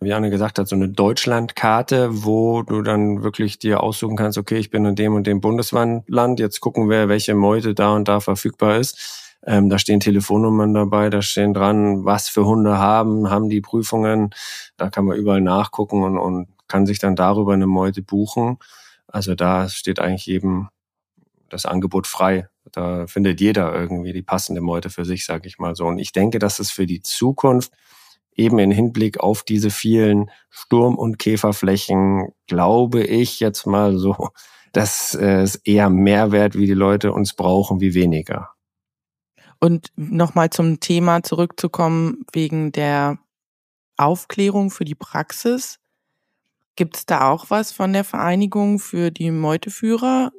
wie 0.00 0.12
Anne 0.12 0.30
gesagt 0.30 0.58
hat, 0.58 0.68
so 0.68 0.76
eine 0.76 0.88
Deutschlandkarte, 0.88 2.24
wo 2.24 2.62
du 2.62 2.82
dann 2.82 3.22
wirklich 3.22 3.58
dir 3.58 3.82
aussuchen 3.82 4.16
kannst, 4.16 4.38
okay, 4.38 4.56
ich 4.56 4.70
bin 4.70 4.84
in 4.84 4.94
dem 4.94 5.14
und 5.14 5.26
dem 5.26 5.40
Bundesland, 5.40 6.38
jetzt 6.38 6.60
gucken 6.60 6.88
wir, 6.88 7.08
welche 7.08 7.34
Meute 7.34 7.74
da 7.74 7.94
und 7.94 8.06
da 8.06 8.20
verfügbar 8.20 8.76
ist. 8.76 9.27
Ähm, 9.46 9.68
da 9.68 9.78
stehen 9.78 10.00
Telefonnummern 10.00 10.74
dabei, 10.74 11.10
da 11.10 11.22
stehen 11.22 11.54
dran, 11.54 12.04
was 12.04 12.28
für 12.28 12.44
Hunde 12.44 12.78
haben, 12.78 13.30
haben 13.30 13.48
die 13.48 13.60
Prüfungen. 13.60 14.30
Da 14.76 14.90
kann 14.90 15.04
man 15.04 15.16
überall 15.16 15.40
nachgucken 15.40 16.02
und, 16.02 16.18
und 16.18 16.48
kann 16.66 16.86
sich 16.86 16.98
dann 16.98 17.16
darüber 17.16 17.54
eine 17.54 17.66
Meute 17.66 18.02
buchen. 18.02 18.58
Also 19.06 19.34
da 19.34 19.68
steht 19.68 20.00
eigentlich 20.00 20.26
jedem 20.26 20.68
das 21.48 21.64
Angebot 21.64 22.06
frei. 22.06 22.48
Da 22.72 23.06
findet 23.06 23.40
jeder 23.40 23.74
irgendwie 23.74 24.12
die 24.12 24.22
passende 24.22 24.60
Meute 24.60 24.90
für 24.90 25.04
sich, 25.04 25.24
sage 25.24 25.48
ich 25.48 25.58
mal 25.58 25.74
so. 25.74 25.86
Und 25.86 25.98
ich 25.98 26.12
denke, 26.12 26.38
dass 26.38 26.58
es 26.58 26.70
für 26.70 26.86
die 26.86 27.00
Zukunft 27.00 27.72
eben 28.36 28.58
in 28.58 28.70
Hinblick 28.70 29.20
auf 29.20 29.42
diese 29.42 29.70
vielen 29.70 30.30
Sturm- 30.50 30.96
und 30.96 31.18
Käferflächen, 31.18 32.28
glaube 32.46 33.02
ich 33.02 33.40
jetzt 33.40 33.66
mal 33.66 33.96
so, 33.96 34.28
dass 34.72 35.14
es 35.14 35.56
eher 35.56 35.88
mehr 35.88 36.30
wert, 36.30 36.56
wie 36.56 36.66
die 36.66 36.74
Leute 36.74 37.12
uns 37.12 37.34
brauchen, 37.34 37.80
wie 37.80 37.94
weniger. 37.94 38.50
Und 39.60 39.92
nochmal 39.96 40.50
zum 40.50 40.80
Thema 40.80 41.22
zurückzukommen, 41.22 42.24
wegen 42.32 42.70
der 42.72 43.18
Aufklärung 43.96 44.70
für 44.70 44.84
die 44.84 44.94
Praxis. 44.94 45.78
Gibt 46.76 46.96
es 46.96 47.06
da 47.06 47.28
auch 47.28 47.46
was 47.48 47.72
von 47.72 47.92
der 47.92 48.04
Vereinigung 48.04 48.78
für 48.78 49.10
die 49.10 49.32
Meuteführer? 49.32 50.30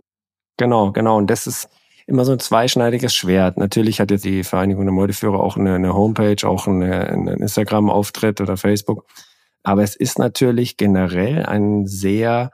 Genau, 0.55 0.93
genau. 0.93 1.17
Und 1.17 1.29
das 1.29 1.47
ist 1.47 1.69
immer 2.07 2.25
so 2.25 2.31
ein 2.31 2.39
zweischneidiges 2.39 3.13
Schwert. 3.13 3.57
Natürlich 3.57 3.99
hat 3.99 4.09
jetzt 4.09 4.25
die 4.25 4.43
Vereinigung 4.43 4.85
der 4.85 4.93
Meuteführer 4.93 5.39
auch 5.39 5.57
eine, 5.57 5.75
eine 5.75 5.93
Homepage, 5.93 6.47
auch 6.47 6.67
eine, 6.67 7.07
einen 7.07 7.27
Instagram-Auftritt 7.27 8.41
oder 8.41 8.57
Facebook. 8.57 9.05
Aber 9.63 9.83
es 9.83 9.95
ist 9.95 10.17
natürlich 10.17 10.77
generell 10.77 11.45
ein 11.45 11.85
sehr 11.85 12.51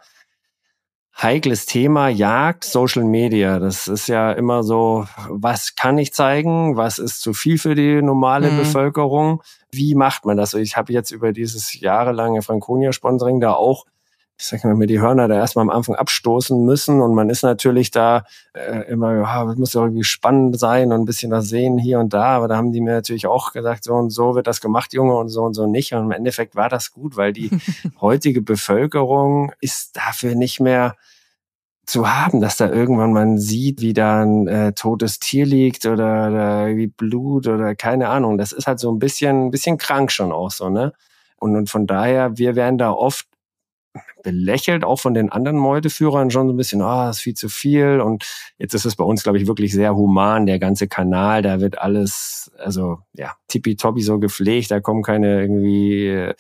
heikles 1.22 1.66
Thema, 1.66 2.10
Jagd, 2.10 2.66
Social 2.66 3.04
Media. 3.04 3.60
Das 3.60 3.88
ist 3.88 4.08
ja 4.08 4.32
immer 4.32 4.64
so, 4.64 5.06
was 5.30 5.76
kann 5.76 5.98
ich 5.98 6.14
zeigen? 6.14 6.76
Was 6.76 7.00
ist 7.00 7.22
zu 7.22 7.34
viel 7.34 7.58
für 7.58 7.76
die 7.76 8.02
normale 8.02 8.52
mhm. 8.52 8.58
Bevölkerung? 8.58 9.42
Wie 9.72 9.96
macht 9.96 10.26
man 10.26 10.38
das? 10.38 10.54
Ich 10.54 10.76
habe 10.78 10.92
jetzt 10.94 11.12
über 11.12 11.32
dieses 11.32 11.80
jahrelange 11.80 12.42
Franconia-Sponsoring 12.42 13.40
da 13.40 13.54
auch 13.54 13.86
ich 14.38 14.48
sag 14.48 14.66
mal, 14.66 14.76
mir 14.76 14.88
die 14.88 15.00
Hörner 15.00 15.28
da 15.28 15.36
erstmal 15.36 15.64
am 15.64 15.70
Anfang 15.70 15.96
abstoßen 15.96 16.66
müssen 16.66 17.02
und 17.02 17.14
man 17.14 17.30
ist 17.30 17.44
natürlich 17.44 17.92
da 17.92 18.26
äh, 18.54 18.82
immer, 18.90 19.16
ja, 19.16 19.46
das 19.46 19.56
muss 19.56 19.74
ja 19.74 19.82
irgendwie 19.82 20.04
spannend 20.04 20.60
sein 20.60 20.92
und 20.92 21.02
ein 21.02 21.06
bisschen 21.06 21.32
was 21.32 21.48
sehen 21.48 21.78
hier 21.78 22.00
und 22.00 22.14
da, 22.14 22.36
aber 22.36 22.50
da 22.50 22.58
haben 22.58 22.74
die 22.74 22.82
mir 22.82 22.94
natürlich 22.94 23.28
auch 23.28 23.54
gesagt, 23.54 23.86
so 23.86 23.94
und 23.94 24.10
so 24.10 24.36
wird 24.36 24.48
das 24.48 24.60
gemacht, 24.60 24.94
Junge, 24.94 25.16
und 25.16 25.30
so 25.30 25.44
und 25.44 25.54
so 25.54 25.68
nicht 25.68 25.94
und 25.94 26.04
im 26.04 26.12
Endeffekt 26.12 26.56
war 26.56 26.68
das 26.68 26.92
gut, 26.92 27.16
weil 27.16 27.32
die 27.32 27.50
heutige 28.02 28.42
Bevölkerung 28.42 29.54
ist 29.62 29.96
dafür 29.96 30.36
nicht 30.36 30.60
mehr 30.60 30.96
zu 31.86 32.10
haben, 32.10 32.42
dass 32.42 32.58
da 32.58 32.70
irgendwann 32.70 33.14
man 33.14 33.38
sieht, 33.38 33.80
wie 33.80 33.94
da 33.94 34.24
ein 34.24 34.48
äh, 34.48 34.74
totes 34.74 35.20
Tier 35.20 35.46
liegt 35.46 35.86
oder, 35.86 36.28
oder 36.28 36.68
wie 36.76 36.88
Blut 36.88 37.48
oder 37.48 37.76
keine 37.76 38.10
Ahnung. 38.10 38.38
Das 38.38 38.52
ist 38.52 38.68
halt 38.68 38.80
so 38.80 38.92
ein 38.92 39.00
bisschen, 39.00 39.48
ein 39.48 39.52
bisschen 39.52 39.78
krank 39.78 40.12
schon 40.12 40.32
auch 40.32 40.52
so, 40.52 40.70
ne? 40.70 40.94
Und, 41.38 41.56
und 41.56 41.70
von 41.70 41.86
daher, 41.86 42.38
wir 42.38 42.56
werden 42.56 42.78
da 42.78 42.92
oft 42.92 43.28
belächelt, 44.24 44.84
auch 44.84 45.00
von 45.00 45.14
den 45.14 45.32
anderen 45.32 45.58
Meuteführern 45.58 46.32
schon 46.32 46.48
so 46.48 46.54
ein 46.54 46.58
bisschen, 46.58 46.82
ah, 46.82 47.08
oh, 47.08 47.10
ist 47.10 47.20
viel 47.20 47.36
zu 47.36 47.50
viel. 47.50 48.02
Und 48.02 48.26
jetzt 48.58 48.74
ist 48.74 48.86
es 48.86 48.96
bei 48.96 49.04
uns, 49.04 49.24
glaube 49.24 49.38
ich, 49.38 49.48
wirklich 49.48 49.74
sehr 49.74 49.96
human, 49.96 50.46
der 50.46 50.60
ganze 50.60 50.88
Kanal, 50.88 51.42
da 51.42 51.60
wird 51.60 51.78
alles, 51.80 52.52
also 52.58 53.00
ja, 53.14 53.34
tippitoppi 53.48 54.02
so 54.02 54.20
gepflegt, 54.20 54.72
da 54.72 54.80
kommen 54.80 55.04
keine 55.04 55.42
irgendwie 55.42 56.08
äh, 56.08 56.34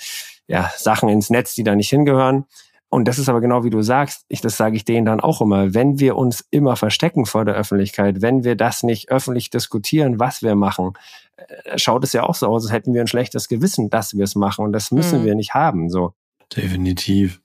ja, 0.47 0.71
Sachen 0.77 1.09
ins 1.09 1.29
Netz, 1.29 1.55
die 1.55 1.63
da 1.63 1.75
nicht 1.75 1.89
hingehören. 1.89 2.45
Und 2.89 3.07
das 3.07 3.19
ist 3.19 3.27
aber 3.27 3.41
genau 3.41 3.63
wie 3.63 3.69
du 3.69 3.81
sagst, 3.81 4.25
ich, 4.29 4.41
das 4.41 4.57
sage 4.57 4.77
ich 4.77 4.85
denen 4.85 5.05
dann 5.05 5.19
auch 5.19 5.41
immer, 5.41 5.73
wenn 5.73 5.99
wir 5.99 6.15
uns 6.15 6.45
immer 6.49 6.75
verstecken 6.75 7.25
vor 7.25 7.43
der 7.43 7.55
Öffentlichkeit, 7.55 8.21
wenn 8.21 8.43
wir 8.43 8.55
das 8.55 8.83
nicht 8.83 9.09
öffentlich 9.09 9.49
diskutieren, 9.49 10.19
was 10.19 10.41
wir 10.43 10.55
machen, 10.55 10.93
äh, 11.35 11.77
schaut 11.77 12.03
es 12.03 12.13
ja 12.13 12.23
auch 12.23 12.35
so 12.35 12.47
aus, 12.47 12.63
als 12.63 12.71
hätten 12.71 12.93
wir 12.93 13.01
ein 13.01 13.07
schlechtes 13.07 13.47
Gewissen, 13.47 13.89
dass 13.89 14.15
wir 14.15 14.23
es 14.23 14.35
machen. 14.35 14.63
Und 14.63 14.71
das 14.71 14.91
müssen 14.91 15.21
mhm. 15.21 15.25
wir 15.25 15.35
nicht 15.35 15.53
haben. 15.53 15.89
So. 15.89 16.13
Definitiv. 16.55 17.41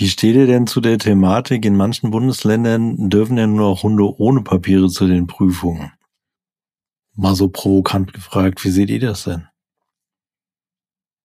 Wie 0.00 0.08
steht 0.08 0.36
ihr 0.36 0.46
denn 0.46 0.68
zu 0.68 0.80
der 0.80 0.96
Thematik? 0.96 1.64
In 1.64 1.76
manchen 1.76 2.12
Bundesländern 2.12 3.10
dürfen 3.10 3.36
ja 3.36 3.48
nur 3.48 3.70
noch 3.70 3.82
Hunde 3.82 4.04
ohne 4.04 4.42
Papiere 4.42 4.86
zu 4.86 5.08
den 5.08 5.26
Prüfungen. 5.26 5.90
Mal 7.16 7.34
so 7.34 7.48
provokant 7.48 8.12
gefragt, 8.12 8.64
wie 8.64 8.70
seht 8.70 8.90
ihr 8.90 9.00
das 9.00 9.24
denn? 9.24 9.48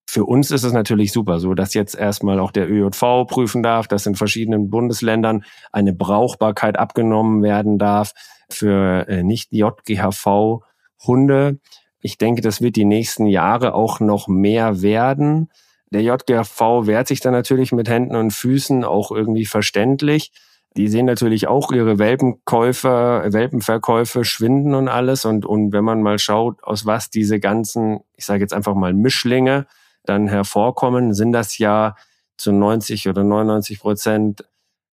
Für 0.10 0.26
uns 0.26 0.50
ist 0.50 0.64
es 0.64 0.74
natürlich 0.74 1.12
super, 1.12 1.40
so 1.40 1.54
dass 1.54 1.76
jetzt 1.76 1.94
erstmal 1.94 2.40
auch 2.40 2.50
der 2.50 2.68
ÖJV 2.68 3.28
prüfen 3.28 3.62
darf, 3.62 3.88
dass 3.88 4.08
in 4.08 4.16
verschiedenen 4.16 4.72
Bundesländern 4.72 5.44
eine 5.72 5.94
Brauchbarkeit 5.94 6.80
abgenommen 6.80 7.44
werden 7.44 7.78
darf 7.78 8.14
für 8.50 9.08
äh, 9.08 9.22
nicht 9.22 9.52
JGHV 9.52 10.62
Hunde. 11.06 11.60
Ich 12.00 12.18
denke, 12.18 12.42
das 12.42 12.60
wird 12.60 12.76
die 12.76 12.86
nächsten 12.86 13.28
Jahre 13.28 13.76
auch 13.76 14.00
noch 14.00 14.28
mehr 14.28 14.82
werden. 14.82 15.52
Der 15.94 16.02
JGV 16.02 16.88
wehrt 16.88 17.08
sich 17.08 17.20
dann 17.20 17.34
natürlich 17.34 17.72
mit 17.72 17.88
Händen 17.88 18.16
und 18.16 18.32
Füßen, 18.32 18.84
auch 18.84 19.12
irgendwie 19.12 19.46
verständlich. 19.46 20.32
Die 20.76 20.88
sehen 20.88 21.06
natürlich 21.06 21.48
auch 21.48 21.72
ihre 21.72 22.00
Welpenkäufer, 22.00 23.32
Welpenverkäufe 23.32 24.26
schwinden 24.26 24.74
und 24.74 24.88
alles. 24.88 25.24
Und, 25.26 25.46
und 25.46 25.72
wenn 25.72 25.84
man 25.84 26.02
mal 26.02 26.18
schaut, 26.18 26.64
aus 26.64 26.88
was 26.88 27.12
diese 27.12 27.40
ganzen, 27.40 28.00
ich 28.16 28.26
sage 28.26 28.42
jetzt 28.42 28.56
einfach 28.56 28.74
mal 28.74 28.94
Mischlinge 28.94 29.68
dann 30.04 30.28
hervorkommen, 30.28 31.14
sind 31.14 31.32
das 31.32 31.60
ja 31.60 31.96
zu 32.38 32.52
90 32.52 33.08
oder 33.08 33.24
99 33.24 33.80
Prozent 33.80 34.44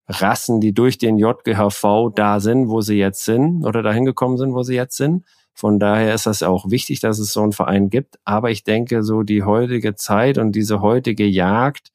Rassen, 0.07 0.61
die 0.61 0.73
durch 0.73 0.99
den 0.99 1.17
JGHV 1.17 2.11
da 2.13 2.39
sind, 2.39 2.69
wo 2.69 2.81
sie 2.81 2.97
jetzt 2.97 3.25
sind 3.25 3.65
oder 3.65 3.81
dahin 3.81 4.05
gekommen 4.05 4.37
sind, 4.37 4.53
wo 4.53 4.61
sie 4.61 4.75
jetzt 4.75 4.97
sind. 4.97 5.25
Von 5.53 5.79
daher 5.79 6.13
ist 6.13 6.25
das 6.25 6.43
auch 6.43 6.69
wichtig, 6.69 6.99
dass 7.01 7.19
es 7.19 7.33
so 7.33 7.41
einen 7.43 7.51
Verein 7.51 7.89
gibt. 7.89 8.19
Aber 8.25 8.51
ich 8.51 8.63
denke, 8.63 9.03
so 9.03 9.23
die 9.23 9.43
heutige 9.43 9.95
Zeit 9.95 10.37
und 10.37 10.53
diese 10.53 10.81
heutige 10.81 11.25
Jagd, 11.25 11.91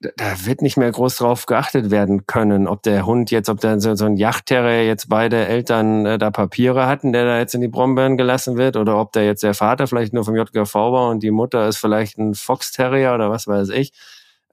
da 0.00 0.46
wird 0.46 0.62
nicht 0.62 0.76
mehr 0.76 0.92
groß 0.92 1.16
drauf 1.16 1.46
geachtet 1.46 1.90
werden 1.90 2.26
können, 2.26 2.68
ob 2.68 2.82
der 2.84 3.04
Hund 3.04 3.32
jetzt, 3.32 3.48
ob 3.48 3.60
der 3.60 3.80
so, 3.80 3.96
so 3.96 4.04
ein 4.04 4.16
Yachtterrier 4.16 4.86
jetzt 4.86 5.08
beide 5.08 5.46
Eltern 5.46 6.06
äh, 6.06 6.18
da 6.18 6.30
Papiere 6.30 6.86
hatten, 6.86 7.12
der 7.12 7.24
da 7.24 7.38
jetzt 7.38 7.54
in 7.54 7.60
die 7.60 7.68
Brombeeren 7.68 8.16
gelassen 8.16 8.56
wird, 8.56 8.76
oder 8.76 9.00
ob 9.00 9.12
der 9.12 9.24
jetzt 9.24 9.42
der 9.42 9.54
Vater 9.54 9.88
vielleicht 9.88 10.12
nur 10.12 10.24
vom 10.24 10.36
JGV 10.36 10.74
war 10.74 11.10
und 11.10 11.22
die 11.24 11.32
Mutter 11.32 11.66
ist 11.66 11.78
vielleicht 11.78 12.16
ein 12.16 12.34
Fox 12.34 12.70
Terrier 12.70 13.14
oder 13.14 13.30
was 13.30 13.48
weiß 13.48 13.70
ich. 13.70 13.92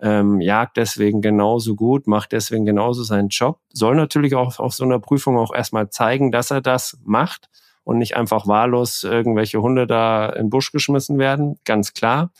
Ähm, 0.02 0.42
jagt 0.42 0.78
deswegen 0.78 1.22
genauso 1.22 1.76
gut, 1.76 2.08
macht 2.08 2.32
deswegen 2.32 2.66
genauso 2.66 3.04
seinen 3.04 3.30
Job. 3.30 3.60
Soll 3.72 3.96
natürlich 3.96 4.36
auch 4.36 4.60
auf 4.60 4.74
so 4.74 4.84
einer 4.84 5.00
Prüfung 5.00 5.38
auch 5.38 5.54
erstmal 5.54 5.90
zeigen, 5.90 6.32
dass 6.32 6.52
er 6.52 6.62
das 6.62 6.98
macht 7.04 7.50
und 7.84 7.98
nicht 8.00 8.18
einfach 8.18 8.48
wahllos 8.48 9.04
irgendwelche 9.04 9.62
Hunde 9.62 9.88
da 9.88 10.28
in 10.30 10.46
den 10.46 10.50
Busch 10.50 10.72
geschmissen 10.72 11.18
werden, 11.18 11.60
ganz 11.64 11.94
klar. 11.94 12.32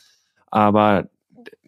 Aber 0.50 1.08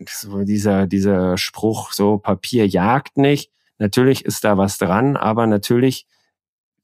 so 0.07 0.45
dieser, 0.45 0.87
dieser 0.87 1.39
Spruch, 1.39 1.93
so 1.93 2.19
Papier 2.19 2.67
jagt 2.67 3.17
nicht, 3.17 3.51
natürlich 3.79 4.25
ist 4.25 4.45
da 4.45 4.59
was 4.59 4.79
dran, 4.79 5.17
aber 5.17 5.47
natürlich 5.47 6.07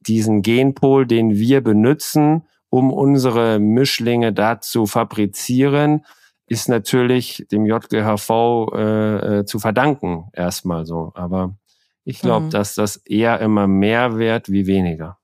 diesen 0.01 0.43
Genpol, 0.43 1.07
den 1.07 1.35
wir 1.35 1.63
benutzen, 1.63 2.47
um 2.71 2.93
unsere 2.93 3.59
Mischlinge 3.59 4.33
da 4.33 4.61
zu 4.61 4.87
fabrizieren, 4.87 6.05
ist 6.47 6.69
natürlich 6.69 7.47
dem 7.51 7.65
JGHV 7.67 8.31
äh, 8.75 9.39
äh, 9.39 9.45
zu 9.45 9.59
verdanken, 9.59 10.29
erstmal 10.33 10.85
so. 10.85 11.13
Aber 11.15 11.57
ich 12.05 12.21
glaube, 12.21 12.47
mhm. 12.47 12.51
dass 12.51 12.75
das 12.75 12.97
eher 12.97 13.41
immer 13.41 13.67
mehr 13.67 14.19
wert 14.19 14.51
wie 14.51 14.67
weniger. 14.67 15.19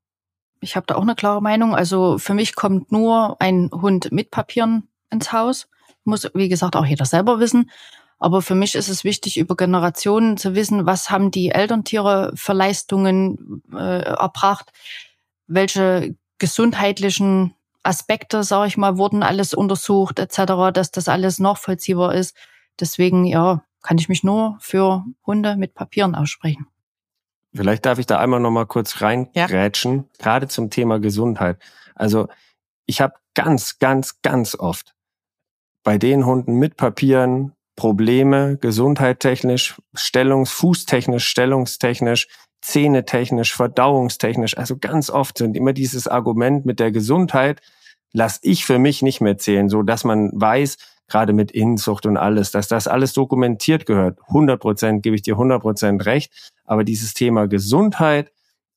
Ich 0.60 0.76
habe 0.76 0.86
da 0.86 0.96
auch 0.96 1.02
eine 1.02 1.14
klare 1.14 1.42
Meinung. 1.42 1.74
Also 1.74 2.18
für 2.18 2.34
mich 2.34 2.54
kommt 2.54 2.90
nur 2.92 3.36
ein 3.40 3.70
Hund 3.72 4.12
mit 4.12 4.30
Papieren 4.30 4.88
ins 5.10 5.32
Haus. 5.32 5.68
Muss, 6.04 6.30
wie 6.34 6.48
gesagt, 6.48 6.76
auch 6.76 6.86
jeder 6.86 7.04
selber 7.04 7.40
wissen. 7.40 7.70
Aber 8.18 8.42
für 8.42 8.54
mich 8.54 8.74
ist 8.74 8.88
es 8.88 9.04
wichtig, 9.04 9.38
über 9.38 9.56
Generationen 9.56 10.36
zu 10.36 10.54
wissen, 10.54 10.84
was 10.84 11.10
haben 11.10 11.30
die 11.30 11.50
Elterntiere 11.50 12.32
für 12.34 12.52
Leistungen 12.52 13.62
äh, 13.72 14.02
erbracht, 14.02 14.70
welche 15.46 16.14
gesundheitlichen 16.38 17.54
Aspekte, 17.82 18.44
sage 18.44 18.68
ich 18.68 18.76
mal, 18.76 18.98
wurden 18.98 19.22
alles 19.22 19.54
untersucht 19.54 20.18
etc., 20.18 20.72
dass 20.72 20.90
das 20.90 21.08
alles 21.08 21.38
nachvollziehbar 21.38 22.14
ist. 22.14 22.36
Deswegen, 22.78 23.24
ja, 23.24 23.64
kann 23.82 23.98
ich 23.98 24.08
mich 24.08 24.22
nur 24.22 24.56
für 24.60 25.04
Hunde 25.26 25.56
mit 25.56 25.74
Papieren 25.74 26.14
aussprechen. 26.14 26.66
Vielleicht 27.54 27.84
darf 27.86 27.98
ich 27.98 28.06
da 28.06 28.18
einmal 28.18 28.40
noch 28.40 28.50
mal 28.50 28.66
kurz 28.66 29.00
reingrätschen, 29.00 29.96
ja. 29.96 30.04
gerade 30.18 30.48
zum 30.48 30.70
Thema 30.70 31.00
Gesundheit. 31.00 31.58
Also 31.94 32.28
ich 32.86 33.00
habe 33.00 33.14
ganz, 33.34 33.78
ganz, 33.78 34.20
ganz 34.22 34.54
oft 34.54 34.94
bei 35.82 35.98
den 35.98 36.26
Hunden 36.26 36.54
mit 36.54 36.76
Papieren 36.76 37.54
Probleme, 37.76 38.58
gesundheitstechnisch, 38.60 39.80
stellungs-, 39.96 40.50
fußtechnisch, 40.50 41.26
stellungstechnisch, 41.26 42.28
zähnetechnisch, 42.60 43.54
verdauungstechnisch. 43.54 44.56
Also 44.56 44.76
ganz 44.78 45.10
oft 45.10 45.38
sind 45.38 45.56
immer 45.56 45.72
dieses 45.72 46.08
Argument 46.08 46.66
mit 46.66 46.80
der 46.80 46.92
Gesundheit, 46.92 47.60
lass 48.12 48.38
ich 48.42 48.64
für 48.64 48.78
mich 48.78 49.02
nicht 49.02 49.20
mehr 49.20 49.38
zählen, 49.38 49.68
so 49.68 49.82
dass 49.82 50.04
man 50.04 50.30
weiß, 50.32 50.76
gerade 51.10 51.32
mit 51.32 51.50
Inzucht 51.50 52.06
und 52.06 52.16
alles, 52.16 52.52
dass 52.52 52.68
das 52.68 52.86
alles 52.86 53.12
dokumentiert 53.12 53.84
gehört. 53.84 54.18
100 54.28 54.60
Prozent 54.60 55.02
gebe 55.02 55.16
ich 55.16 55.22
dir 55.22 55.34
100 55.34 55.60
Prozent 55.60 56.06
recht. 56.06 56.32
Aber 56.64 56.84
dieses 56.84 57.14
Thema 57.14 57.48
Gesundheit, 57.48 58.32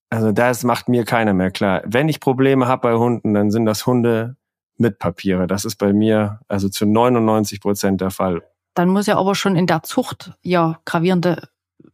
also 0.09 0.31
das 0.31 0.63
macht 0.63 0.89
mir 0.89 1.05
keiner 1.05 1.34
mehr 1.34 1.51
klar. 1.51 1.81
Wenn 1.86 2.09
ich 2.09 2.19
Probleme 2.19 2.67
habe 2.67 2.89
bei 2.89 2.95
Hunden, 2.95 3.34
dann 3.34 3.51
sind 3.51 3.65
das 3.65 3.86
Hunde 3.86 4.36
mit 4.77 4.99
Papiere. 4.99 5.47
Das 5.47 5.63
ist 5.63 5.75
bei 5.75 5.93
mir 5.93 6.39
also 6.47 6.69
zu 6.69 6.86
99 6.86 7.61
Prozent 7.61 8.01
der 8.01 8.09
Fall. 8.09 8.41
Dann 8.73 8.89
muss 8.89 9.05
ja 9.05 9.17
aber 9.17 9.36
schon 9.36 9.55
in 9.55 9.67
der 9.67 9.84
Zucht 9.84 10.34
ja 10.41 10.79
gravierende 10.86 11.49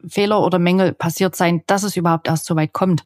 Fehler 0.07 0.41
oder 0.41 0.59
Mängel 0.59 0.93
passiert 0.93 1.35
sein, 1.35 1.63
dass 1.67 1.83
es 1.83 1.97
überhaupt 1.97 2.27
erst 2.27 2.45
so 2.45 2.55
weit 2.55 2.73
kommt. 2.73 3.05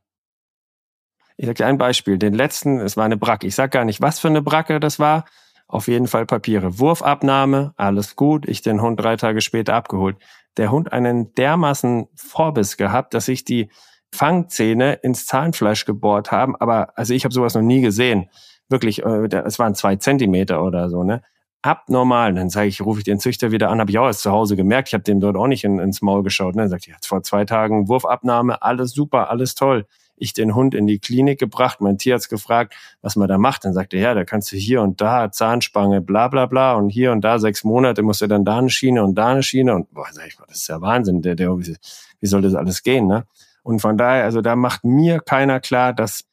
Ich 1.38 1.46
sage 1.46 1.56
dir 1.56 1.68
ein 1.68 1.78
Beispiel. 1.78 2.18
Den 2.18 2.34
letzten, 2.34 2.80
es 2.80 2.96
war 2.96 3.06
eine 3.06 3.18
Bracke. 3.18 3.48
Ich 3.48 3.56
sag 3.56 3.72
gar 3.72 3.86
nicht, 3.86 4.02
was 4.02 4.20
für 4.20 4.28
eine 4.28 4.42
Bracke 4.42 4.80
das 4.80 5.00
war. 5.00 5.26
Auf 5.68 5.88
jeden 5.88 6.08
Fall 6.08 6.26
Papiere. 6.26 6.78
Wurfabnahme, 6.78 7.74
alles 7.78 8.16
gut. 8.16 8.48
Ich 8.48 8.62
den 8.62 8.82
Hund 8.82 9.00
drei 9.00 9.16
Tage 9.16 9.42
später 9.42 9.74
abgeholt. 9.74 10.18
Der 10.58 10.72
Hund 10.72 10.92
einen 10.92 11.34
dermaßen 11.34 12.08
Vorbiss 12.16 12.78
gehabt, 12.78 13.14
dass 13.16 13.26
sich 13.26 13.44
die 13.44 13.72
Fangzähne 14.12 14.94
ins 14.94 15.26
Zahnfleisch 15.26 15.86
gebohrt 15.86 16.32
haben. 16.32 16.56
Aber 16.58 16.96
also 16.96 17.16
ich 17.16 17.24
habe 17.26 17.34
sowas 17.34 17.56
noch 17.56 17.64
nie 17.64 17.82
gesehen. 17.82 18.30
Wirklich, 18.70 19.04
äh, 19.04 19.28
es 19.46 19.58
waren 19.58 19.74
zwei 19.74 19.96
Zentimeter 19.96 20.64
oder 20.64 20.90
so. 20.90 21.04
Ne? 21.04 21.24
Abnormal. 21.64 22.34
Dann 22.36 22.50
sage 22.50 22.68
ich, 22.68 22.82
rufe 22.82 23.00
ich 23.00 23.06
den 23.06 23.20
Züchter 23.20 23.52
wieder 23.52 23.70
an, 23.70 23.80
habe 23.80 23.90
ich 23.90 23.98
auch 23.98 24.06
erst 24.06 24.22
zu 24.22 24.32
Hause 24.32 24.56
gemerkt. 24.56 24.90
Ich 24.90 24.94
habe 24.94 25.04
dem 25.04 25.20
dort 25.20 25.36
auch 25.36 25.48
nicht 25.48 25.64
in, 25.64 25.80
ins 25.80 26.02
Maul 26.02 26.22
geschaut. 26.22 26.56
Ne? 26.56 26.64
Dann 26.64 26.70
sagt, 26.70 26.86
jetzt 26.86 27.08
vor 27.08 27.24
zwei 27.24 27.46
Tagen 27.46 27.88
Wurfabnahme, 27.88 28.62
alles 28.62 28.92
super, 28.92 29.32
alles 29.32 29.56
toll. 29.56 29.86
Ich 30.16 30.34
den 30.34 30.54
Hund 30.54 30.76
in 30.76 30.86
die 30.86 31.00
Klinik 31.00 31.40
gebracht, 31.40 31.82
mein 31.82 31.98
Tierarzt 31.98 32.30
gefragt, 32.30 32.76
was 33.02 33.16
man 33.16 33.28
da 33.28 33.38
macht. 33.38 33.66
Dann 33.66 33.74
sagte 33.74 33.98
er, 33.98 34.04
ja, 34.04 34.14
da 34.14 34.26
kannst 34.26 34.52
du 34.52 34.58
hier 34.58 34.82
und 34.82 35.02
da 35.02 35.32
Zahnspange, 35.32 36.02
bla 36.02 36.28
bla 36.28 36.46
bla 36.46 36.76
und 36.76 36.90
hier 36.90 37.12
und 37.12 37.22
da 37.22 37.40
sechs 37.40 37.64
Monate 37.64 38.04
musst 38.04 38.22
du 38.22 38.28
dann 38.28 38.46
da 38.46 38.60
eine 38.60 38.70
Schiene 38.70 39.04
und 39.04 39.16
da 39.16 39.30
eine 39.30 39.42
Schiene 39.44 39.74
und 39.74 39.92
boah, 39.92 40.06
sag 40.12 40.28
ich, 40.28 40.38
das 40.48 40.58
ist 40.58 40.68
ja 40.68 40.80
Wahnsinn, 40.82 41.22
der, 41.22 41.36
der, 41.36 41.58
wie, 41.58 41.76
wie 42.20 42.28
soll 42.28 42.42
das 42.42 42.54
alles 42.54 42.84
gehen, 42.84 43.08
ne? 43.08 43.26
Und 43.64 43.80
von 43.80 43.98
daher, 43.98 44.26
also 44.26 44.42
da 44.42 44.56
macht 44.58 44.84
mir 44.84 45.20
keiner 45.22 45.62
klar, 45.62 45.94
dass 45.94 46.26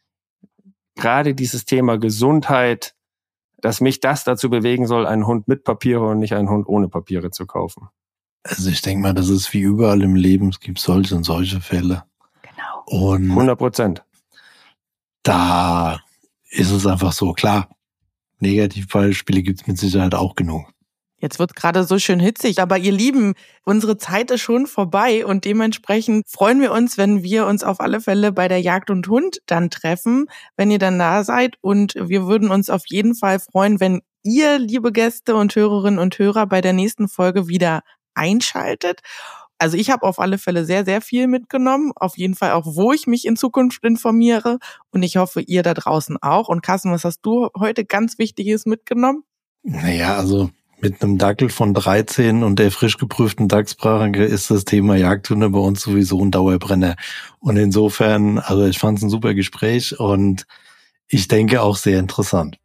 gerade 0.96 1.34
dieses 1.34 1.64
Thema 1.64 1.96
Gesundheit 1.96 2.94
dass 3.62 3.80
mich 3.80 4.00
das 4.00 4.24
dazu 4.24 4.50
bewegen 4.50 4.86
soll, 4.86 5.06
einen 5.06 5.26
Hund 5.26 5.48
mit 5.48 5.64
Papiere 5.64 6.08
und 6.08 6.18
nicht 6.18 6.34
einen 6.34 6.48
Hund 6.48 6.66
ohne 6.68 6.88
Papiere 6.88 7.30
zu 7.30 7.46
kaufen. 7.46 7.88
Also 8.42 8.70
ich 8.70 8.82
denke 8.82 9.02
mal, 9.02 9.14
das 9.14 9.28
ist 9.28 9.52
wie 9.52 9.60
überall 9.60 10.02
im 10.02 10.14
Leben. 10.14 10.48
Es 10.48 10.60
gibt 10.60 10.78
solche 10.78 11.14
und 11.14 11.24
solche 11.24 11.60
Fälle. 11.60 12.04
Genau. 12.42 13.10
Und 13.10 13.30
100 13.30 13.58
Prozent. 13.58 14.04
Da 15.22 16.00
ist 16.50 16.70
es 16.70 16.86
einfach 16.86 17.12
so 17.12 17.32
klar. 17.32 17.68
Negativbeispiele 18.38 19.42
gibt 19.42 19.60
es 19.60 19.66
mit 19.66 19.78
Sicherheit 19.78 20.14
auch 20.14 20.34
genug. 20.34 20.72
Jetzt 21.20 21.38
wird 21.38 21.54
gerade 21.54 21.84
so 21.84 21.98
schön 21.98 22.18
hitzig, 22.18 22.60
aber 22.60 22.78
ihr 22.78 22.92
Lieben, 22.92 23.34
unsere 23.64 23.98
Zeit 23.98 24.30
ist 24.30 24.40
schon 24.40 24.66
vorbei 24.66 25.26
und 25.26 25.44
dementsprechend 25.44 26.28
freuen 26.28 26.62
wir 26.62 26.72
uns, 26.72 26.96
wenn 26.96 27.22
wir 27.22 27.46
uns 27.46 27.62
auf 27.62 27.80
alle 27.80 28.00
Fälle 28.00 28.32
bei 28.32 28.48
der 28.48 28.60
Jagd 28.60 28.90
und 28.90 29.06
Hund 29.06 29.40
dann 29.46 29.68
treffen, 29.68 30.26
wenn 30.56 30.70
ihr 30.70 30.78
dann 30.78 30.98
da 30.98 31.22
seid 31.22 31.56
und 31.60 31.94
wir 31.94 32.26
würden 32.26 32.50
uns 32.50 32.70
auf 32.70 32.84
jeden 32.86 33.14
Fall 33.14 33.38
freuen, 33.38 33.80
wenn 33.80 34.00
ihr, 34.22 34.58
liebe 34.58 34.92
Gäste 34.92 35.36
und 35.36 35.54
Hörerinnen 35.54 35.98
und 35.98 36.18
Hörer, 36.18 36.46
bei 36.46 36.62
der 36.62 36.72
nächsten 36.72 37.06
Folge 37.06 37.48
wieder 37.48 37.82
einschaltet. 38.14 39.00
Also 39.58 39.76
ich 39.76 39.90
habe 39.90 40.06
auf 40.06 40.18
alle 40.18 40.38
Fälle 40.38 40.64
sehr, 40.64 40.86
sehr 40.86 41.02
viel 41.02 41.26
mitgenommen. 41.26 41.92
Auf 41.94 42.16
jeden 42.16 42.34
Fall 42.34 42.52
auch, 42.52 42.64
wo 42.64 42.92
ich 42.92 43.06
mich 43.06 43.26
in 43.26 43.36
Zukunft 43.36 43.84
informiere. 43.84 44.58
Und 44.90 45.02
ich 45.02 45.18
hoffe, 45.18 45.42
ihr 45.42 45.62
da 45.62 45.74
draußen 45.74 46.16
auch. 46.22 46.48
Und 46.48 46.62
Carsten, 46.62 46.90
was 46.92 47.04
hast 47.04 47.20
du 47.20 47.50
heute 47.58 47.84
ganz 47.84 48.18
Wichtiges 48.18 48.64
mitgenommen? 48.64 49.22
Naja, 49.62 50.16
also 50.16 50.50
mit 50.82 51.02
einem 51.02 51.18
Dackel 51.18 51.48
von 51.50 51.74
13 51.74 52.42
und 52.42 52.58
der 52.58 52.70
frisch 52.70 52.96
geprüften 52.96 53.48
Dachsbrache 53.48 54.22
ist 54.22 54.50
das 54.50 54.64
Thema 54.64 54.96
Jagdhunde 54.96 55.50
bei 55.50 55.58
uns 55.58 55.82
sowieso 55.82 56.22
ein 56.24 56.30
Dauerbrenner. 56.30 56.96
Und 57.38 57.56
insofern, 57.56 58.38
also 58.38 58.66
ich 58.66 58.78
fand 58.78 58.98
es 58.98 59.04
ein 59.04 59.10
super 59.10 59.34
Gespräch 59.34 59.98
und 59.98 60.46
ich 61.08 61.28
denke 61.28 61.62
auch 61.62 61.76
sehr 61.76 61.98
interessant. 61.98 62.58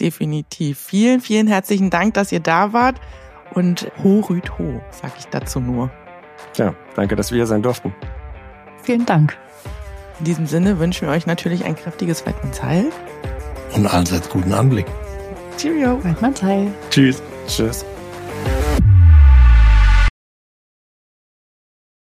Definitiv. 0.00 0.78
Vielen, 0.78 1.20
vielen 1.20 1.46
herzlichen 1.46 1.90
Dank, 1.90 2.14
dass 2.14 2.32
ihr 2.32 2.40
da 2.40 2.72
wart 2.72 3.00
und 3.54 3.90
ho 4.02 4.20
rüt 4.20 4.58
ho, 4.58 4.80
sag 4.90 5.12
ich 5.18 5.26
dazu 5.26 5.60
nur. 5.60 5.90
Ja, 6.56 6.74
danke, 6.96 7.16
dass 7.16 7.30
wir 7.30 7.36
hier 7.36 7.46
sein 7.46 7.62
durften. 7.62 7.94
Vielen 8.82 9.06
Dank. 9.06 9.36
In 10.18 10.24
diesem 10.26 10.46
Sinne 10.46 10.78
wünschen 10.78 11.08
wir 11.08 11.14
euch 11.14 11.26
natürlich 11.26 11.64
ein 11.64 11.76
kräftiges 11.76 12.26
Weidmannsheil. 12.26 12.90
Und 13.74 13.86
allseits 13.86 14.28
guten 14.28 14.52
Anblick. 14.52 14.86
Cheerio. 15.56 16.02
Weidmannsheil. 16.04 16.72
Tschüss. 16.90 17.22
Tschüss. 17.46 17.84